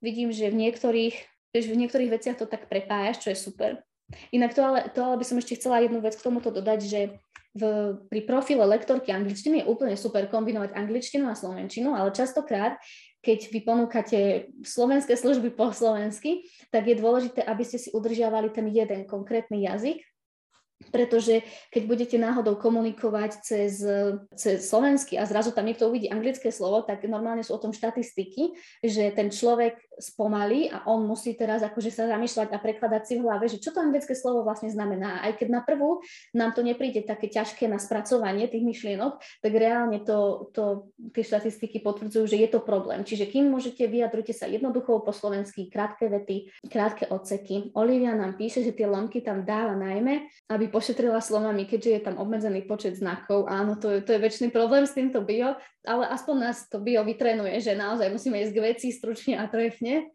Vidím, 0.00 0.30
že 0.30 0.52
v 0.52 0.68
niektorých, 0.68 1.16
že 1.56 1.72
v 1.72 1.80
niektorých 1.84 2.12
veciach 2.12 2.36
to 2.38 2.46
tak 2.46 2.70
prepájaš, 2.70 3.24
čo 3.24 3.28
je 3.32 3.38
super. 3.38 3.70
Inak 4.32 4.56
to 4.56 4.64
ale, 4.64 4.88
to 4.88 5.04
ale 5.04 5.20
by 5.20 5.24
som 5.26 5.36
ešte 5.36 5.60
chcela 5.60 5.84
jednu 5.84 6.00
vec 6.00 6.16
k 6.16 6.24
tomuto 6.24 6.48
dodať, 6.48 6.80
že 6.80 7.00
v, 7.52 7.62
pri 8.08 8.20
profile 8.24 8.64
lektorky 8.64 9.12
angličtiny 9.12 9.64
je 9.64 9.68
úplne 9.68 9.96
super 9.98 10.24
kombinovať 10.30 10.72
angličtinu 10.72 11.28
a 11.28 11.36
slovenčinu, 11.36 11.92
ale 11.92 12.14
častokrát, 12.14 12.80
keď 13.20 13.38
vy 13.50 13.60
ponúkate 13.66 14.20
slovenské 14.64 15.18
služby 15.18 15.52
po 15.52 15.74
slovensky, 15.74 16.46
tak 16.72 16.88
je 16.88 16.96
dôležité, 16.96 17.44
aby 17.44 17.64
ste 17.66 17.76
si 17.76 17.88
udržiavali 17.92 18.48
ten 18.54 18.68
jeden 18.70 19.04
konkrétny 19.04 19.66
jazyk, 19.66 20.00
pretože 20.90 21.44
keď 21.70 21.82
budete 21.86 22.16
náhodou 22.16 22.56
komunikovať 22.56 23.30
cez, 23.44 23.80
cez 24.34 24.64
slovensky 24.64 25.16
a 25.20 25.28
zrazu 25.28 25.52
tam 25.52 25.68
niekto 25.68 25.88
uvidí 25.88 26.08
anglické 26.08 26.48
slovo, 26.50 26.84
tak 26.84 27.04
normálne 27.06 27.44
sú 27.44 27.56
o 27.56 27.62
tom 27.62 27.72
štatistiky, 27.72 28.56
že 28.84 29.12
ten 29.12 29.28
človek 29.28 29.78
spomalí 29.98 30.70
a 30.70 30.86
on 30.86 31.04
musí 31.04 31.34
teraz 31.34 31.60
akože 31.66 31.90
sa 31.90 32.06
zamýšľať 32.06 32.54
a 32.54 32.58
prekladať 32.62 33.02
si 33.04 33.14
v 33.18 33.24
hlave, 33.26 33.50
že 33.50 33.58
čo 33.58 33.74
to 33.74 33.82
anglické 33.82 34.14
slovo 34.14 34.46
vlastne 34.46 34.70
znamená. 34.70 35.20
Aj 35.26 35.34
keď 35.34 35.48
na 35.50 35.60
prvú 35.60 36.00
nám 36.32 36.54
to 36.54 36.62
nepríde 36.62 37.02
také 37.04 37.26
ťažké 37.26 37.66
na 37.66 37.82
spracovanie 37.82 38.46
tých 38.46 38.62
myšlienok, 38.62 39.18
tak 39.42 39.52
reálne 39.52 40.00
to, 40.06 40.50
to 40.54 40.94
tie 41.12 41.24
štatistiky 41.26 41.82
potvrdzujú, 41.82 42.24
že 42.30 42.38
je 42.38 42.48
to 42.48 42.62
problém. 42.62 43.02
Čiže 43.02 43.26
kým 43.26 43.50
môžete, 43.50 43.84
vyjadrujte 43.90 44.32
sa 44.32 44.46
jednoducho 44.46 45.02
po 45.02 45.10
slovensky, 45.10 45.66
krátke 45.66 46.06
vety, 46.06 46.54
krátke 46.70 47.10
odseky. 47.10 47.74
Olivia 47.74 48.14
nám 48.14 48.38
píše, 48.38 48.62
že 48.62 48.72
tie 48.72 48.86
lomky 48.86 49.20
tam 49.20 49.42
dáva 49.42 49.74
najmä, 49.74 50.30
aby 50.48 50.70
aby 50.78 50.86
pošetrila 50.86 51.18
slovami, 51.18 51.66
keďže 51.66 51.90
je 51.90 52.00
tam 52.06 52.22
obmedzený 52.22 52.62
počet 52.70 52.94
znakov. 52.94 53.50
Áno, 53.50 53.74
to 53.74 53.98
je, 53.98 54.06
to 54.06 54.14
je 54.14 54.22
väčší 54.22 54.54
problém 54.54 54.86
s 54.86 54.94
týmto 54.94 55.26
bio, 55.26 55.58
ale 55.82 56.06
aspoň 56.06 56.36
nás 56.38 56.70
to 56.70 56.78
bio 56.78 57.02
vytrenuje, 57.02 57.58
že 57.58 57.74
naozaj 57.74 58.14
musíme 58.14 58.38
ísť 58.46 58.54
k 58.54 58.62
veci 58.62 58.86
stručne 58.94 59.42
a 59.42 59.50
trefne 59.50 60.06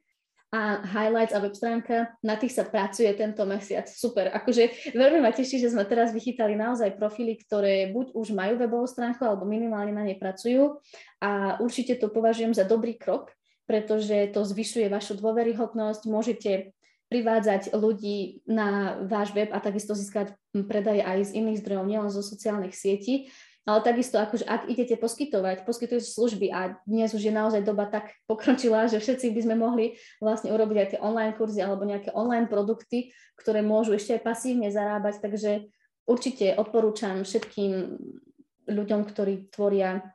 a 0.55 0.79
highlights 0.87 1.35
a 1.35 1.43
web 1.43 1.51
stránka, 1.51 2.15
na 2.23 2.39
tých 2.39 2.55
sa 2.55 2.63
pracuje 2.63 3.11
tento 3.11 3.43
mesiac. 3.43 3.91
Super. 3.91 4.31
Akože 4.31 4.95
veľmi 4.95 5.19
ma 5.19 5.35
teší, 5.35 5.59
že 5.59 5.75
sme 5.75 5.83
teraz 5.83 6.15
vychytali 6.15 6.55
naozaj 6.55 6.95
profily, 6.95 7.35
ktoré 7.43 7.91
buď 7.91 8.15
už 8.15 8.31
majú 8.31 8.55
webovú 8.55 8.87
stránku, 8.87 9.19
alebo 9.27 9.43
minimálne 9.43 9.91
na 9.91 10.07
nej 10.07 10.15
pracujú. 10.15 10.79
A 11.19 11.59
určite 11.59 11.99
to 11.99 12.07
považujem 12.07 12.55
za 12.55 12.63
dobrý 12.63 12.95
krok, 12.95 13.35
pretože 13.67 14.31
to 14.31 14.47
zvyšuje 14.47 14.87
vašu 14.87 15.19
dôveryhodnosť. 15.19 16.07
Môžete 16.07 16.71
privádzať 17.13 17.77
ľudí 17.77 18.41
na 18.49 18.97
váš 19.05 19.29
web 19.37 19.53
a 19.53 19.61
takisto 19.61 19.93
získať 19.93 20.33
predaje 20.65 21.05
aj 21.05 21.29
z 21.29 21.31
iných 21.37 21.61
zdrojov, 21.61 21.85
nielen 21.85 22.09
zo 22.09 22.25
sociálnych 22.25 22.73
sietí. 22.73 23.29
Ale 23.63 23.79
takisto, 23.79 24.19
akože 24.19 24.43
ak 24.43 24.67
idete 24.67 24.99
poskytovať, 24.99 25.63
poskytujete 25.63 26.03
služby 26.03 26.51
a 26.51 26.75
dnes 26.83 27.15
už 27.15 27.23
je 27.23 27.31
naozaj 27.31 27.63
doba 27.63 27.87
tak 27.87 28.11
pokročilá, 28.27 28.91
že 28.91 28.99
všetci 28.99 29.31
by 29.31 29.41
sme 29.45 29.55
mohli 29.55 29.95
vlastne 30.19 30.51
urobiť 30.51 30.77
aj 30.81 30.89
tie 30.91 30.99
online 30.99 31.31
kurzy 31.37 31.63
alebo 31.63 31.87
nejaké 31.87 32.11
online 32.11 32.51
produkty, 32.51 33.15
ktoré 33.39 33.63
môžu 33.63 33.95
ešte 33.95 34.19
aj 34.19 34.25
pasívne 34.25 34.67
zarábať, 34.67 35.23
takže 35.23 35.71
určite 36.03 36.59
odporúčam 36.59 37.23
všetkým 37.23 38.03
ľuďom, 38.67 39.01
ktorí 39.07 39.47
tvoria 39.47 40.11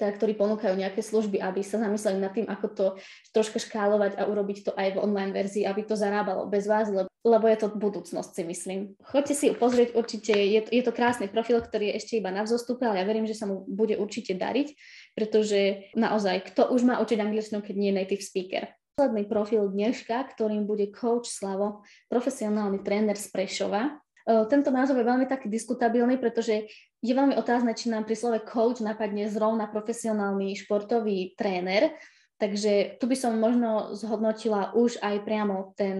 teda, 0.00 0.12
ktorí 0.16 0.36
ponúkajú 0.36 0.76
nejaké 0.76 1.00
služby, 1.00 1.40
aby 1.40 1.64
sa 1.64 1.80
zamysleli 1.80 2.18
nad 2.20 2.32
tým, 2.32 2.48
ako 2.48 2.66
to 2.72 2.86
troška 3.32 3.60
škálovať 3.60 4.20
a 4.20 4.28
urobiť 4.28 4.58
to 4.68 4.72
aj 4.76 4.96
v 4.96 5.00
online 5.00 5.32
verzii, 5.32 5.64
aby 5.64 5.84
to 5.84 5.96
zarábalo 5.96 6.48
bez 6.48 6.68
vás, 6.68 6.92
lebo, 6.92 7.08
lebo 7.24 7.44
je 7.48 7.58
to 7.60 7.68
budúcnosť, 7.72 8.30
si 8.32 8.42
myslím. 8.44 8.80
Choďte 9.00 9.34
si 9.36 9.46
pozrieť, 9.56 9.96
určite 9.96 10.32
je, 10.36 10.60
je 10.68 10.82
to 10.84 10.92
krásny 10.92 11.28
profil, 11.32 11.60
ktorý 11.60 11.92
je 11.92 11.96
ešte 12.00 12.12
iba 12.20 12.28
na 12.28 12.44
vzostupe, 12.44 12.84
ale 12.84 13.00
ja 13.00 13.08
verím, 13.08 13.24
že 13.24 13.36
sa 13.36 13.48
mu 13.48 13.64
bude 13.64 13.96
určite 13.96 14.36
dariť, 14.36 14.68
pretože 15.16 15.92
naozaj, 15.96 16.52
kto 16.52 16.72
už 16.72 16.84
má 16.84 17.00
učiť 17.00 17.18
angličtinu, 17.20 17.64
keď 17.64 17.74
nie 17.76 17.90
je 17.92 17.98
native 18.00 18.24
speaker. 18.24 18.64
Posledný 19.00 19.24
profil 19.32 19.64
dneška, 19.64 20.16
ktorým 20.36 20.68
bude 20.68 20.92
coach 20.92 21.32
Slavo, 21.32 21.88
profesionálny 22.12 22.84
tréner 22.84 23.16
z 23.16 23.32
Prešova, 23.32 23.96
tento 24.24 24.70
názov 24.70 25.00
je 25.00 25.08
veľmi 25.08 25.26
taký 25.26 25.48
diskutabilný, 25.48 26.20
pretože 26.20 26.68
je 27.00 27.12
veľmi 27.14 27.34
otázne, 27.34 27.72
či 27.72 27.88
nám 27.88 28.04
pri 28.04 28.16
slove 28.16 28.40
coach 28.44 28.84
napadne 28.84 29.26
zrovna 29.32 29.66
profesionálny 29.66 30.52
športový 30.60 31.34
tréner, 31.34 31.96
takže 32.36 33.00
tu 33.00 33.08
by 33.08 33.16
som 33.16 33.40
možno 33.40 33.96
zhodnotila 33.96 34.76
už 34.76 35.00
aj 35.00 35.24
priamo 35.24 35.72
ten 35.76 35.98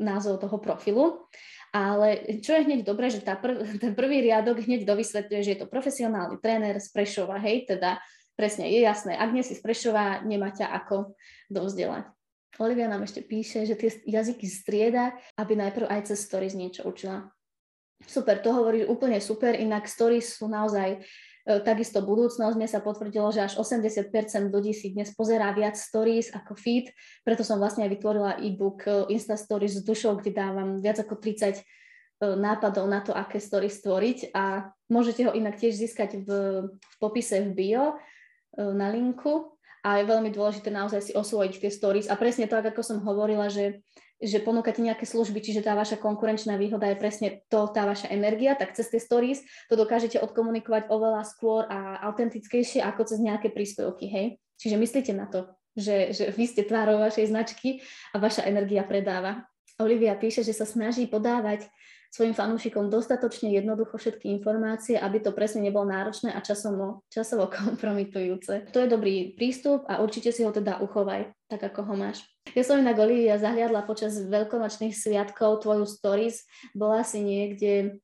názov 0.00 0.40
toho 0.40 0.56
profilu. 0.58 1.28
Ale 1.70 2.26
čo 2.42 2.50
je 2.58 2.66
hneď 2.66 2.82
dobré, 2.82 3.14
že 3.14 3.22
tá 3.22 3.38
prv, 3.38 3.62
ten 3.82 3.94
prvý 3.94 4.26
riadok 4.26 4.66
hneď 4.66 4.82
dovysvetľuje, 4.82 5.40
že 5.42 5.52
je 5.54 5.60
to 5.62 5.70
profesionálny 5.70 6.42
tréner 6.42 6.82
z 6.82 6.90
Prešova, 6.90 7.38
hej, 7.38 7.70
teda 7.70 8.02
presne 8.34 8.66
je 8.66 8.82
jasné, 8.82 9.14
ak 9.14 9.30
nie 9.30 9.46
si 9.46 9.54
z 9.54 9.62
Prešova, 9.62 10.26
nemá 10.26 10.50
ťa 10.50 10.66
ako 10.66 11.14
dovzdelať. 11.46 12.10
Olivia 12.58 12.90
nám 12.90 13.06
ešte 13.06 13.22
píše, 13.22 13.62
že 13.62 13.78
tie 13.78 14.02
jazyky 14.02 14.44
strieda, 14.50 15.14
aby 15.38 15.54
najprv 15.54 15.86
aj 15.86 16.10
cez 16.10 16.26
stories 16.26 16.58
niečo 16.58 16.82
učila. 16.82 17.30
Super, 18.08 18.40
to 18.40 18.50
hovorí 18.50 18.82
úplne 18.88 19.20
super, 19.20 19.52
inak 19.52 19.84
stories 19.84 20.40
sú 20.40 20.48
naozaj 20.48 20.96
e, 20.96 20.98
takisto 21.60 22.00
budúcnosť. 22.00 22.56
Mne 22.56 22.68
sa 22.68 22.80
potvrdilo, 22.80 23.28
že 23.28 23.44
až 23.44 23.60
80% 23.60 24.08
ľudí 24.48 24.72
si 24.72 24.96
dnes 24.96 25.12
pozerá 25.12 25.52
viac 25.52 25.76
stories 25.76 26.32
ako 26.32 26.56
feed, 26.56 26.88
preto 27.22 27.44
som 27.44 27.60
vlastne 27.60 27.84
aj 27.84 27.92
vytvorila 27.92 28.40
e-book 28.40 28.88
e, 28.88 29.12
Insta 29.12 29.36
Stories 29.36 29.78
s 29.78 29.84
dušou, 29.84 30.16
kde 30.16 30.32
dávam 30.32 30.80
viac 30.80 30.96
ako 30.96 31.20
30 31.20 31.60
e, 31.60 31.62
nápadov 32.40 32.88
na 32.88 33.04
to, 33.04 33.12
aké 33.12 33.36
stories 33.36 33.76
stvoriť 33.84 34.32
a 34.32 34.72
môžete 34.88 35.28
ho 35.28 35.36
inak 35.36 35.60
tiež 35.60 35.76
získať 35.76 36.24
v, 36.24 36.28
v 36.72 36.94
popise 36.96 37.44
v 37.44 37.52
bio 37.52 37.84
na 38.50 38.90
linku 38.90 39.59
a 39.80 40.00
je 40.00 40.04
veľmi 40.08 40.30
dôležité 40.32 40.68
naozaj 40.68 41.00
si 41.10 41.12
osvojiť 41.16 41.52
tie 41.60 41.70
stories 41.72 42.06
a 42.08 42.14
presne 42.16 42.44
tak, 42.44 42.68
ako 42.68 42.84
som 42.84 42.98
hovorila, 43.00 43.48
že, 43.48 43.80
že 44.20 44.40
ponúkate 44.44 44.84
nejaké 44.84 45.08
služby, 45.08 45.40
čiže 45.40 45.64
tá 45.64 45.72
vaša 45.72 45.96
konkurenčná 45.96 46.60
výhoda 46.60 46.88
je 46.92 47.00
presne 47.00 47.28
to, 47.48 47.68
tá 47.72 47.88
vaša 47.88 48.12
energia, 48.12 48.52
tak 48.56 48.76
cez 48.76 48.92
tie 48.92 49.00
stories 49.00 49.40
to 49.72 49.74
dokážete 49.80 50.20
odkomunikovať 50.20 50.92
oveľa 50.92 51.24
skôr 51.24 51.64
a 51.68 52.00
autentickejšie 52.12 52.84
ako 52.84 53.08
cez 53.08 53.18
nejaké 53.20 53.48
príspevky, 53.48 54.06
hej? 54.08 54.26
Čiže 54.60 54.76
myslíte 54.76 55.12
na 55.16 55.24
to, 55.24 55.48
že, 55.72 56.12
že 56.12 56.24
vy 56.36 56.44
ste 56.44 56.68
tvárou 56.68 57.00
vašej 57.00 57.32
značky 57.32 57.80
a 58.12 58.20
vaša 58.20 58.44
energia 58.44 58.84
predáva. 58.84 59.48
Olivia 59.80 60.12
píše, 60.12 60.44
že 60.44 60.52
sa 60.52 60.68
snaží 60.68 61.08
podávať 61.08 61.64
svojim 62.10 62.34
fanúšikom 62.34 62.90
dostatočne 62.90 63.54
jednoducho 63.54 63.94
všetky 63.94 64.28
informácie, 64.34 64.98
aby 64.98 65.22
to 65.22 65.30
presne 65.30 65.62
nebolo 65.62 65.86
náročné 65.86 66.34
a 66.34 66.42
časovo, 66.42 67.06
časovo 67.06 67.46
kompromitujúce. 67.58 68.68
To 68.74 68.78
je 68.82 68.88
dobrý 68.90 69.38
prístup 69.38 69.86
a 69.86 70.02
určite 70.02 70.34
si 70.34 70.42
ho 70.42 70.50
teda 70.50 70.82
uchovaj, 70.82 71.30
tak 71.46 71.62
ako 71.62 71.86
ho 71.86 71.94
máš. 71.94 72.26
Ja 72.50 72.66
som 72.66 72.82
inak 72.82 72.98
Olivia 72.98 73.38
zahliadla 73.38 73.86
počas 73.86 74.18
veľkonočných 74.18 74.90
sviatkov 74.90 75.62
tvoju 75.62 75.86
stories, 75.86 76.42
bola 76.74 77.06
si 77.06 77.22
niekde 77.22 78.02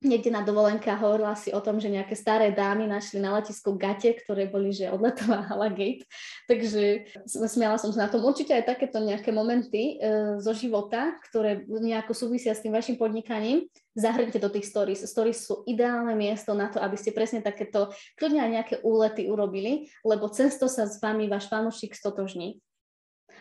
niekde 0.00 0.32
na 0.32 0.40
dovolenke 0.40 0.88
a 0.88 0.96
hovorila 0.96 1.36
si 1.36 1.52
o 1.52 1.60
tom, 1.60 1.76
že 1.76 1.92
nejaké 1.92 2.16
staré 2.16 2.56
dámy 2.56 2.88
našli 2.88 3.20
na 3.20 3.36
letisku 3.36 3.76
gate, 3.76 4.16
ktoré 4.16 4.48
boli, 4.48 4.72
že 4.72 4.88
odletová 4.88 5.44
hala 5.52 5.68
gate. 5.68 6.08
Takže 6.48 7.04
smiala 7.28 7.76
som 7.76 7.92
sa 7.92 8.08
na 8.08 8.10
tom. 8.10 8.24
Určite 8.24 8.56
aj 8.56 8.64
takéto 8.64 8.96
nejaké 8.96 9.28
momenty 9.28 10.00
e, 10.00 10.36
zo 10.40 10.56
života, 10.56 11.12
ktoré 11.28 11.68
nejako 11.68 12.16
súvisia 12.16 12.56
s 12.56 12.64
tým 12.64 12.72
vašim 12.72 12.96
podnikaním, 12.96 13.68
zahrňte 13.92 14.40
do 14.40 14.48
tých 14.48 14.72
stories. 14.72 15.04
Stories 15.04 15.44
sú 15.44 15.68
ideálne 15.68 16.16
miesto 16.16 16.56
na 16.56 16.72
to, 16.72 16.80
aby 16.80 16.96
ste 16.96 17.12
presne 17.12 17.44
takéto, 17.44 17.92
kľudne 18.16 18.40
aj 18.40 18.50
nejaké 18.56 18.74
úlety 18.80 19.28
urobili, 19.28 19.92
lebo 20.00 20.32
cesto 20.32 20.64
sa 20.64 20.88
s 20.88 20.96
vami 20.96 21.28
váš 21.28 21.52
fanúšik 21.52 21.92
stotožní. 21.92 22.64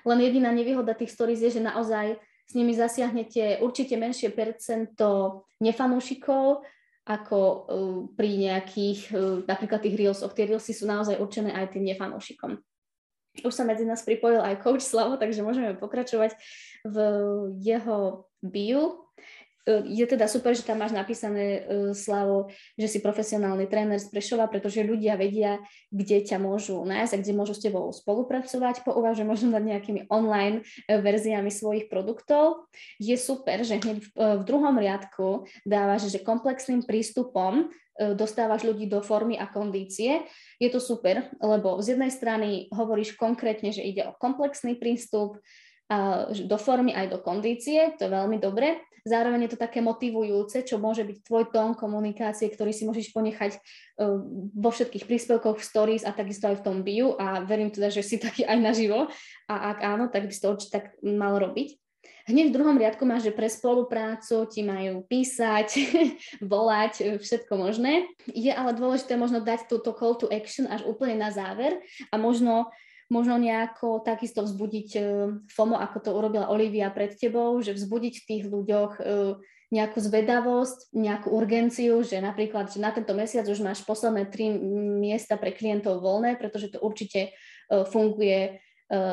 Len 0.03 0.19
jediná 0.19 0.51
nevýhoda 0.51 0.95
tých 0.95 1.11
stories 1.11 1.43
je, 1.43 1.59
že 1.59 1.61
naozaj 1.63 2.19
s 2.49 2.57
nimi 2.57 2.73
zasiahnete 2.73 3.61
určite 3.61 3.93
menšie 3.93 4.33
percento 4.33 5.45
nefanúšikov, 5.61 6.65
ako 7.05 7.37
uh, 7.37 7.59
pri 8.17 8.49
nejakých, 8.49 9.01
uh, 9.13 9.45
napríklad 9.45 9.85
tých 9.85 9.97
reelsoch. 9.97 10.33
Tie 10.33 10.49
reelsy 10.49 10.73
sú 10.73 10.89
naozaj 10.89 11.21
určené 11.21 11.53
aj 11.53 11.77
tým 11.77 11.85
nefanúšikom. 11.93 12.57
Už 13.45 13.53
sa 13.53 13.61
medzi 13.61 13.85
nás 13.85 14.01
pripojil 14.01 14.41
aj 14.41 14.65
coach 14.65 14.81
Slavo, 14.81 15.15
takže 15.21 15.45
môžeme 15.45 15.77
pokračovať 15.77 16.33
v 16.81 16.97
jeho 17.61 18.25
bio. 18.41 19.08
E, 19.67 19.83
je 19.85 20.05
teda 20.07 20.27
super, 20.27 20.55
že 20.55 20.63
tam 20.63 20.79
máš 20.79 20.95
napísané, 20.95 21.63
uh, 21.63 21.91
Slavo, 21.91 22.51
že 22.79 22.87
si 22.87 22.99
profesionálny 23.03 23.67
tréner 23.67 23.99
z 23.99 24.07
Prešova, 24.07 24.47
pretože 24.47 24.85
ľudia 24.85 25.19
vedia, 25.19 25.59
kde 25.91 26.23
ťa 26.23 26.39
môžu 26.39 26.79
nájsť 26.87 27.11
a 27.15 27.21
kde 27.21 27.33
môžu 27.35 27.53
s 27.57 27.63
tebou 27.63 27.91
spolupracovať. 27.91 28.87
Pouvažujem 28.87 29.27
možno 29.27 29.47
nad 29.51 29.63
nejakými 29.63 30.07
online 30.07 30.63
uh, 30.63 30.99
verziami 31.01 31.51
svojich 31.51 31.91
produktov. 31.91 32.69
Je 33.01 33.15
super, 33.19 33.61
že 33.67 33.81
hneď 33.83 33.97
v, 33.99 34.09
uh, 34.15 34.39
druhom 34.41 34.75
riadku 34.79 35.49
dávaš, 35.67 36.09
že 36.09 36.23
komplexným 36.23 36.85
prístupom 36.85 37.69
dostávaš 37.99 38.63
ľudí 38.63 38.87
do 38.87 39.03
formy 39.03 39.35
a 39.35 39.43
kondície. 39.43 40.23
Je 40.55 40.71
to 40.71 40.79
super, 40.79 41.27
lebo 41.43 41.83
z 41.83 41.99
jednej 41.99 42.07
strany 42.07 42.71
hovoríš 42.71 43.19
konkrétne, 43.19 43.75
že 43.75 43.83
ide 43.83 44.07
o 44.07 44.15
komplexný 44.15 44.79
prístup, 44.79 45.35
do 46.45 46.57
formy 46.61 46.93
aj 46.93 47.09
do 47.09 47.17
kondície, 47.17 47.97
to 47.97 48.05
je 48.05 48.13
veľmi 48.13 48.37
dobre. 48.37 48.77
Zároveň 49.09 49.49
je 49.49 49.57
to 49.57 49.63
také 49.65 49.81
motivujúce, 49.81 50.61
čo 50.61 50.77
môže 50.77 51.01
byť 51.01 51.17
tvoj 51.25 51.49
tón 51.49 51.73
komunikácie, 51.73 52.45
ktorý 52.53 52.69
si 52.69 52.85
môžeš 52.85 53.09
ponechať 53.09 53.57
e, 53.57 53.59
vo 54.53 54.69
všetkých 54.69 55.09
príspevkoch 55.09 55.57
v 55.57 55.65
stories 55.65 56.05
a 56.05 56.13
takisto 56.13 56.45
aj 56.45 56.61
v 56.61 56.65
tom 56.69 56.77
bio 56.85 57.17
a 57.17 57.41
verím 57.41 57.73
teda, 57.73 57.89
že 57.89 58.05
si 58.05 58.21
taký 58.21 58.45
aj 58.45 58.61
naživo 58.61 59.09
a 59.49 59.55
ak 59.73 59.77
áno, 59.81 60.05
tak 60.13 60.29
by 60.29 60.33
si 60.33 60.41
to 60.45 60.53
určite 60.53 60.73
tak 60.77 60.85
mal 61.01 61.41
robiť. 61.41 61.73
Hneď 62.29 62.53
v 62.53 62.55
druhom 62.61 62.77
riadku 62.77 63.09
máš, 63.09 63.25
že 63.25 63.33
pre 63.33 63.49
spoluprácu 63.49 64.45
ti 64.45 64.61
majú 64.61 65.01
písať, 65.09 65.67
volať, 66.53 66.93
e, 67.01 67.05
všetko 67.17 67.53
možné. 67.57 68.05
Je 68.29 68.53
ale 68.53 68.77
dôležité 68.77 69.17
možno 69.17 69.41
dať 69.41 69.65
túto 69.65 69.89
call 69.97 70.13
to 70.13 70.29
action 70.29 70.69
až 70.69 70.85
úplne 70.85 71.17
na 71.17 71.33
záver 71.33 71.81
a 72.13 72.15
možno 72.21 72.69
možno 73.09 73.41
nejako 73.41 74.05
takisto 74.05 74.45
vzbudiť 74.45 74.89
e, 74.95 75.01
FOMO, 75.49 75.75
ako 75.81 75.97
to 75.99 76.09
urobila 76.13 76.53
Olivia 76.53 76.93
pred 76.93 77.17
tebou, 77.17 77.57
že 77.59 77.73
vzbudiť 77.73 78.13
v 78.21 78.27
tých 78.29 78.43
ľuďoch 78.45 78.93
e, 78.97 79.03
nejakú 79.69 79.97
zvedavosť, 80.01 80.93
nejakú 80.93 81.29
urgenciu, 81.29 82.01
že 82.05 82.21
napríklad, 82.21 82.73
že 82.73 82.81
na 82.81 82.93
tento 82.93 83.13
mesiac 83.13 83.45
už 83.45 83.61
máš 83.61 83.81
posledné 83.85 84.29
tri 84.29 84.49
miesta 85.01 85.37
pre 85.37 85.53
klientov 85.53 86.01
voľné, 86.01 86.37
pretože 86.37 86.73
to 86.73 86.77
určite 86.81 87.29
e, 87.29 87.29
funguje 87.89 88.61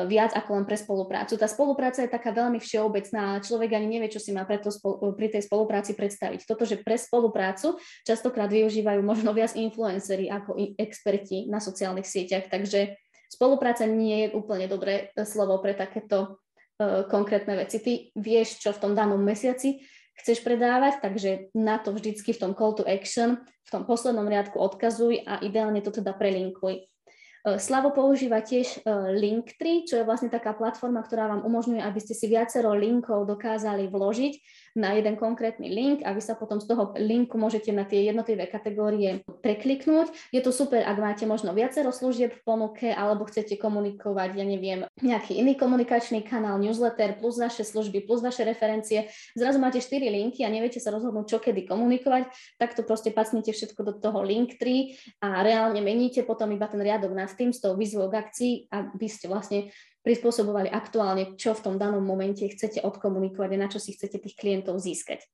viac 0.09 0.33
ako 0.33 0.57
len 0.57 0.65
pre 0.65 0.73
spoluprácu. 0.73 1.37
Tá 1.37 1.45
spolupráca 1.45 2.01
je 2.01 2.09
taká 2.09 2.33
veľmi 2.33 2.57
všeobecná, 2.57 3.37
človek 3.45 3.77
ani 3.77 3.85
nevie, 3.85 4.09
čo 4.09 4.17
si 4.17 4.33
má 4.33 4.41
pre 4.41 4.57
to, 4.57 4.73
pri 5.13 5.29
tej 5.29 5.45
spolupráci 5.45 5.93
predstaviť. 5.93 6.49
Toto, 6.49 6.65
že 6.65 6.81
pre 6.81 6.97
spoluprácu 6.97 7.77
častokrát 8.01 8.49
využívajú 8.49 9.05
možno 9.05 9.37
viac 9.37 9.53
influenceri 9.53 10.33
ako 10.33 10.57
experti 10.81 11.45
na 11.45 11.61
sociálnych 11.61 12.09
sieťach, 12.09 12.49
takže 12.49 12.97
Spolupráca 13.27 13.83
nie 13.87 14.27
je 14.27 14.33
úplne 14.35 14.71
dobré 14.71 15.11
slovo 15.27 15.59
pre 15.59 15.75
takéto 15.75 16.39
uh, 16.79 17.03
konkrétne 17.11 17.59
veci. 17.59 17.83
Ty 17.83 17.93
vieš, 18.15 18.63
čo 18.63 18.71
v 18.71 18.81
tom 18.81 18.93
danom 18.95 19.19
mesiaci 19.19 19.83
chceš 20.17 20.41
predávať, 20.41 20.99
takže 20.99 21.53
na 21.53 21.77
to 21.77 21.93
vždycky 21.93 22.33
v 22.33 22.41
tom 22.41 22.51
call 22.57 22.73
to 22.73 22.83
action, 22.83 23.37
v 23.67 23.69
tom 23.69 23.85
poslednom 23.85 24.25
riadku 24.25 24.57
odkazuj 24.57 25.23
a 25.23 25.39
ideálne 25.45 25.83
to 25.85 25.93
teda 25.93 26.17
prelinkuj. 26.17 26.81
E, 26.81 27.61
Slavo 27.61 27.93
používa 27.93 28.41
tiež 28.41 28.81
e, 28.81 28.89
Linktree, 29.13 29.85
čo 29.85 30.01
je 30.01 30.07
vlastne 30.07 30.33
taká 30.33 30.57
platforma, 30.57 31.05
ktorá 31.05 31.29
vám 31.29 31.45
umožňuje, 31.45 31.85
aby 31.85 31.99
ste 32.01 32.17
si 32.17 32.25
viacero 32.25 32.73
linkov 32.73 33.29
dokázali 33.29 33.85
vložiť 33.87 34.33
na 34.77 34.93
jeden 34.93 35.17
konkrétny 35.17 35.73
link 35.73 36.05
a 36.05 36.13
vy 36.13 36.21
sa 36.21 36.37
potom 36.37 36.61
z 36.61 36.69
toho 36.69 36.93
linku 37.01 37.35
môžete 37.41 37.73
na 37.73 37.83
tie 37.83 38.05
jednotlivé 38.05 38.45
kategórie 38.45 39.25
prekliknúť. 39.41 40.13
Je 40.29 40.39
to 40.45 40.53
super, 40.53 40.85
ak 40.85 41.01
máte 41.01 41.25
možno 41.25 41.51
viacero 41.57 41.89
služieb 41.89 42.37
v 42.37 42.41
ponuke 42.45 42.93
alebo 42.93 43.25
chcete 43.25 43.57
komunikovať, 43.57 44.37
ja 44.37 44.45
neviem, 44.45 44.85
nejaký 45.01 45.41
iný 45.41 45.57
komunikačný 45.57 46.21
kanál, 46.21 46.61
newsletter 46.61 47.17
plus 47.17 47.41
vaše 47.41 47.65
služby, 47.65 48.05
plus 48.05 48.21
vaše 48.21 48.45
referencie. 48.45 49.09
Zrazu 49.33 49.57
máte 49.57 49.81
4 49.81 49.97
linky 49.97 50.45
a 50.45 50.53
neviete 50.53 50.77
sa 50.77 50.93
rozhodnúť, 50.93 51.25
čo 51.25 51.37
kedy 51.41 51.65
komunikovať, 51.65 52.29
tak 52.61 52.77
to 52.77 52.85
proste 52.85 53.09
pacnete 53.17 53.49
všetko 53.49 53.81
do 53.81 53.93
toho 53.97 54.21
Linktree 54.21 54.93
a 55.25 55.41
reálne 55.41 55.81
meníte 55.81 56.21
potom 56.21 56.53
iba 56.53 56.69
ten 56.69 56.77
riadok 56.77 57.17
nad 57.17 57.33
tým 57.33 57.49
s 57.49 57.57
tou 57.57 57.73
výzvou 57.73 58.13
k 58.13 58.21
akcii, 58.21 58.53
aby 58.69 59.07
ste 59.09 59.25
vlastne 59.25 59.73
prispôsobovali 60.07 60.71
aktuálne, 60.71 61.35
čo 61.35 61.51
v 61.51 61.63
tom 61.67 61.75
danom 61.75 61.99
momente 61.99 62.47
chcete 62.47 62.79
odkomunikovať 62.79 63.49
a 63.51 63.57
na 63.59 63.67
čo 63.67 63.83
si 63.83 63.91
chcete 63.91 64.23
tých 64.23 64.39
klientov 64.39 64.79
získať. 64.79 65.27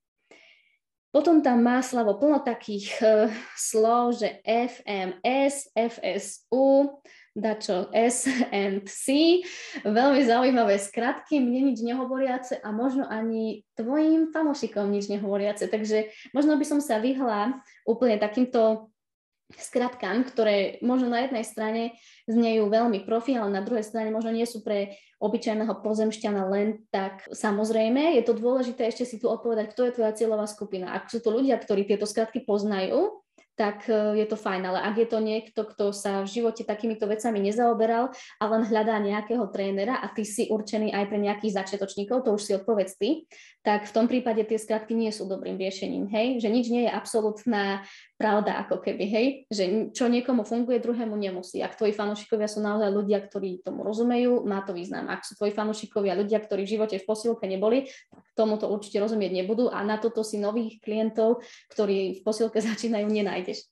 Potom 1.14 1.46
tam 1.46 1.62
má 1.62 1.78
Slavo 1.86 2.18
plno 2.18 2.42
takých 2.42 2.90
uh, 3.06 3.30
slov, 3.54 4.18
že 4.18 4.42
FMS, 4.42 5.70
FSU, 5.78 6.90
dačo 7.38 7.94
S 7.94 8.26
and 8.50 8.90
C. 8.90 9.42
Veľmi 9.86 10.26
zaujímavé 10.26 10.82
skratky, 10.82 11.38
mne 11.38 11.70
nič 11.70 11.86
nehovoriace 11.86 12.58
a 12.58 12.74
možno 12.74 13.06
ani 13.06 13.62
tvojim 13.78 14.34
fanúšikom 14.34 14.90
nič 14.90 15.10
nehovoriace. 15.14 15.70
Takže 15.70 16.10
možno 16.34 16.58
by 16.58 16.66
som 16.66 16.82
sa 16.82 16.98
vyhla 16.98 17.62
úplne 17.86 18.18
takýmto 18.18 18.93
skratkám, 19.52 20.26
ktoré 20.26 20.82
možno 20.82 21.12
na 21.12 21.26
jednej 21.28 21.46
strane 21.46 21.84
znejú 22.26 22.72
veľmi 22.72 23.04
profi, 23.06 23.38
ale 23.38 23.54
na 23.54 23.62
druhej 23.62 23.86
strane 23.86 24.10
možno 24.10 24.32
nie 24.34 24.48
sú 24.48 24.64
pre 24.64 24.98
obyčajného 25.22 25.80
pozemšťana 25.80 26.44
len 26.52 26.84
tak 26.92 27.28
samozrejme. 27.32 28.18
Je 28.20 28.24
to 28.26 28.36
dôležité 28.36 28.90
ešte 28.90 29.08
si 29.08 29.16
tu 29.22 29.32
odpovedať, 29.32 29.72
kto 29.72 29.82
je 29.88 29.96
tvoja 29.96 30.12
cieľová 30.16 30.46
skupina. 30.50 30.92
Ak 30.92 31.08
sú 31.08 31.24
to 31.24 31.32
ľudia, 31.32 31.56
ktorí 31.56 31.88
tieto 31.88 32.04
skratky 32.04 32.44
poznajú, 32.44 33.24
tak 33.54 33.86
e, 33.86 34.18
je 34.18 34.26
to 34.26 34.38
fajn. 34.38 34.66
Ale 34.66 34.80
ak 34.82 34.96
je 34.98 35.08
to 35.08 35.20
niekto, 35.22 35.62
kto 35.64 35.94
sa 35.94 36.26
v 36.26 36.32
živote 36.42 36.66
takýmito 36.66 37.06
vecami 37.06 37.40
nezaoberal 37.40 38.10
a 38.42 38.44
len 38.50 38.66
hľadá 38.66 38.98
nejakého 38.98 39.46
trénera 39.54 40.02
a 40.02 40.10
ty 40.10 40.26
si 40.26 40.50
určený 40.50 40.90
aj 40.92 41.06
pre 41.10 41.20
nejakých 41.22 41.56
začiatočníkov, 41.62 42.26
to 42.26 42.34
už 42.34 42.42
si 42.42 42.52
odpovedz 42.58 42.98
ty, 42.98 43.30
tak 43.64 43.88
v 43.88 43.96
tom 43.96 44.12
prípade 44.12 44.44
tie 44.44 44.60
skratky 44.60 44.92
nie 44.92 45.08
sú 45.08 45.24
dobrým 45.24 45.56
riešením, 45.56 46.12
hej? 46.12 46.44
Že 46.44 46.50
nič 46.52 46.66
nie 46.68 46.84
je 46.84 46.92
absolútna 46.92 47.88
pravda, 48.20 48.60
ako 48.60 48.84
keby, 48.84 49.06
hej? 49.08 49.26
Že 49.48 49.96
čo 49.96 50.12
niekomu 50.12 50.44
funguje, 50.44 50.84
druhému 50.84 51.16
nemusí. 51.16 51.64
Ak 51.64 51.80
tvoji 51.80 51.96
fanúšikovia 51.96 52.52
sú 52.52 52.60
naozaj 52.60 52.92
ľudia, 52.92 53.24
ktorí 53.24 53.64
tomu 53.64 53.88
rozumejú, 53.88 54.44
má 54.44 54.68
to 54.68 54.76
význam. 54.76 55.08
Ak 55.08 55.24
sú 55.24 55.40
tvoji 55.40 55.56
fanúšikovia 55.56 56.12
ľudia, 56.12 56.44
ktorí 56.44 56.68
v 56.68 56.74
živote 56.76 57.00
v 57.00 57.08
posilke 57.08 57.48
neboli, 57.48 57.88
tak 58.12 58.24
tomu 58.36 58.60
to 58.60 58.68
určite 58.68 59.00
rozumieť 59.00 59.32
nebudú 59.32 59.72
a 59.72 59.80
na 59.88 59.96
toto 59.96 60.28
si 60.28 60.44
nových 60.44 60.84
klientov, 60.84 61.40
ktorí 61.72 62.20
v 62.20 62.22
posilke 62.22 62.60
začínajú, 62.68 63.08
nenájdeš. 63.08 63.64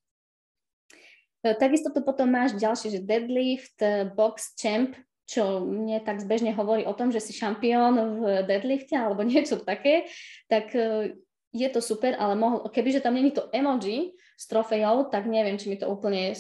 E, 1.43 1.51
takisto 1.59 1.91
tu 1.91 1.99
potom 1.99 2.31
máš 2.31 2.55
ďalšie, 2.55 2.95
že 2.95 2.99
deadlift, 3.03 3.75
box 4.15 4.55
champ, 4.55 4.95
čo 5.32 5.63
mne 5.63 6.03
tak 6.03 6.19
zbežne 6.19 6.51
hovorí 6.51 6.84
o 6.84 6.91
tom, 6.91 7.15
že 7.15 7.23
si 7.23 7.32
šampión 7.32 8.19
v 8.19 8.43
deadlifte 8.43 8.99
alebo 8.99 9.23
niečo 9.23 9.63
také, 9.63 10.11
tak 10.51 10.75
e, 10.75 11.15
je 11.55 11.67
to 11.71 11.79
super, 11.79 12.19
ale 12.19 12.36
mohol, 12.36 12.67
kebyže 12.67 12.99
tam 12.99 13.15
není 13.15 13.32
to 13.32 13.47
emoji 13.55 14.11
s 14.36 14.51
trofejou, 14.51 15.07
tak 15.07 15.32
neviem, 15.32 15.55
či 15.55 15.71
mi 15.71 15.79
to 15.79 15.88
úplne 15.88 16.36
e, 16.36 16.38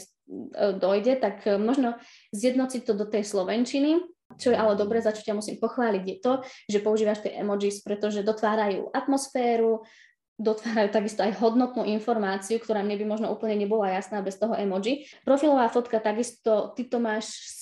dojde, 0.75 1.23
tak 1.23 1.47
e, 1.47 1.55
možno 1.55 1.95
zjednociť 2.35 2.83
to 2.83 2.91
do 2.99 3.07
tej 3.07 3.23
slovenčiny, 3.23 4.03
čo 4.35 4.51
je 4.51 4.59
ale 4.59 4.75
dobre, 4.75 4.99
za 4.99 5.15
čo 5.15 5.23
ťa 5.23 5.39
musím 5.39 5.55
pochváliť, 5.55 6.03
je 6.03 6.17
to, 6.19 6.33
že 6.67 6.83
používaš 6.83 7.23
tie 7.23 7.39
emojis, 7.39 7.79
pretože 7.79 8.27
dotvárajú 8.27 8.91
atmosféru, 8.91 9.87
dotvárajú 10.35 10.89
takisto 10.91 11.23
aj 11.23 11.39
hodnotnú 11.39 11.87
informáciu, 11.87 12.59
ktorá 12.59 12.83
mne 12.83 12.99
by 12.99 13.05
možno 13.07 13.27
úplne 13.31 13.55
nebola 13.55 13.93
jasná 13.93 14.19
bez 14.19 14.35
toho 14.35 14.57
emoji. 14.57 15.07
Profilová 15.23 15.71
fotka 15.71 16.01
takisto, 16.03 16.75
ty 16.75 16.87
to 16.87 16.97
máš 16.99 17.29
s 17.29 17.61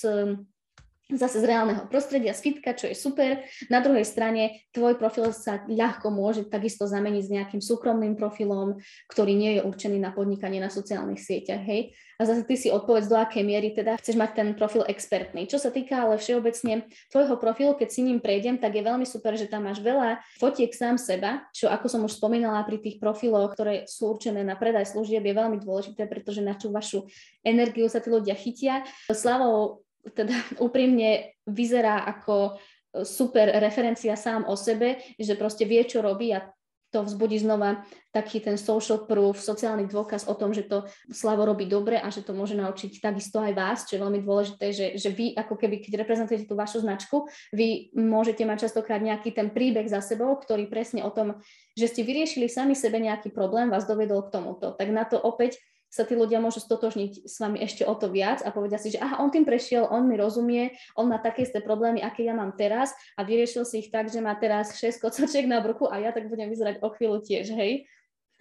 zase 1.10 1.42
z 1.42 1.46
reálneho 1.50 1.90
prostredia, 1.90 2.38
z 2.38 2.42
fitka, 2.46 2.78
čo 2.78 2.86
je 2.86 2.94
super. 2.94 3.42
Na 3.68 3.82
druhej 3.82 4.06
strane 4.06 4.62
tvoj 4.70 5.02
profil 5.02 5.34
sa 5.34 5.66
ľahko 5.66 6.14
môže 6.14 6.46
takisto 6.46 6.86
zameniť 6.86 7.24
s 7.26 7.34
nejakým 7.34 7.62
súkromným 7.62 8.14
profilom, 8.14 8.78
ktorý 9.10 9.34
nie 9.34 9.52
je 9.58 9.66
určený 9.66 9.98
na 9.98 10.14
podnikanie 10.14 10.62
na 10.62 10.70
sociálnych 10.70 11.18
sieťach, 11.18 11.66
hej. 11.66 11.98
A 12.20 12.28
zase 12.28 12.44
ty 12.44 12.60
si 12.60 12.68
odpovedz, 12.68 13.08
do 13.08 13.16
akej 13.16 13.48
miery 13.48 13.72
teda 13.72 13.96
chceš 13.96 14.20
mať 14.20 14.32
ten 14.36 14.48
profil 14.52 14.84
expertný. 14.92 15.48
Čo 15.48 15.56
sa 15.56 15.72
týka 15.72 16.04
ale 16.04 16.20
všeobecne 16.20 16.92
tvojho 17.16 17.40
profilu, 17.40 17.80
keď 17.80 17.90
si 17.96 18.04
ním 18.04 18.20
prejdem, 18.20 18.60
tak 18.60 18.76
je 18.76 18.84
veľmi 18.84 19.08
super, 19.08 19.40
že 19.40 19.48
tam 19.48 19.72
máš 19.72 19.80
veľa 19.80 20.20
fotiek 20.36 20.68
sám 20.76 21.00
seba, 21.00 21.48
čo 21.56 21.72
ako 21.72 21.88
som 21.88 22.04
už 22.04 22.20
spomínala 22.20 22.60
pri 22.68 22.84
tých 22.84 23.00
profiloch, 23.00 23.56
ktoré 23.56 23.88
sú 23.88 24.12
určené 24.12 24.44
na 24.44 24.60
predaj 24.60 24.92
služieb, 24.92 25.24
je 25.24 25.32
veľmi 25.32 25.64
dôležité, 25.64 26.12
pretože 26.12 26.44
na 26.44 26.60
tú 26.60 26.76
vašu 26.76 27.08
energiu 27.40 27.88
sa 27.88 28.04
tí 28.04 28.12
ľudia 28.12 28.36
chytia. 28.36 28.84
Slavou 29.16 29.88
teda 30.14 30.36
úprimne 30.66 31.36
vyzerá 31.48 32.06
ako 32.08 32.56
e, 32.58 33.04
super 33.04 33.50
referencia 33.60 34.16
sám 34.16 34.48
o 34.48 34.56
sebe, 34.56 35.02
že 35.20 35.36
proste 35.36 35.66
vie, 35.66 35.84
čo 35.86 36.04
robí 36.04 36.32
a 36.34 36.44
to 36.90 37.06
vzbudí 37.06 37.38
znova 37.38 37.86
taký 38.10 38.42
ten 38.42 38.58
social 38.58 39.06
proof, 39.06 39.38
sociálny 39.38 39.86
dôkaz 39.86 40.26
o 40.26 40.34
tom, 40.34 40.50
že 40.50 40.66
to 40.66 40.90
Slavo 41.14 41.46
robí 41.46 41.70
dobre 41.70 42.02
a 42.02 42.10
že 42.10 42.26
to 42.26 42.34
môže 42.34 42.58
naučiť 42.58 42.98
takisto 42.98 43.38
aj 43.38 43.54
vás, 43.54 43.78
čo 43.86 43.98
je 43.98 44.02
veľmi 44.02 44.20
dôležité, 44.26 44.66
že, 44.74 44.88
že 44.98 45.14
vy 45.14 45.38
ako 45.38 45.54
keby, 45.54 45.86
keď 45.86 46.02
reprezentujete 46.02 46.50
tú 46.50 46.58
vašu 46.58 46.82
značku, 46.82 47.30
vy 47.54 47.94
môžete 47.94 48.42
mať 48.42 48.66
častokrát 48.66 48.98
nejaký 48.98 49.38
ten 49.38 49.54
príbeh 49.54 49.86
za 49.86 50.02
sebou, 50.02 50.34
ktorý 50.42 50.66
presne 50.66 51.06
o 51.06 51.14
tom, 51.14 51.38
že 51.78 51.86
ste 51.86 52.02
vyriešili 52.02 52.50
sami 52.50 52.74
sebe 52.74 52.98
nejaký 52.98 53.30
problém, 53.30 53.70
vás 53.70 53.86
dovedol 53.86 54.26
k 54.26 54.42
tomuto. 54.42 54.74
Tak 54.74 54.90
na 54.90 55.06
to 55.06 55.22
opäť 55.22 55.62
sa 55.90 56.06
tí 56.06 56.14
ľudia 56.14 56.38
môžu 56.38 56.62
stotožniť 56.62 57.26
s 57.26 57.36
vami 57.42 57.66
ešte 57.66 57.82
o 57.82 57.94
to 57.98 58.14
viac 58.14 58.46
a 58.46 58.54
povedia 58.54 58.78
si, 58.78 58.94
že 58.94 59.02
aha, 59.02 59.20
on 59.20 59.34
tým 59.34 59.44
prešiel, 59.44 59.90
on 59.90 60.06
mi 60.06 60.16
rozumie, 60.16 60.78
on 60.94 61.10
má 61.10 61.18
také 61.18 61.50
isté 61.50 61.60
problémy, 61.66 62.06
aké 62.06 62.30
ja 62.30 62.38
mám 62.38 62.54
teraz 62.54 62.94
a 63.18 63.26
vyriešil 63.26 63.66
si 63.66 63.82
ich 63.82 63.90
tak, 63.90 64.08
že 64.08 64.22
má 64.22 64.38
teraz 64.38 64.78
6 64.78 65.02
kocočiek 65.02 65.50
na 65.50 65.60
bruchu 65.60 65.90
a 65.90 65.98
ja 65.98 66.14
tak 66.14 66.30
budem 66.30 66.48
vyzerať 66.48 66.86
o 66.86 66.94
chvíľu 66.94 67.26
tiež, 67.26 67.52
hej. 67.58 67.90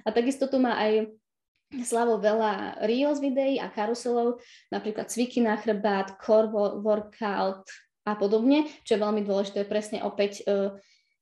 A 0.05 0.13
takisto 0.13 0.47
tu 0.47 0.61
má 0.61 0.77
aj 0.77 1.09
Slavo 1.69 2.17
veľa 2.17 2.81
Reels 2.89 3.21
videí 3.21 3.61
a 3.61 3.69
karuselov, 3.69 4.41
napríklad 4.73 5.13
cviky 5.13 5.45
na 5.45 5.61
chrbát, 5.61 6.17
core 6.17 6.49
workout 6.81 7.69
a 8.09 8.17
podobne, 8.17 8.65
čo 8.89 8.97
je 8.97 9.05
veľmi 9.05 9.21
dôležité 9.21 9.69
presne 9.69 10.01
opäť 10.01 10.49
uh, 10.49 10.73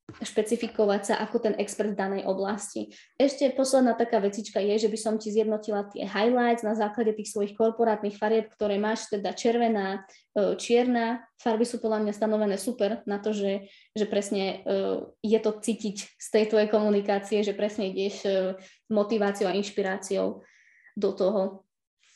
špecifikovať 0.07 1.03
sa 1.03 1.15
ako 1.19 1.51
ten 1.51 1.55
expert 1.59 1.91
v 1.91 1.99
danej 1.99 2.23
oblasti. 2.31 2.95
Ešte 3.19 3.51
posledná 3.51 3.99
taká 3.99 4.23
vecička 4.23 4.63
je, 4.63 4.87
že 4.87 4.89
by 4.89 4.99
som 4.99 5.15
ti 5.19 5.35
zjednotila 5.35 5.91
tie 5.91 6.07
highlights 6.07 6.63
na 6.63 6.79
základe 6.79 7.11
tých 7.19 7.35
svojich 7.35 7.59
korporátnych 7.59 8.15
farieb, 8.15 8.47
ktoré 8.55 8.79
máš, 8.79 9.11
teda 9.11 9.35
červená, 9.35 10.07
e, 10.39 10.55
čierna. 10.55 11.27
Farby 11.43 11.67
sú 11.67 11.83
podľa 11.83 12.07
mňa 12.07 12.13
stanovené 12.15 12.55
super 12.55 13.03
na 13.03 13.19
to, 13.19 13.35
že, 13.35 13.67
že 13.99 14.07
presne 14.07 14.63
e, 14.63 15.11
je 15.27 15.39
to 15.43 15.51
cítiť 15.59 15.97
z 16.15 16.29
tej 16.31 16.45
tvojej 16.55 16.71
komunikácie, 16.71 17.43
že 17.43 17.59
presne 17.59 17.91
ideš 17.91 18.23
e, 18.23 18.55
motiváciou 18.87 19.51
a 19.51 19.59
inšpiráciou 19.59 20.47
do 20.95 21.11
toho. 21.19 21.67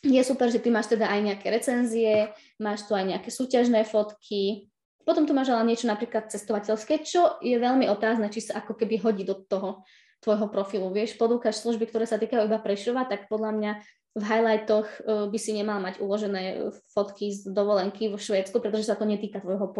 Je 0.01 0.23
super, 0.25 0.49
že 0.49 0.63
ty 0.63 0.73
máš 0.73 0.89
teda 0.89 1.11
aj 1.11 1.21
nejaké 1.27 1.53
recenzie, 1.53 2.33
máš 2.57 2.89
tu 2.89 2.97
aj 2.97 3.05
nejaké 3.05 3.29
súťažné 3.29 3.85
fotky, 3.85 4.70
potom 5.05 5.25
tu 5.25 5.33
máš 5.33 5.51
ale 5.53 5.65
niečo 5.65 5.89
napríklad 5.89 6.29
cestovateľské, 6.29 7.01
čo 7.03 7.41
je 7.41 7.57
veľmi 7.57 7.89
otázne, 7.89 8.29
či 8.29 8.45
sa 8.45 8.61
ako 8.61 8.77
keby 8.77 9.01
hodí 9.01 9.25
do 9.25 9.35
toho 9.35 9.85
tvojho 10.21 10.53
profilu. 10.53 10.93
Vieš, 10.93 11.17
podúkaš 11.17 11.65
služby, 11.65 11.89
ktoré 11.89 12.05
sa 12.05 12.21
týkajú 12.21 12.45
iba 12.45 12.61
Prešova, 12.61 13.09
tak 13.09 13.27
podľa 13.33 13.51
mňa 13.57 13.73
v 14.11 14.23
highlightoch 14.27 14.87
e, 14.91 14.99
by 15.31 15.39
si 15.39 15.55
nemal 15.55 15.79
mať 15.79 16.03
uložené 16.03 16.75
fotky 16.93 17.31
z 17.31 17.49
dovolenky 17.49 18.11
vo 18.11 18.19
Švédsku, 18.19 18.59
pretože 18.59 18.91
sa 18.91 18.99
to 18.99 19.07
netýka 19.07 19.39
tvojho 19.41 19.71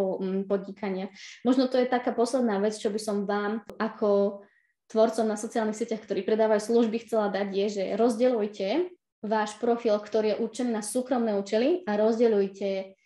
podnikania. 0.47 1.11
Možno 1.43 1.67
to 1.67 1.77
je 1.77 1.91
taká 1.91 2.15
posledná 2.15 2.63
vec, 2.63 2.79
čo 2.79 2.89
by 2.89 3.01
som 3.03 3.27
vám 3.27 3.67
ako 3.77 4.41
tvorcom 4.91 5.27
na 5.27 5.39
sociálnych 5.39 5.79
sieťach, 5.79 6.03
ktorí 6.03 6.23
predávajú 6.23 6.63
služby, 6.63 7.07
chcela 7.07 7.31
dať, 7.31 7.49
je, 7.51 7.67
že 7.71 7.85
rozdeľujte 7.99 8.69
váš 9.27 9.55
profil, 9.61 9.95
ktorý 9.99 10.35
je 10.35 10.41
určený 10.41 10.71
na 10.73 10.83
súkromné 10.83 11.37
účely 11.37 11.85
a 11.85 11.99
rozdeľujte 11.99 12.99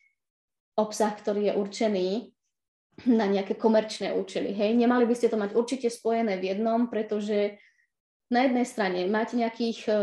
obsah, 0.75 1.13
ktorý 1.15 1.51
je 1.51 1.55
určený 1.55 2.09
na 3.11 3.27
nejaké 3.27 3.59
komerčné 3.59 4.15
účely. 4.15 4.55
Hej, 4.55 4.79
nemali 4.79 5.07
by 5.07 5.15
ste 5.19 5.31
to 5.31 5.39
mať 5.39 5.59
určite 5.59 5.89
spojené 5.91 6.39
v 6.39 6.55
jednom, 6.55 6.87
pretože 6.87 7.59
na 8.31 8.47
jednej 8.47 8.67
strane 8.67 9.07
máte 9.11 9.35
nejakých 9.35 9.79
uh, 9.91 9.97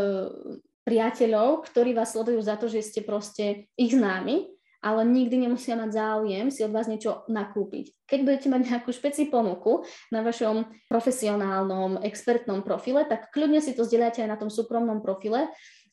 priateľov, 0.84 1.64
ktorí 1.64 1.96
vás 1.96 2.12
sledujú 2.12 2.40
za 2.44 2.60
to, 2.60 2.68
že 2.68 2.84
ste 2.84 3.00
proste 3.00 3.68
ich 3.80 3.96
známi 3.96 4.52
ale 4.82 5.06
nikdy 5.06 5.46
nemusia 5.46 5.78
mať 5.78 5.94
záujem 5.94 6.50
si 6.50 6.66
od 6.66 6.74
vás 6.74 6.90
niečo 6.90 7.22
nakúpiť. 7.30 7.94
Keď 8.10 8.18
budete 8.26 8.48
mať 8.50 8.60
nejakú 8.66 8.90
špeci 8.90 9.30
ponuku 9.30 9.86
na 10.10 10.26
vašom 10.26 10.66
profesionálnom, 10.90 12.02
expertnom 12.02 12.66
profile, 12.66 13.06
tak 13.06 13.30
kľudne 13.30 13.62
si 13.62 13.78
to 13.78 13.86
zdieľate 13.86 14.26
aj 14.26 14.28
na 14.28 14.36
tom 14.36 14.50
súkromnom 14.50 14.98
profile, 14.98 15.46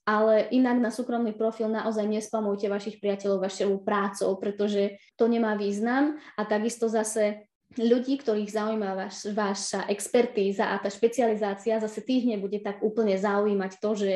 ale 0.09 0.49
inak 0.49 0.81
na 0.81 0.89
súkromný 0.89 1.37
profil 1.37 1.69
naozaj 1.69 2.09
nespamujte 2.09 2.65
vašich 2.65 2.97
priateľov 2.97 3.45
vašou 3.45 3.77
prácou, 3.85 4.33
pretože 4.41 4.97
to 5.13 5.29
nemá 5.29 5.53
význam 5.53 6.17
a 6.33 6.49
takisto 6.49 6.89
zase 6.89 7.45
ľudí, 7.77 8.17
ktorých 8.17 8.49
zaujíma 8.49 8.97
vaš, 8.97 9.29
vaša 9.29 9.85
expertíza 9.93 10.73
a 10.73 10.81
tá 10.81 10.89
špecializácia, 10.89 11.77
zase 11.77 12.01
tých 12.01 12.25
nebude 12.25 12.57
tak 12.57 12.81
úplne 12.81 13.13
zaujímať 13.13 13.71
to, 13.77 13.91
že 13.93 14.13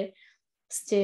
ste 0.66 1.02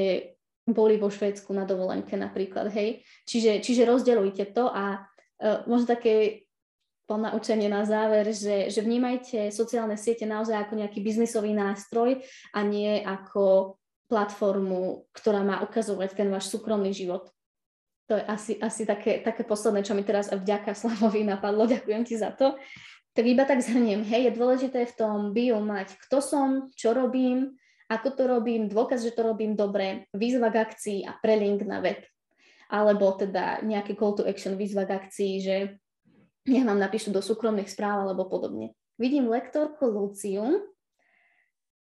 boli 0.66 0.98
vo 0.98 1.14
Švédsku 1.14 1.54
na 1.54 1.70
dovolenke 1.70 2.18
napríklad, 2.18 2.74
hej. 2.74 3.06
Čiže, 3.30 3.62
čiže 3.62 3.86
rozdeľujte 3.86 4.58
to 4.58 4.66
a 4.66 5.06
uh, 5.06 5.62
možno 5.70 5.94
také 5.94 6.50
ponaučenie 7.06 7.70
na 7.70 7.86
záver, 7.86 8.34
že, 8.34 8.74
že 8.74 8.82
vnímajte 8.82 9.54
sociálne 9.54 9.98
siete 9.98 10.26
naozaj 10.26 10.58
ako 10.58 10.74
nejaký 10.78 11.02
biznisový 11.02 11.58
nástroj 11.58 12.22
a 12.54 12.60
nie 12.66 13.02
ako 13.02 13.78
platformu, 14.10 15.06
ktorá 15.14 15.46
má 15.46 15.62
ukazovať 15.62 16.18
ten 16.18 16.28
váš 16.34 16.50
súkromný 16.50 16.92
život. 16.92 17.30
To 18.10 18.18
je 18.18 18.26
asi, 18.26 18.54
asi 18.58 18.90
také, 18.90 19.22
také 19.22 19.46
posledné, 19.46 19.86
čo 19.86 19.94
mi 19.94 20.02
teraz 20.02 20.34
vďaka 20.34 20.74
Slavovi 20.74 21.22
napadlo. 21.22 21.70
Ďakujem 21.78 22.04
ti 22.04 22.18
za 22.18 22.34
to. 22.34 22.58
Tak 23.14 23.26
iba 23.26 23.46
tak 23.46 23.62
zhrniem. 23.62 24.02
Hej, 24.02 24.34
je 24.34 24.38
dôležité 24.38 24.80
v 24.90 24.98
tom 24.98 25.18
bio 25.30 25.62
mať, 25.62 25.94
kto 26.10 26.18
som, 26.20 26.48
čo 26.74 26.98
robím, 26.98 27.54
ako 27.90 28.14
to 28.14 28.24
robím, 28.30 28.70
dôkaz, 28.70 29.02
že 29.02 29.14
to 29.14 29.26
robím 29.26 29.58
dobre, 29.58 30.06
výzva 30.14 30.54
k 30.54 30.62
akcii 30.62 31.00
a 31.10 31.18
prelink 31.18 31.66
na 31.66 31.82
web. 31.82 32.02
Alebo 32.70 33.14
teda 33.18 33.66
nejaký 33.66 33.98
call 33.98 34.14
to 34.14 34.26
action, 34.26 34.58
výzva 34.58 34.86
k 34.86 34.94
akcii, 35.06 35.34
že 35.42 35.56
nech 36.50 36.66
vám 36.66 36.78
napíšu 36.78 37.10
do 37.10 37.22
súkromných 37.22 37.70
správ 37.70 38.06
alebo 38.06 38.30
podobne. 38.30 38.78
Vidím 39.02 39.30
lektorku 39.30 39.90
Luciu 39.90 40.70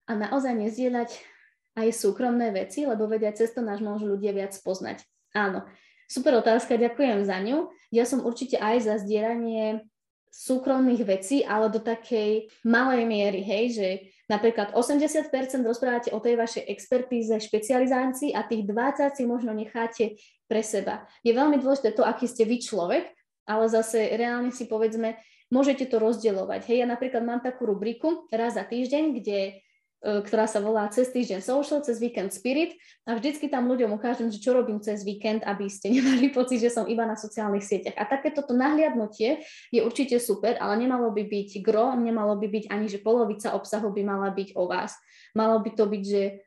a 0.10 0.12
naozaj 0.18 0.58
nezdieľať 0.58 1.33
aj 1.74 1.90
súkromné 1.94 2.54
veci, 2.54 2.86
lebo 2.86 3.10
vedia, 3.10 3.34
cez 3.34 3.54
to 3.54 3.66
náš 3.66 3.82
môžu 3.82 4.06
ľudia 4.06 4.34
viac 4.34 4.54
poznať. 4.62 5.02
Áno, 5.34 5.66
super 6.06 6.38
otázka, 6.38 6.78
ďakujem 6.78 7.26
za 7.26 7.38
ňu. 7.42 7.74
Ja 7.90 8.06
som 8.06 8.22
určite 8.22 8.62
aj 8.62 8.86
za 8.86 8.96
zdieľanie 9.02 9.90
súkromných 10.34 11.06
vecí, 11.06 11.46
ale 11.46 11.70
do 11.70 11.78
takej 11.78 12.50
malej 12.66 13.06
miery, 13.06 13.46
hej, 13.46 13.66
že 13.78 13.88
napríklad 14.26 14.74
80% 14.74 15.30
rozprávate 15.62 16.10
o 16.10 16.18
tej 16.18 16.42
vašej 16.42 16.64
expertíze, 16.74 17.38
špecializácii 17.38 18.34
a 18.34 18.42
tých 18.42 18.66
20 18.66 19.14
si 19.14 19.24
možno 19.30 19.54
necháte 19.54 20.18
pre 20.50 20.66
seba. 20.66 21.06
Je 21.22 21.38
veľmi 21.38 21.62
dôležité 21.62 21.94
to, 21.94 22.02
aký 22.02 22.26
ste 22.26 22.50
vy 22.50 22.66
človek, 22.66 23.14
ale 23.46 23.70
zase 23.70 24.10
reálne 24.18 24.50
si 24.50 24.66
povedzme, 24.66 25.22
môžete 25.54 25.86
to 25.86 26.02
rozdielovať. 26.02 26.66
Hej, 26.66 26.78
ja 26.82 26.88
napríklad 26.90 27.22
mám 27.22 27.46
takú 27.46 27.70
rubriku 27.70 28.26
raz 28.34 28.58
za 28.58 28.66
týždeň, 28.66 29.04
kde 29.22 29.62
ktorá 30.04 30.52
sa 30.52 30.60
volá 30.60 30.92
Cez 30.92 31.16
týždeň 31.16 31.40
social, 31.40 31.80
cez 31.80 31.96
víkend 31.96 32.36
spirit 32.36 32.76
a 33.08 33.16
vždycky 33.16 33.48
tam 33.48 33.72
ľuďom 33.72 33.96
ukážem, 33.96 34.28
že 34.28 34.44
čo 34.44 34.52
robím 34.52 34.84
cez 34.84 35.08
víkend, 35.08 35.48
aby 35.48 35.72
ste 35.72 35.90
nemali 35.96 36.28
pocit, 36.28 36.60
že 36.60 36.76
som 36.76 36.84
iba 36.92 37.08
na 37.08 37.16
sociálnych 37.16 37.64
sieťach. 37.64 37.96
A 37.96 38.04
takéto 38.04 38.44
nahliadnutie 38.52 39.48
je 39.72 39.80
určite 39.80 40.20
super, 40.20 40.60
ale 40.60 40.76
nemalo 40.84 41.08
by 41.16 41.24
byť 41.24 41.50
gro, 41.64 41.96
nemalo 41.96 42.36
by 42.36 42.48
byť 42.52 42.66
ani, 42.68 42.92
že 42.92 43.00
polovica 43.00 43.56
obsahu 43.56 43.96
by 43.96 44.04
mala 44.04 44.30
byť 44.36 44.60
o 44.60 44.68
vás. 44.68 44.92
Malo 45.32 45.64
by 45.64 45.72
to 45.72 45.88
byť, 45.88 46.04
že 46.04 46.44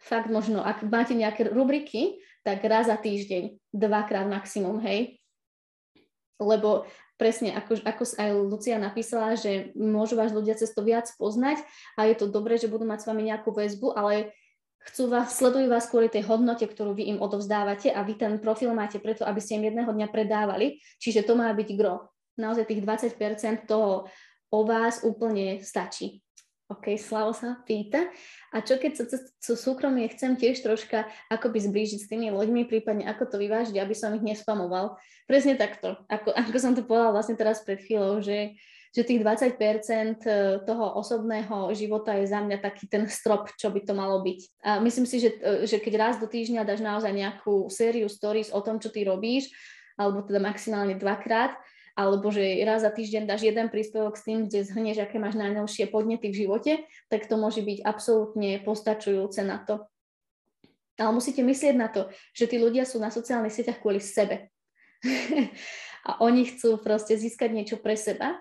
fakt 0.00 0.32
možno, 0.32 0.64
ak 0.64 0.80
máte 0.88 1.12
nejaké 1.12 1.52
rubriky, 1.52 2.16
tak 2.40 2.64
raz 2.64 2.88
za 2.88 2.96
týždeň, 2.96 3.76
dvakrát 3.76 4.24
maximum, 4.24 4.80
hej. 4.80 5.20
Lebo 6.40 6.88
presne 7.16 7.56
ako, 7.56 7.80
ako 7.82 8.04
aj 8.16 8.30
Lucia 8.36 8.76
napísala, 8.76 9.36
že 9.36 9.72
môžu 9.72 10.16
vás 10.20 10.32
ľudia 10.32 10.56
cez 10.56 10.72
to 10.72 10.84
viac 10.84 11.08
poznať 11.16 11.64
a 11.96 12.04
je 12.04 12.14
to 12.16 12.28
dobré, 12.28 12.60
že 12.60 12.68
budú 12.68 12.84
mať 12.84 13.04
s 13.04 13.08
vami 13.08 13.22
nejakú 13.28 13.52
väzbu, 13.52 13.96
ale 13.96 14.36
chcú 14.92 15.10
vás, 15.10 15.32
sledujú 15.34 15.66
vás 15.66 15.88
kvôli 15.88 16.12
tej 16.12 16.28
hodnote, 16.28 16.68
ktorú 16.68 16.94
vy 16.94 17.16
im 17.16 17.18
odovzdávate 17.18 17.90
a 17.90 18.04
vy 18.04 18.14
ten 18.14 18.38
profil 18.38 18.76
máte 18.76 19.00
preto, 19.00 19.24
aby 19.24 19.40
ste 19.40 19.58
im 19.58 19.72
jedného 19.72 19.90
dňa 19.90 20.08
predávali, 20.12 20.78
čiže 21.00 21.26
to 21.26 21.34
má 21.34 21.50
byť 21.50 21.68
gro. 21.74 22.06
Naozaj 22.36 22.68
tých 22.68 22.84
20% 22.84 23.64
toho 23.64 24.06
o 24.52 24.60
vás 24.62 25.02
úplne 25.02 25.64
stačí. 25.64 26.25
OK, 26.66 26.98
Slavo 26.98 27.30
sa 27.30 27.62
pýta. 27.62 28.10
A 28.50 28.58
čo 28.58 28.74
keď 28.74 28.92
sa 28.98 29.04
so 29.38 29.54
súkromie 29.54 30.10
chcem 30.10 30.34
tiež 30.34 30.66
troška 30.66 31.06
akoby 31.30 31.62
zblížiť 31.62 32.00
s 32.02 32.10
tými 32.10 32.34
ľuďmi, 32.34 32.66
prípadne 32.66 33.06
ako 33.06 33.30
to 33.30 33.36
vyvážiť, 33.38 33.78
aby 33.78 33.94
som 33.94 34.10
ich 34.18 34.26
nespamoval. 34.26 34.98
Presne 35.30 35.54
takto, 35.54 35.94
ako, 36.10 36.34
ako 36.34 36.56
som 36.58 36.74
to 36.74 36.82
povedala 36.82 37.14
vlastne 37.14 37.38
teraz 37.38 37.62
pred 37.62 37.78
chvíľou, 37.78 38.18
že, 38.18 38.58
že 38.90 39.06
tých 39.06 39.22
20% 39.22 39.54
e, 39.54 40.30
toho 40.66 40.86
osobného 40.98 41.70
života 41.70 42.18
je 42.18 42.26
za 42.26 42.42
mňa 42.42 42.58
taký 42.58 42.90
ten 42.90 43.06
strop, 43.06 43.46
čo 43.54 43.70
by 43.70 43.86
to 43.86 43.94
malo 43.94 44.18
byť. 44.26 44.40
A 44.66 44.82
myslím 44.82 45.06
si, 45.06 45.22
že, 45.22 45.38
e, 45.38 45.70
že 45.70 45.78
keď 45.78 45.94
raz 46.02 46.14
do 46.18 46.26
týždňa 46.26 46.66
dáš 46.66 46.82
naozaj 46.82 47.14
nejakú 47.14 47.70
sériu 47.70 48.10
stories 48.10 48.50
o 48.50 48.58
tom, 48.58 48.82
čo 48.82 48.90
ty 48.90 49.06
robíš, 49.06 49.54
alebo 49.94 50.26
teda 50.26 50.42
maximálne 50.42 50.98
dvakrát, 50.98 51.54
alebo 51.96 52.28
že 52.28 52.60
raz 52.68 52.84
za 52.84 52.92
týždeň 52.92 53.24
dáš 53.24 53.48
jeden 53.48 53.72
príspevok 53.72 54.20
s 54.20 54.28
tým, 54.28 54.44
kde 54.44 54.68
zhrnieš, 54.68 55.08
aké 55.08 55.16
máš 55.16 55.40
najnovšie 55.40 55.88
podnety 55.88 56.28
v 56.28 56.44
živote, 56.44 56.72
tak 57.08 57.24
to 57.24 57.40
môže 57.40 57.64
byť 57.64 57.80
absolútne 57.80 58.60
postačujúce 58.60 59.40
na 59.40 59.64
to. 59.64 59.80
Ale 61.00 61.16
musíte 61.16 61.40
myslieť 61.40 61.74
na 61.76 61.88
to, 61.88 62.12
že 62.36 62.48
tí 62.52 62.60
ľudia 62.60 62.84
sú 62.84 63.00
na 63.00 63.08
sociálnych 63.08 63.52
sieťach 63.52 63.80
kvôli 63.80 64.00
sebe. 64.00 64.52
a 66.08 66.20
oni 66.22 66.46
chcú 66.46 66.78
proste 66.78 67.16
získať 67.16 67.50
niečo 67.50 67.76
pre 67.80 67.96
seba 67.96 68.38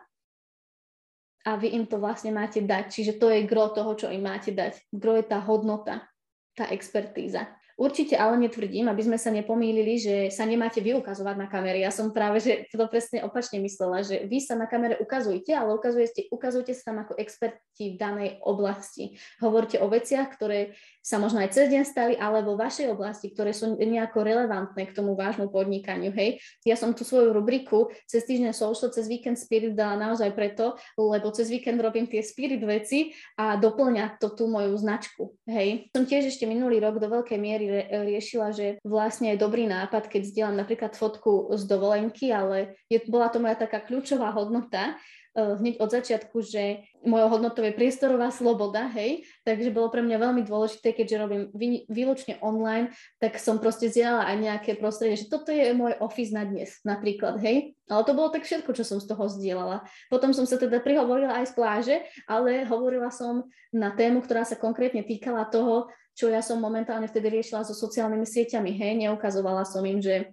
a 1.45 1.57
vy 1.57 1.73
im 1.73 1.85
to 1.89 1.97
vlastne 1.97 2.29
máte 2.35 2.61
dať. 2.61 2.91
Čiže 2.93 3.13
to 3.17 3.33
je 3.33 3.47
gro 3.47 3.73
toho, 3.73 3.97
čo 3.97 4.11
im 4.13 4.23
máte 4.23 4.53
dať. 4.53 4.77
Gro 4.93 5.17
je 5.17 5.25
tá 5.25 5.39
hodnota, 5.41 6.05
tá 6.53 6.69
expertíza. 6.69 7.49
Určite 7.75 8.15
ale 8.15 8.39
netvrdím, 8.39 8.87
aby 8.87 9.03
sme 9.03 9.19
sa 9.19 9.27
nepomýlili, 9.35 9.99
že 9.99 10.15
sa 10.31 10.47
nemáte 10.47 10.79
vyukazovať 10.79 11.35
na 11.35 11.51
kamere. 11.51 11.83
Ja 11.83 11.91
som 11.91 12.15
práve 12.15 12.39
že 12.39 12.71
to 12.71 12.87
presne 12.87 13.19
opačne 13.27 13.59
myslela, 13.59 13.99
že 13.99 14.23
vy 14.31 14.39
sa 14.39 14.55
na 14.55 14.63
kamere 14.63 14.95
ukazujete, 15.03 15.51
ale 15.51 15.75
ukazujete, 15.75 16.31
ukazujete 16.31 16.71
sa 16.71 16.95
tam 16.95 17.03
ako 17.03 17.19
experti 17.19 17.95
v 17.95 17.99
danej 17.99 18.29
oblasti. 18.47 19.19
Hovorte 19.43 19.83
o 19.83 19.91
veciach, 19.91 20.31
ktoré 20.31 20.79
sa 21.03 21.19
možno 21.19 21.43
aj 21.43 21.51
cez 21.51 21.67
deň 21.67 21.83
stali, 21.83 22.13
ale 22.15 22.41
vo 22.41 22.55
vašej 22.55 22.95
oblasti, 22.95 23.29
ktoré 23.35 23.51
sú 23.51 23.75
nejako 23.75 24.23
relevantné 24.23 24.89
k 24.89 24.95
tomu 24.95 25.13
vášmu 25.13 25.51
podnikaniu. 25.51 26.15
Hej. 26.15 26.39
Ja 26.63 26.79
som 26.79 26.95
tú 26.95 27.03
svoju 27.03 27.35
rubriku 27.35 27.91
cez 28.07 28.23
týždeň 28.23 28.55
social, 28.55 28.89
cez 28.89 29.05
víkend 29.05 29.35
spirit 29.35 29.75
dala 29.75 29.99
naozaj 29.99 30.31
preto, 30.31 30.79
lebo 30.95 31.27
cez 31.35 31.51
víkend 31.51 31.77
robím 31.83 32.07
tie 32.07 32.23
spirit 32.23 32.63
veci 32.63 33.11
a 33.35 33.59
doplňa 33.59 34.17
to 34.17 34.31
tú 34.31 34.47
moju 34.47 34.73
značku. 34.79 35.35
Hej. 35.45 35.91
Som 35.91 36.07
tiež 36.07 36.31
ešte 36.31 36.47
minulý 36.47 36.79
rok 36.79 36.97
do 36.97 37.11
veľkej 37.11 37.37
miery 37.37 37.64
riešila, 37.89 38.53
že 38.55 38.77
vlastne 38.85 39.33
je 39.33 39.41
dobrý 39.41 39.65
nápad, 39.65 40.07
keď 40.07 40.21
zdieľam 40.25 40.61
napríklad 40.61 40.93
fotku 40.93 41.53
z 41.53 41.63
dovolenky, 41.65 42.31
ale 42.31 42.79
je, 42.87 43.01
bola 43.09 43.29
to 43.29 43.41
moja 43.41 43.55
taká 43.55 43.83
kľúčová 43.83 44.31
hodnota, 44.33 44.95
uh, 45.35 45.59
hneď 45.59 45.77
od 45.83 45.89
začiatku, 45.91 46.37
že 46.41 46.87
mojou 47.03 47.37
hodnotou 47.37 47.61
je 47.61 47.75
priestorová 47.75 48.31
sloboda, 48.31 48.87
hej, 48.95 49.27
takže 49.43 49.69
bolo 49.69 49.91
pre 49.91 50.01
mňa 50.01 50.17
veľmi 50.17 50.41
dôležité, 50.47 50.95
keďže 50.95 51.21
robím 51.21 51.43
výlučne 51.91 52.39
online, 52.39 52.89
tak 53.19 53.37
som 53.37 53.59
proste 53.59 53.91
zdieľala 53.91 54.25
aj 54.31 54.37
nejaké 54.41 54.71
prostredie, 54.79 55.19
že 55.19 55.29
toto 55.29 55.51
je 55.53 55.75
môj 55.75 55.99
office 56.01 56.31
na 56.31 56.47
dnes, 56.47 56.79
napríklad, 56.87 57.37
hej, 57.43 57.75
ale 57.85 58.01
to 58.07 58.17
bolo 58.17 58.33
tak 58.33 58.47
všetko, 58.47 58.73
čo 58.73 58.81
som 58.87 58.97
z 58.97 59.05
toho 59.05 59.29
zdieľala. 59.29 59.85
Potom 60.09 60.33
som 60.33 60.49
sa 60.49 60.57
teda 60.57 60.81
prihovorila 60.81 61.43
aj 61.43 61.51
z 61.51 61.53
pláže, 61.53 61.95
ale 62.25 62.65
hovorila 62.65 63.13
som 63.13 63.45
na 63.69 63.93
tému, 63.93 64.25
ktorá 64.25 64.41
sa 64.47 64.57
konkrétne 64.57 65.05
týkala 65.05 65.45
toho, 65.45 65.91
čo 66.15 66.31
ja 66.31 66.39
som 66.39 66.63
momentálne 66.63 67.11
vtedy 67.11 67.27
riešila 67.27 67.67
so 67.67 67.75
sociálnymi 67.75 68.23
sieťami, 68.23 68.71
hej, 68.71 68.95
neukazovala 69.03 69.67
som 69.67 69.83
im, 69.83 69.99
že 69.99 70.31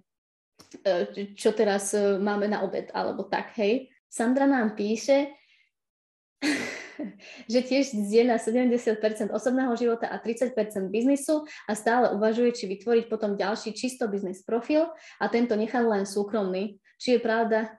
e, 0.79 1.35
čo 1.35 1.51
teraz 1.51 1.91
e, 1.91 2.15
máme 2.15 2.47
na 2.47 2.63
obed, 2.63 2.87
alebo 2.95 3.27
tak, 3.27 3.51
hej. 3.59 3.91
Sandra 4.07 4.47
nám 4.47 4.79
píše, 4.79 5.35
že 7.51 7.59
tiež 7.59 7.99
zdieľa 7.99 8.39
70% 8.39 9.35
osobného 9.35 9.75
života 9.75 10.07
a 10.07 10.23
30% 10.23 10.55
biznisu 10.87 11.43
a 11.67 11.71
stále 11.75 12.15
uvažuje, 12.15 12.55
či 12.55 12.71
vytvoriť 12.71 13.11
potom 13.11 13.35
ďalší 13.35 13.75
čisto 13.75 14.07
biznis 14.07 14.39
profil 14.39 14.87
a 15.19 15.25
tento 15.27 15.59
nechať 15.59 15.83
len 15.83 16.07
súkromný. 16.07 16.79
Či 16.95 17.17
je 17.17 17.19
pravda, 17.19 17.75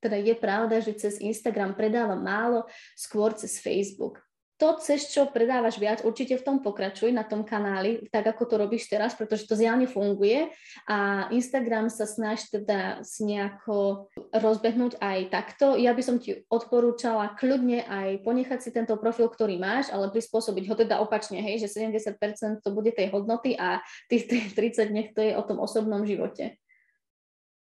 teda 0.00 0.16
je 0.16 0.34
pravda, 0.40 0.80
že 0.80 0.96
cez 0.96 1.20
Instagram 1.20 1.76
predáva 1.76 2.16
málo, 2.16 2.64
skôr 2.96 3.36
cez 3.36 3.60
Facebook 3.60 4.24
to, 4.60 4.78
cez 4.78 5.10
čo 5.10 5.26
predávaš 5.26 5.80
viac, 5.80 6.06
určite 6.06 6.38
v 6.38 6.46
tom 6.46 6.56
pokračuj 6.62 7.10
na 7.10 7.26
tom 7.26 7.42
kanáli, 7.42 8.06
tak 8.12 8.30
ako 8.30 8.46
to 8.46 8.54
robíš 8.60 8.86
teraz, 8.86 9.16
pretože 9.16 9.48
to 9.48 9.58
zjavne 9.58 9.90
funguje 9.90 10.52
a 10.86 11.26
Instagram 11.34 11.90
sa 11.90 12.06
snaž 12.06 12.46
teda 12.52 13.02
si 13.02 13.26
nejako 13.26 14.06
rozbehnúť 14.30 15.02
aj 15.02 15.18
takto. 15.34 15.74
Ja 15.74 15.96
by 15.96 16.02
som 16.04 16.16
ti 16.22 16.46
odporúčala 16.46 17.34
kľudne 17.34 17.82
aj 17.86 18.22
ponechať 18.22 18.58
si 18.62 18.70
tento 18.70 18.94
profil, 19.00 19.26
ktorý 19.26 19.58
máš, 19.58 19.90
ale 19.90 20.12
prispôsobiť 20.14 20.64
ho 20.70 20.74
teda 20.78 21.02
opačne, 21.02 21.42
hej, 21.42 21.62
že 21.62 21.72
70% 21.82 22.62
to 22.62 22.70
bude 22.70 22.94
tej 22.94 23.10
hodnoty 23.10 23.58
a 23.58 23.82
tých 24.06 24.30
30 24.30 24.94
nech 24.94 25.10
to 25.16 25.24
je 25.24 25.34
o 25.34 25.42
tom 25.42 25.58
osobnom 25.58 26.06
živote. 26.06 26.54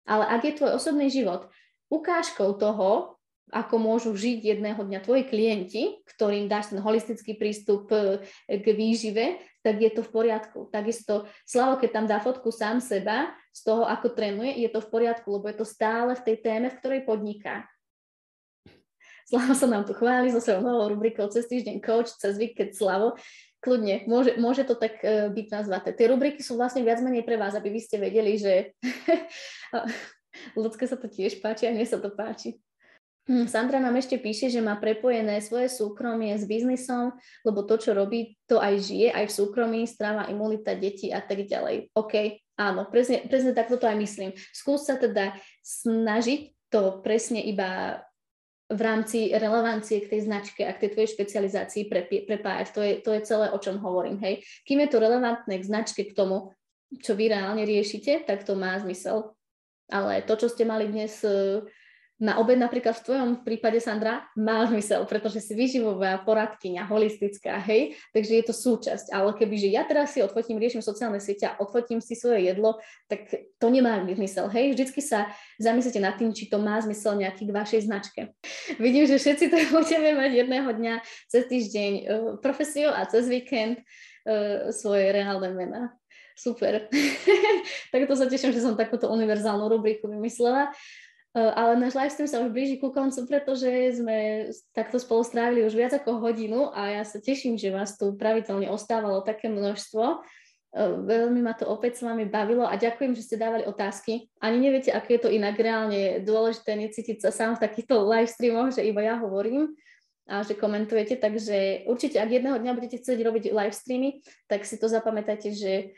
Ale 0.04 0.24
ak 0.26 0.42
je 0.42 0.56
tvoj 0.58 0.74
osobný 0.74 1.06
život 1.06 1.48
ukážkou 1.90 2.54
toho, 2.58 3.19
ako 3.50 3.76
môžu 3.82 4.10
žiť 4.14 4.56
jedného 4.56 4.80
dňa 4.80 5.00
tvoji 5.02 5.26
klienti, 5.26 5.82
ktorým 6.06 6.46
dáš 6.46 6.70
ten 6.70 6.78
holistický 6.78 7.34
prístup 7.34 7.90
e, 7.90 8.22
k 8.46 8.66
výžive, 8.70 9.42
tak 9.60 9.82
je 9.82 9.90
to 9.92 10.06
v 10.06 10.10
poriadku. 10.10 10.70
Takisto 10.72 11.28
Slavo, 11.44 11.76
keď 11.76 11.90
tam 11.90 12.06
dá 12.06 12.18
fotku 12.22 12.48
sám 12.48 12.80
seba 12.80 13.34
z 13.52 13.60
toho, 13.66 13.84
ako 13.84 14.14
trénuje, 14.14 14.56
je 14.62 14.70
to 14.70 14.80
v 14.80 14.88
poriadku, 14.88 15.26
lebo 15.28 15.46
je 15.50 15.56
to 15.60 15.66
stále 15.66 16.14
v 16.16 16.24
tej 16.24 16.36
téme, 16.40 16.70
v 16.70 16.78
ktorej 16.78 17.00
podniká. 17.04 17.68
Slavo 19.30 19.54
sa 19.54 19.70
nám 19.70 19.86
tu 19.86 19.94
chváli 19.94 20.34
so 20.34 20.42
svojou 20.42 20.58
novou 20.58 20.90
rubrikou 20.90 21.30
cez 21.30 21.46
týždeň 21.46 21.78
coach, 21.78 22.10
cez 22.18 22.34
víkend 22.34 22.74
Slavo. 22.74 23.14
Kľudne, 23.60 24.08
môže, 24.08 24.40
môže 24.40 24.64
to 24.64 24.72
tak 24.72 24.98
uh, 25.04 25.28
byť 25.28 25.46
nazvaté. 25.52 25.92
Tie 25.92 26.08
rubriky 26.08 26.40
sú 26.40 26.56
vlastne 26.56 26.80
viac 26.80 26.98
menej 27.04 27.22
pre 27.22 27.36
vás, 27.36 27.52
aby 27.52 27.68
vy 27.68 27.80
ste 27.84 28.00
vedeli, 28.00 28.40
že 28.40 28.72
ľudské 30.58 30.88
sa 30.88 30.96
to 30.96 31.06
tiež 31.06 31.38
páči 31.44 31.68
a 31.68 31.74
mne 31.74 31.84
sa 31.84 32.00
to 32.00 32.10
páči. 32.10 32.56
Hm, 33.28 33.46
Sandra 33.46 33.76
nám 33.78 34.00
ešte 34.00 34.16
píše, 34.16 34.48
že 34.48 34.64
má 34.64 34.80
prepojené 34.80 35.44
svoje 35.44 35.68
súkromie 35.68 36.32
s 36.34 36.48
biznisom, 36.48 37.12
lebo 37.44 37.62
to, 37.68 37.76
čo 37.76 37.92
robí, 37.92 38.40
to 38.48 38.56
aj 38.56 38.80
žije, 38.80 39.12
aj 39.12 39.28
v 39.28 39.36
súkromí, 39.36 39.80
strava, 39.84 40.26
imunita, 40.32 40.72
deti 40.72 41.12
a 41.12 41.20
tak 41.20 41.44
ďalej. 41.44 41.92
OK, 41.92 42.14
áno, 42.56 42.88
presne, 42.88 43.28
presne 43.28 43.52
takto 43.52 43.76
to 43.76 43.84
aj 43.84 43.98
myslím. 44.00 44.30
Skús 44.56 44.88
sa 44.88 44.96
teda 44.96 45.36
snažiť 45.60 46.72
to 46.72 47.04
presne 47.04 47.44
iba 47.44 48.00
v 48.70 48.80
rámci 48.80 49.34
relevancie 49.34 49.98
k 49.98 50.14
tej 50.14 50.30
značke 50.30 50.62
a 50.62 50.70
k 50.70 50.86
tej 50.86 50.90
tvojej 50.94 51.10
špecializácii 51.18 51.90
prepájať. 52.24 52.66
To 52.70 52.80
je, 52.80 52.92
to 53.02 53.10
je 53.18 53.26
celé, 53.26 53.50
o 53.50 53.58
čom 53.58 53.82
hovorím. 53.82 54.22
Hej. 54.22 54.46
Kým 54.62 54.86
je 54.86 54.88
to 54.94 55.02
relevantné 55.02 55.58
k 55.58 55.66
značke, 55.66 56.06
k 56.06 56.14
tomu, 56.14 56.54
čo 57.02 57.18
vy 57.18 57.34
reálne 57.34 57.66
riešite, 57.66 58.22
tak 58.30 58.46
to 58.46 58.54
má 58.54 58.78
zmysel. 58.78 59.34
Ale 59.90 60.22
to, 60.22 60.38
čo 60.38 60.46
ste 60.46 60.62
mali 60.62 60.86
dnes 60.86 61.18
na 62.20 62.36
obed 62.36 62.60
napríklad 62.60 63.00
v 63.00 63.04
tvojom 63.08 63.30
prípade, 63.48 63.80
Sandra, 63.80 64.28
má 64.36 64.60
zmysel, 64.68 65.08
pretože 65.08 65.40
si 65.40 65.56
vyživová 65.56 66.20
poradkyňa, 66.20 66.84
holistická, 66.84 67.56
hej, 67.64 67.96
takže 68.12 68.32
je 68.36 68.44
to 68.44 68.54
súčasť. 68.54 69.08
Ale 69.08 69.32
keby, 69.32 69.56
že 69.56 69.68
ja 69.72 69.88
teraz 69.88 70.12
si 70.12 70.20
odfotím, 70.20 70.60
riešim 70.60 70.84
sociálne 70.84 71.16
siete 71.16 71.48
a 71.48 71.56
odfotím 71.56 72.04
si 72.04 72.12
svoje 72.12 72.52
jedlo, 72.52 72.76
tak 73.08 73.24
to 73.56 73.66
nemá 73.72 74.04
zmysel, 74.04 74.52
hej. 74.52 74.76
Vždycky 74.76 75.00
sa 75.00 75.32
zamyslite 75.56 75.96
nad 75.96 76.20
tým, 76.20 76.36
či 76.36 76.52
to 76.52 76.60
má 76.60 76.76
zmysel 76.84 77.16
nejaký 77.16 77.48
k 77.48 77.56
vašej 77.56 77.80
značke. 77.88 78.36
Vidím, 78.76 79.08
že 79.08 79.16
všetci 79.16 79.48
to 79.48 79.56
budeme 79.80 80.20
mať 80.20 80.44
jedného 80.44 80.70
dňa 80.76 80.94
cez 81.24 81.48
týždeň 81.48 81.92
uh, 81.96 82.04
profesiu 82.44 82.92
a 82.92 83.08
cez 83.08 83.32
víkend 83.32 83.80
uh, 83.80 84.68
svoje 84.76 85.08
reálne 85.08 85.56
mená. 85.56 85.96
Super. 86.36 86.88
tak 87.92 88.00
to 88.08 88.14
sa 88.16 88.24
teším, 88.24 88.52
že 88.52 88.64
som 88.64 88.76
takúto 88.76 89.08
univerzálnu 89.12 89.68
rubriku 89.68 90.08
vymyslela. 90.08 90.72
Eh, 91.30 91.38
ale 91.38 91.78
náš 91.78 91.94
livestream 91.94 92.26
sa 92.26 92.42
už 92.42 92.50
blíži 92.50 92.82
ku 92.82 92.90
koncu, 92.90 93.22
pretože 93.30 93.70
sme 94.02 94.50
takto 94.74 94.98
spolu 94.98 95.22
strávili 95.22 95.62
už 95.62 95.78
viac 95.78 95.94
ako 95.94 96.18
hodinu 96.18 96.74
a 96.74 96.98
ja 96.98 97.02
sa 97.06 97.22
teším, 97.22 97.54
že 97.54 97.70
vás 97.70 97.94
tu 97.94 98.10
pravidelne 98.18 98.66
ostávalo 98.66 99.22
také 99.22 99.46
množstvo. 99.46 100.26
Eh, 100.74 100.90
veľmi 101.06 101.38
ma 101.38 101.54
to 101.54 101.70
opäť 101.70 102.02
s 102.02 102.06
vami 102.06 102.26
bavilo 102.26 102.66
a 102.66 102.74
ďakujem, 102.74 103.14
že 103.14 103.22
ste 103.22 103.38
dávali 103.38 103.62
otázky. 103.62 104.26
Ani 104.42 104.58
neviete, 104.58 104.90
aké 104.90 105.22
je 105.22 105.22
to 105.22 105.30
inak 105.30 105.54
reálne 105.54 106.18
dôležité 106.26 106.74
necítiť 106.74 107.22
sa 107.22 107.30
sám 107.30 107.54
v 107.54 107.62
takýchto 107.62 108.02
livestreamoch, 108.10 108.74
že 108.74 108.82
iba 108.82 108.98
ja 108.98 109.14
hovorím 109.14 109.70
a 110.26 110.42
že 110.42 110.58
komentujete, 110.58 111.14
takže 111.14 111.86
určite, 111.86 112.18
ak 112.18 112.30
jedného 112.30 112.58
dňa 112.58 112.74
budete 112.74 112.98
chcieť 112.98 113.18
robiť 113.22 113.54
livestreamy, 113.54 114.22
tak 114.50 114.66
si 114.66 114.78
to 114.82 114.90
zapamätajte, 114.90 115.54
že 115.54 115.94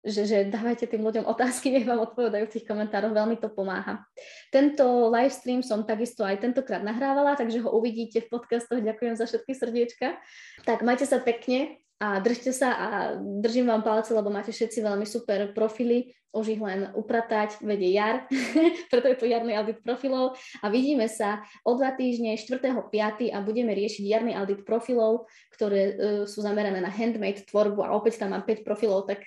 že, 0.00 0.24
že 0.24 0.38
dávajte 0.48 0.88
tým 0.88 1.04
ľuďom 1.04 1.28
otázky, 1.28 1.68
nech 1.68 1.84
vám 1.84 2.00
odpovedajú 2.00 2.48
v 2.48 2.54
tých 2.56 2.68
komentároch, 2.68 3.12
veľmi 3.12 3.36
to 3.36 3.52
pomáha. 3.52 4.00
Tento 4.48 5.12
live 5.12 5.32
stream 5.32 5.60
som 5.60 5.84
takisto 5.84 6.24
aj 6.24 6.40
tentokrát 6.40 6.80
nahrávala, 6.80 7.36
takže 7.36 7.60
ho 7.60 7.70
uvidíte 7.72 8.24
v 8.24 8.30
podcastoch. 8.32 8.80
Ďakujem 8.80 9.14
za 9.20 9.28
všetky 9.28 9.52
srdiečka. 9.52 10.16
Tak 10.64 10.80
majte 10.80 11.04
sa 11.04 11.20
pekne 11.20 11.84
a 12.00 12.16
držte 12.16 12.56
sa 12.56 12.68
a 12.72 12.88
držím 13.20 13.68
vám 13.68 13.84
palce, 13.84 14.16
lebo 14.16 14.32
máte 14.32 14.56
všetci 14.56 14.80
veľmi 14.80 15.04
super 15.04 15.52
profily, 15.52 16.16
už 16.30 16.56
ich 16.56 16.62
len 16.62 16.94
upratať, 16.94 17.60
vedie 17.60 17.92
jar, 17.92 18.24
preto 18.90 19.06
je 19.10 19.18
to 19.18 19.26
jarný 19.26 19.52
audit 19.58 19.82
profilov 19.82 20.38
a 20.62 20.70
vidíme 20.70 21.10
sa 21.10 21.42
o 21.66 21.74
dva 21.74 21.90
týždne 21.92 22.38
4.5. 22.38 23.34
a 23.34 23.38
budeme 23.42 23.74
riešiť 23.74 24.04
jarný 24.06 24.32
audit 24.38 24.62
profilov, 24.62 25.26
ktoré 25.52 25.82
uh, 25.82 25.94
sú 26.24 26.40
zamerané 26.40 26.78
na 26.78 26.88
handmade 26.88 27.44
tvorbu 27.50 27.82
a 27.82 27.92
opäť 27.98 28.22
tam 28.22 28.32
mám 28.32 28.46
5 28.46 28.62
profilov, 28.62 29.10
tak 29.10 29.26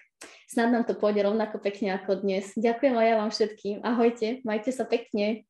snad 0.53 0.69
nám 0.69 0.85
to 0.85 0.93
pôjde 0.93 1.25
rovnako 1.25 1.57
pekne 1.57 1.97
ako 1.97 2.21
dnes. 2.21 2.53
Ďakujem 2.53 2.93
aj 2.93 3.07
ja 3.09 3.15
vám 3.17 3.31
všetkým. 3.33 3.75
Ahojte, 3.81 4.45
majte 4.45 4.69
sa 4.69 4.85
pekne. 4.85 5.49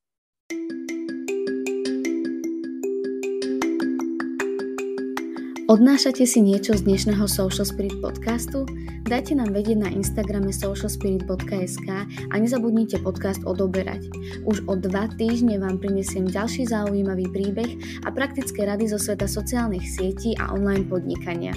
Odnášate 5.64 6.24
si 6.28 6.40
niečo 6.44 6.76
z 6.78 6.86
dnešného 6.86 7.26
Social 7.28 7.66
Spirit 7.66 7.98
podcastu? 8.00 8.64
Dajte 9.04 9.36
nám 9.36 9.56
vedieť 9.56 9.84
na 9.84 9.90
Instagrame 9.92 10.54
socialspirit.sk 10.54 11.90
a 12.08 12.36
nezabudnite 12.36 13.02
podcast 13.02 13.42
odoberať. 13.44 14.06
Už 14.48 14.64
o 14.70 14.76
dva 14.78 15.10
týždne 15.18 15.60
vám 15.60 15.82
prinesiem 15.82 16.30
ďalší 16.30 16.70
zaujímavý 16.70 17.28
príbeh 17.32 17.80
a 18.06 18.12
praktické 18.12 18.64
rady 18.70 18.92
zo 18.92 19.00
sveta 19.02 19.28
sociálnych 19.28 19.84
sietí 19.84 20.38
a 20.40 20.52
online 20.52 20.86
podnikania. 20.88 21.56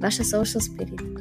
Vaša 0.00 0.26
Social 0.26 0.64
Spirit. 0.64 1.11